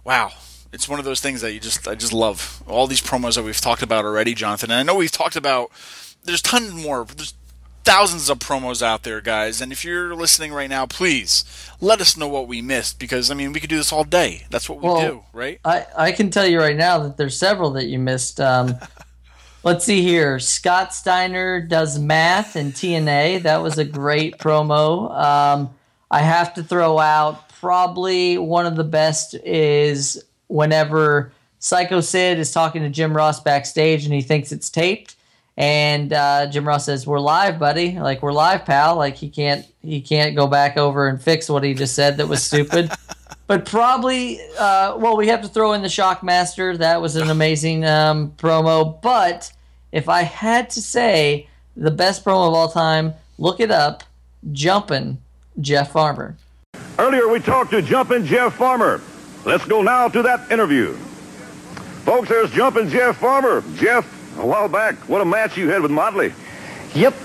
wow, 0.03 0.31
it's 0.71 0.89
one 0.89 0.99
of 0.99 1.05
those 1.05 1.21
things 1.21 1.41
that 1.41 1.53
you 1.53 1.59
just 1.59 1.87
I 1.87 1.95
just 1.95 2.13
love. 2.13 2.63
All 2.67 2.87
these 2.87 3.01
promos 3.01 3.35
that 3.35 3.43
we've 3.43 3.59
talked 3.59 3.81
about 3.81 4.05
already, 4.05 4.33
Jonathan. 4.33 4.71
And 4.71 4.79
I 4.79 4.83
know 4.83 4.95
we've 4.95 5.11
talked 5.11 5.35
about. 5.35 5.71
There's 6.23 6.41
tons 6.41 6.73
more. 6.73 7.05
There's 7.05 7.33
thousands 7.83 8.29
of 8.29 8.39
promos 8.39 8.81
out 8.81 9.03
there, 9.03 9.21
guys. 9.21 9.61
And 9.61 9.71
if 9.71 9.85
you're 9.85 10.13
listening 10.13 10.51
right 10.51 10.69
now, 10.69 10.85
please 10.85 11.43
let 11.79 12.01
us 12.01 12.17
know 12.17 12.27
what 12.27 12.47
we 12.47 12.61
missed 12.61 12.99
because 12.99 13.31
I 13.31 13.33
mean 13.33 13.53
we 13.53 13.59
could 13.59 13.69
do 13.69 13.77
this 13.77 13.93
all 13.93 14.03
day. 14.03 14.45
That's 14.49 14.69
what 14.69 14.79
we 14.79 14.87
well, 14.87 15.01
do, 15.01 15.23
right? 15.33 15.59
I 15.63 15.85
I 15.97 16.11
can 16.11 16.29
tell 16.29 16.47
you 16.47 16.59
right 16.59 16.75
now 16.75 16.99
that 16.99 17.17
there's 17.17 17.37
several 17.37 17.71
that 17.71 17.85
you 17.85 17.99
missed. 17.99 18.39
Um, 18.39 18.75
Let's 19.61 19.83
see 19.83 20.01
here. 20.01 20.39
Scott 20.39 20.93
Steiner 20.93 21.59
does 21.59 21.99
math 21.99 22.55
in 22.55 22.71
TNA. 22.71 23.43
That 23.43 23.61
was 23.61 23.77
a 23.77 23.83
great 23.83 24.37
promo. 24.37 25.13
Um, 25.13 25.69
I 26.09 26.21
have 26.21 26.53
to 26.53 26.63
throw 26.63 26.97
out 26.97 27.49
probably 27.49 28.37
one 28.37 28.65
of 28.65 28.77
the 28.77 28.85
best 28.85 29.35
is 29.43 30.23
whenever 30.47 31.33
Psycho 31.59 31.99
Sid 31.99 32.39
is 32.39 32.51
talking 32.51 32.83
to 32.83 32.89
Jim 32.89 33.15
Ross 33.15 33.41
backstage 33.41 34.05
and 34.05 34.13
he 34.13 34.21
thinks 34.21 34.53
it's 34.53 34.69
taped. 34.69 35.17
And 35.57 36.13
uh, 36.13 36.47
Jim 36.47 36.65
Ross 36.65 36.85
says, 36.85 37.05
"We're 37.05 37.19
live, 37.19 37.59
buddy. 37.59 37.99
Like 37.99 38.21
we're 38.21 38.31
live, 38.31 38.63
pal. 38.63 38.95
Like 38.95 39.17
he 39.17 39.29
can't 39.29 39.65
he 39.81 39.99
can't 39.99 40.33
go 40.33 40.47
back 40.47 40.77
over 40.77 41.09
and 41.09 41.21
fix 41.21 41.49
what 41.49 41.65
he 41.65 41.73
just 41.73 41.95
said 41.95 42.15
that 42.17 42.27
was 42.27 42.41
stupid." 42.41 42.89
but 43.49 43.65
probably, 43.65 44.39
uh, 44.59 44.95
well, 44.97 45.17
we 45.17 45.27
have 45.29 45.41
to 45.41 45.47
throw 45.47 45.73
in 45.73 45.81
the 45.81 45.87
Shockmaster. 45.87 46.77
That 46.77 47.01
was 47.01 47.15
an 47.15 47.31
amazing 47.31 47.83
um, 47.83 48.31
promo. 48.37 49.01
But 49.01 49.51
if 49.91 50.07
I 50.07 50.21
had 50.21 50.69
to 50.69 50.81
say 50.83 51.47
the 51.75 51.89
best 51.89 52.23
promo 52.23 52.49
of 52.49 52.53
all 52.53 52.69
time, 52.69 53.15
look 53.39 53.59
it 53.59 53.71
up. 53.71 54.03
Jumpin' 54.51 55.17
Jeff 55.59 55.93
Farmer. 55.93 56.37
Earlier, 56.99 57.27
we 57.27 57.39
talked 57.39 57.71
to 57.71 57.81
Jumpin' 57.81 58.23
Jeff 58.23 58.53
Farmer. 58.53 59.01
Let's 59.45 59.65
go 59.65 59.81
now 59.81 60.09
to 60.09 60.21
that 60.21 60.51
interview. 60.51 60.93
Folks, 62.05 62.29
there's 62.29 62.51
Jumpin' 62.51 62.87
Jeff 62.87 63.17
Farmer. 63.17 63.63
Jeff, 63.77 64.37
a 64.37 64.45
while 64.45 64.69
back, 64.69 64.93
what 65.09 65.21
a 65.21 65.25
match 65.25 65.57
you 65.57 65.69
had 65.69 65.81
with 65.81 65.89
Motley. 65.89 66.33
Yep. 66.93 67.15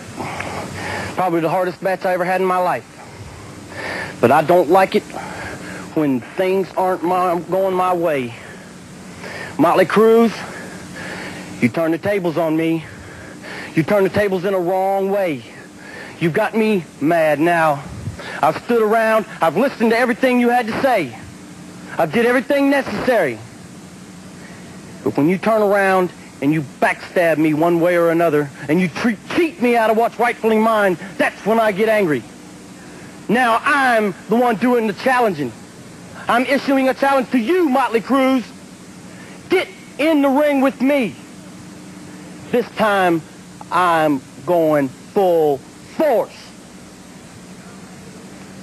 Probably 1.16 1.40
the 1.40 1.50
hardest 1.50 1.82
match 1.82 2.06
I 2.06 2.14
ever 2.14 2.24
had 2.24 2.40
in 2.40 2.46
my 2.46 2.56
life. 2.56 2.90
But 4.22 4.32
I 4.32 4.40
don't 4.40 4.70
like 4.70 4.94
it 4.94 5.02
when 5.94 6.20
things 6.20 6.68
aren't 6.76 7.02
my, 7.02 7.38
going 7.50 7.74
my 7.74 7.94
way. 7.94 8.34
Motley 9.58 9.86
Cruz, 9.86 10.32
you 11.60 11.68
turn 11.68 11.92
the 11.92 11.98
tables 11.98 12.36
on 12.36 12.56
me. 12.56 12.84
You 13.74 13.82
turn 13.82 14.04
the 14.04 14.10
tables 14.10 14.44
in 14.44 14.54
a 14.54 14.58
wrong 14.58 15.10
way. 15.10 15.42
You've 16.20 16.32
got 16.32 16.54
me 16.54 16.84
mad 17.00 17.40
now. 17.40 17.82
I've 18.42 18.62
stood 18.64 18.82
around. 18.82 19.26
I've 19.40 19.56
listened 19.56 19.90
to 19.90 19.98
everything 19.98 20.40
you 20.40 20.48
had 20.50 20.66
to 20.66 20.82
say. 20.82 21.16
I 21.96 22.06
did 22.06 22.26
everything 22.26 22.70
necessary. 22.70 23.38
But 25.04 25.16
when 25.16 25.28
you 25.28 25.38
turn 25.38 25.62
around 25.62 26.10
and 26.42 26.52
you 26.52 26.62
backstab 26.80 27.38
me 27.38 27.54
one 27.54 27.80
way 27.80 27.96
or 27.96 28.10
another, 28.10 28.50
and 28.68 28.80
you 28.80 28.88
treat, 28.88 29.18
cheat 29.36 29.62
me 29.62 29.76
out 29.76 29.90
of 29.90 29.96
what's 29.96 30.18
rightfully 30.18 30.58
mine, 30.58 30.98
that's 31.16 31.46
when 31.46 31.60
I 31.60 31.72
get 31.72 31.88
angry. 31.88 32.22
Now 33.28 33.60
I'm 33.64 34.14
the 34.28 34.36
one 34.36 34.56
doing 34.56 34.86
the 34.86 34.92
challenging. 34.92 35.52
I'm 36.28 36.46
issuing 36.46 36.88
a 36.88 36.94
challenge 36.94 37.30
to 37.30 37.38
you, 37.38 37.68
Motley 37.68 38.00
Cruz. 38.00 38.44
Get 39.50 39.68
in 39.98 40.22
the 40.22 40.28
ring 40.28 40.60
with 40.60 40.80
me. 40.80 41.14
This 42.50 42.68
time, 42.76 43.20
I'm 43.70 44.20
going 44.46 44.88
full 44.88 45.58
force. 45.58 46.34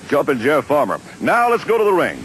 Jumpin' 0.07 0.39
Jeff 0.39 0.65
Farmer. 0.65 0.99
Now 1.19 1.49
let's 1.49 1.63
go 1.63 1.77
to 1.77 1.83
the 1.83 1.93
ring. 1.93 2.21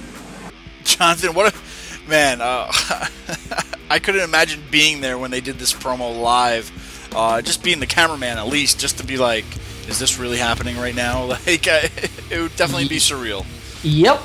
Jonathan, 0.84 1.34
what 1.34 1.54
a 1.54 2.08
man! 2.08 2.40
Uh, 2.40 2.70
I 3.90 3.98
couldn't 3.98 4.22
imagine 4.22 4.62
being 4.70 5.00
there 5.00 5.18
when 5.18 5.30
they 5.30 5.40
did 5.40 5.58
this 5.58 5.72
promo 5.72 6.20
live. 6.20 6.72
Uh, 7.14 7.42
just 7.42 7.62
being 7.62 7.80
the 7.80 7.86
cameraman, 7.86 8.38
at 8.38 8.46
least, 8.46 8.80
just 8.80 8.98
to 8.98 9.04
be 9.04 9.18
like, 9.18 9.44
"Is 9.88 9.98
this 9.98 10.18
really 10.18 10.38
happening 10.38 10.76
right 10.76 10.94
now?" 10.94 11.24
Like, 11.46 11.68
uh, 11.68 11.80
it 12.30 12.40
would 12.40 12.56
definitely 12.56 12.88
be 12.88 12.96
surreal. 12.96 13.44
Yep. 13.82 14.20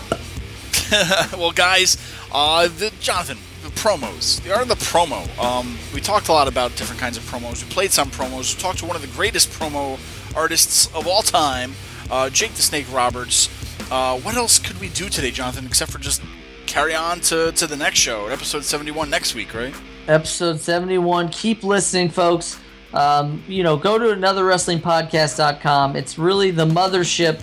well, 1.37 1.51
guys, 1.51 1.97
uh, 2.33 2.67
the 2.67 2.91
Jonathan, 2.99 3.37
the 3.63 3.69
promos. 3.69 4.41
They 4.43 4.51
are 4.51 4.65
the 4.65 4.75
promo. 4.75 5.25
Um, 5.39 5.77
we 5.93 6.01
talked 6.01 6.27
a 6.27 6.33
lot 6.33 6.47
about 6.49 6.75
different 6.75 6.99
kinds 6.99 7.15
of 7.15 7.23
promos. 7.23 7.63
We 7.63 7.69
played 7.69 7.91
some 7.91 8.09
promos. 8.09 8.55
We 8.55 8.61
talked 8.61 8.79
to 8.79 8.85
one 8.85 8.97
of 8.97 9.01
the 9.01 9.07
greatest 9.09 9.49
promo 9.51 9.99
artists 10.35 10.93
of 10.93 11.07
all 11.07 11.21
time, 11.21 11.73
uh, 12.09 12.29
Jake 12.29 12.53
the 12.53 12.61
Snake 12.61 12.91
Roberts. 12.91 13.49
Uh, 13.89 14.19
what 14.19 14.35
else 14.35 14.59
could 14.59 14.79
we 14.81 14.89
do 14.89 15.07
today, 15.07 15.31
Jonathan, 15.31 15.65
except 15.65 15.91
for 15.91 15.99
just 15.99 16.21
carry 16.65 16.93
on 16.93 17.21
to, 17.21 17.51
to 17.53 17.67
the 17.67 17.75
next 17.77 17.99
show, 17.99 18.27
episode 18.27 18.63
71 18.65 19.09
next 19.09 19.33
week, 19.33 19.53
right? 19.53 19.73
Episode 20.07 20.59
71. 20.59 21.29
Keep 21.29 21.63
listening, 21.63 22.09
folks. 22.09 22.59
Um, 22.93 23.43
you 23.47 23.63
know, 23.63 23.77
go 23.77 23.97
to 23.97 24.05
anotherwrestlingpodcast.com. 24.05 25.95
It's 25.95 26.17
really 26.17 26.51
the 26.51 26.65
mothership 26.65 27.41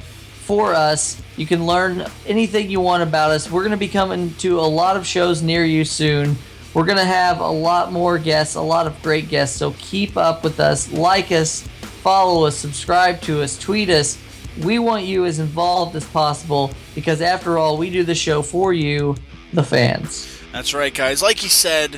for 0.49 0.72
us. 0.72 1.20
You 1.36 1.46
can 1.46 1.66
learn 1.66 2.07
anything 2.26 2.70
you 2.70 2.80
want 2.80 3.03
about 3.03 3.32
us. 3.32 3.51
We're 3.51 3.61
going 3.61 3.72
to 3.72 3.76
be 3.76 3.86
coming 3.86 4.32
to 4.36 4.59
a 4.59 4.62
lot 4.62 4.96
of 4.96 5.07
shows 5.07 5.42
near 5.42 5.62
you 5.62 5.84
soon. 5.84 6.36
We're 6.72 6.86
going 6.86 6.96
to 6.96 7.05
have 7.05 7.40
a 7.40 7.51
lot 7.51 7.92
more 7.92 8.16
guests, 8.16 8.55
a 8.55 8.62
lot 8.62 8.86
of 8.86 9.01
great 9.03 9.28
guests. 9.28 9.59
So 9.59 9.74
keep 9.76 10.16
up 10.16 10.42
with 10.42 10.59
us, 10.59 10.90
like 10.90 11.32
us, 11.32 11.61
follow 12.03 12.46
us, 12.46 12.57
subscribe 12.57 13.20
to 13.22 13.42
us, 13.42 13.59
tweet 13.59 13.90
us. 13.90 14.16
We 14.62 14.78
want 14.78 15.05
you 15.05 15.26
as 15.26 15.38
involved 15.38 15.94
as 15.96 16.07
possible 16.07 16.70
because, 16.94 17.20
after 17.20 17.59
all, 17.59 17.76
we 17.76 17.90
do 17.90 18.03
the 18.03 18.14
show 18.14 18.40
for 18.40 18.72
you, 18.72 19.16
the 19.53 19.62
fans. 19.62 20.40
That's 20.51 20.72
right, 20.72 20.94
guys. 20.94 21.20
Like 21.20 21.36
he 21.36 21.49
said, 21.49 21.96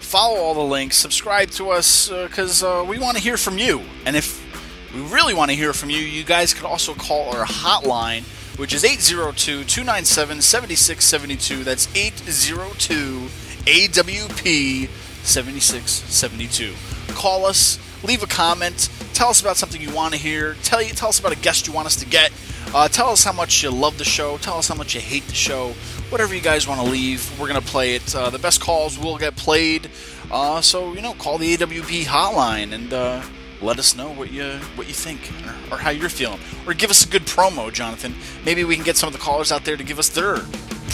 follow 0.00 0.38
all 0.38 0.54
the 0.54 0.60
links, 0.60 0.96
subscribe 0.96 1.50
to 1.50 1.68
us 1.68 2.08
because 2.08 2.62
uh, 2.62 2.80
uh, 2.80 2.84
we 2.84 2.98
want 2.98 3.18
to 3.18 3.22
hear 3.22 3.36
from 3.36 3.58
you. 3.58 3.82
And 4.06 4.16
if 4.16 4.49
we 4.94 5.00
really 5.02 5.34
want 5.34 5.50
to 5.50 5.56
hear 5.56 5.72
from 5.72 5.90
you, 5.90 5.98
you 5.98 6.24
guys 6.24 6.52
could 6.54 6.64
also 6.64 6.94
call 6.94 7.30
our 7.36 7.44
hotline, 7.44 8.22
which 8.58 8.74
is 8.74 8.84
802 8.84 9.64
297 9.64 10.40
7672. 10.42 11.64
That's 11.64 11.88
802 11.94 13.28
AWP 13.64 14.88
7672. 15.22 16.74
Call 17.14 17.44
us, 17.44 17.78
leave 18.02 18.22
a 18.22 18.26
comment, 18.26 18.88
tell 19.14 19.28
us 19.28 19.40
about 19.40 19.56
something 19.56 19.80
you 19.80 19.94
want 19.94 20.14
to 20.14 20.18
hear, 20.18 20.54
tell, 20.62 20.82
you, 20.82 20.92
tell 20.92 21.10
us 21.10 21.20
about 21.20 21.32
a 21.32 21.38
guest 21.38 21.66
you 21.66 21.72
want 21.72 21.86
us 21.86 21.96
to 21.96 22.06
get, 22.06 22.32
uh, 22.74 22.88
tell 22.88 23.10
us 23.10 23.22
how 23.22 23.32
much 23.32 23.62
you 23.62 23.70
love 23.70 23.98
the 23.98 24.04
show, 24.04 24.38
tell 24.38 24.58
us 24.58 24.68
how 24.68 24.74
much 24.74 24.94
you 24.94 25.00
hate 25.00 25.24
the 25.26 25.34
show, 25.34 25.74
whatever 26.08 26.34
you 26.34 26.40
guys 26.40 26.66
want 26.66 26.80
to 26.80 26.86
leave, 26.86 27.38
we're 27.38 27.48
going 27.48 27.60
to 27.60 27.66
play 27.66 27.94
it. 27.94 28.14
Uh, 28.14 28.30
the 28.30 28.38
best 28.38 28.60
calls 28.60 28.98
will 28.98 29.18
get 29.18 29.36
played. 29.36 29.90
Uh, 30.30 30.60
so, 30.60 30.92
you 30.94 31.02
know, 31.02 31.12
call 31.14 31.38
the 31.38 31.56
AWP 31.56 32.04
hotline 32.04 32.72
and 32.72 32.92
uh, 32.92 33.22
let 33.62 33.78
us 33.78 33.96
know 33.96 34.10
what 34.10 34.30
you 34.32 34.58
what 34.74 34.88
you 34.88 34.94
think 34.94 35.30
or, 35.44 35.74
or, 35.74 35.78
how 35.78 35.90
you're 35.90 36.08
feeling, 36.08 36.40
or 36.66 36.74
give 36.74 36.90
us 36.90 37.04
a 37.04 37.08
good 37.08 37.22
promo, 37.22 37.72
Jonathan. 37.72 38.14
Maybe 38.44 38.64
we 38.64 38.74
can 38.74 38.84
get 38.84 38.96
some 38.96 39.08
of 39.08 39.12
the 39.12 39.18
callers 39.18 39.52
out 39.52 39.64
there 39.64 39.76
to 39.76 39.84
give 39.84 39.98
us 39.98 40.08
their 40.08 40.36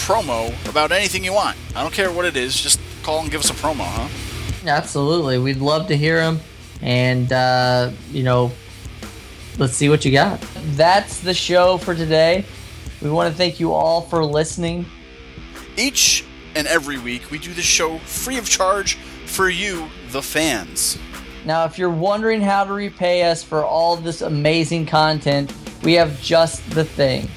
promo 0.05 0.53
about 0.69 0.91
anything 0.91 1.23
you 1.23 1.33
want. 1.33 1.57
I 1.75 1.81
don't 1.81 1.93
care 1.93 2.11
what 2.11 2.25
it 2.25 2.35
is, 2.35 2.59
just 2.59 2.79
call 3.03 3.21
and 3.21 3.31
give 3.31 3.41
us 3.41 3.49
a 3.49 3.53
promo, 3.53 3.85
huh? 3.85 4.07
Absolutely, 4.65 5.37
we'd 5.37 5.57
love 5.57 5.87
to 5.87 5.97
hear 5.97 6.17
them, 6.17 6.39
and 6.81 7.31
uh, 7.31 7.91
you 8.11 8.23
know, 8.23 8.51
let's 9.57 9.73
see 9.73 9.89
what 9.89 10.03
you 10.03 10.11
got. 10.11 10.41
That's 10.75 11.19
the 11.19 11.33
show 11.33 11.77
for 11.77 11.95
today. 11.95 12.45
We 13.01 13.09
want 13.09 13.31
to 13.31 13.37
thank 13.37 13.59
you 13.59 13.73
all 13.73 14.01
for 14.01 14.25
listening. 14.25 14.85
Each 15.77 16.25
and 16.55 16.65
every 16.67 16.97
week, 16.97 17.29
we 17.29 17.37
do 17.37 17.53
this 17.53 17.65
show 17.65 17.99
free 17.99 18.37
of 18.37 18.49
charge 18.49 18.95
for 19.25 19.49
you, 19.49 19.87
the 20.09 20.21
fans. 20.21 20.97
Now, 21.45 21.65
if 21.65 21.77
you're 21.77 21.89
wondering 21.89 22.41
how 22.41 22.65
to 22.65 22.73
repay 22.73 23.23
us 23.23 23.43
for 23.43 23.63
all 23.63 23.95
this 23.95 24.21
amazing 24.21 24.85
content, 24.85 25.53
we 25.83 25.93
have 25.93 26.21
just 26.21 26.69
the 26.71 26.83
thing. 26.83 27.29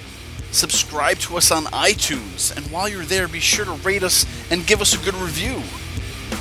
Subscribe 0.51 1.19
to 1.19 1.37
us 1.37 1.53
on 1.53 1.65
iTunes, 1.67 2.57
and 2.57 2.67
while 2.73 2.89
you're 2.89 3.05
there, 3.05 3.29
be 3.29 3.39
sure 3.39 3.65
to 3.65 3.73
rate 3.73 4.03
us 4.03 4.27
and 4.51 4.67
give 4.67 4.81
us 4.81 5.01
a 5.01 5.05
good 5.05 5.15
review. 5.15 5.63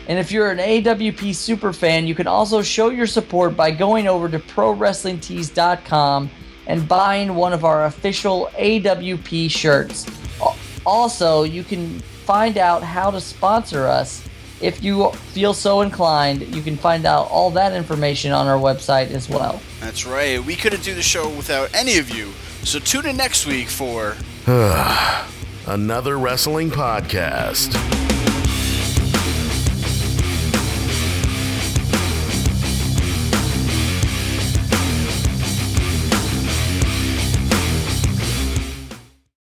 And 0.08 0.18
if 0.18 0.32
you're 0.32 0.52
an 0.52 0.58
AWP 0.58 1.36
super 1.36 1.74
fan, 1.74 2.08
you 2.08 2.16
can 2.16 2.28
also 2.28 2.62
show 2.62 2.90
your 2.90 3.08
support 3.08 3.58
by 3.58 3.72
going 3.72 4.08
over 4.08 4.30
to 4.30 4.40
ProWrestlingTees.com 4.40 6.30
and 6.66 6.88
buying 6.88 7.36
one 7.36 7.54
of 7.54 7.66
our 7.66 7.86
official 7.86 8.50
AWP 8.58 9.52
shirts. 9.52 10.06
Also, 10.86 11.44
you 11.44 11.64
can 11.64 12.00
find 12.00 12.58
out 12.58 12.84
how 12.84 13.12
to 13.12 13.20
sponsor 13.20 13.86
us 13.86 14.26
if 14.62 14.82
you 14.82 15.12
feel 15.12 15.54
so 15.54 15.82
inclined. 15.82 16.56
You 16.56 16.62
can 16.62 16.78
find 16.78 17.06
out 17.06 17.30
all 17.30 17.52
that 17.52 17.74
information 17.74 18.32
on 18.32 18.48
our 18.48 18.58
website 18.58 19.12
as 19.12 19.30
well. 19.30 19.62
That's 19.82 20.06
right. 20.06 20.44
We 20.44 20.56
couldn't 20.56 20.84
do 20.84 20.96
the 20.96 21.02
show 21.02 21.28
without 21.30 21.70
any 21.74 21.98
of 21.98 22.10
you. 22.10 22.32
So 22.64 22.80
tune 22.80 23.06
in 23.06 23.18
next 23.18 23.46
week 23.46 23.68
for 23.68 24.16
another 25.68 26.18
wrestling 26.18 26.72
podcast. 26.72 28.07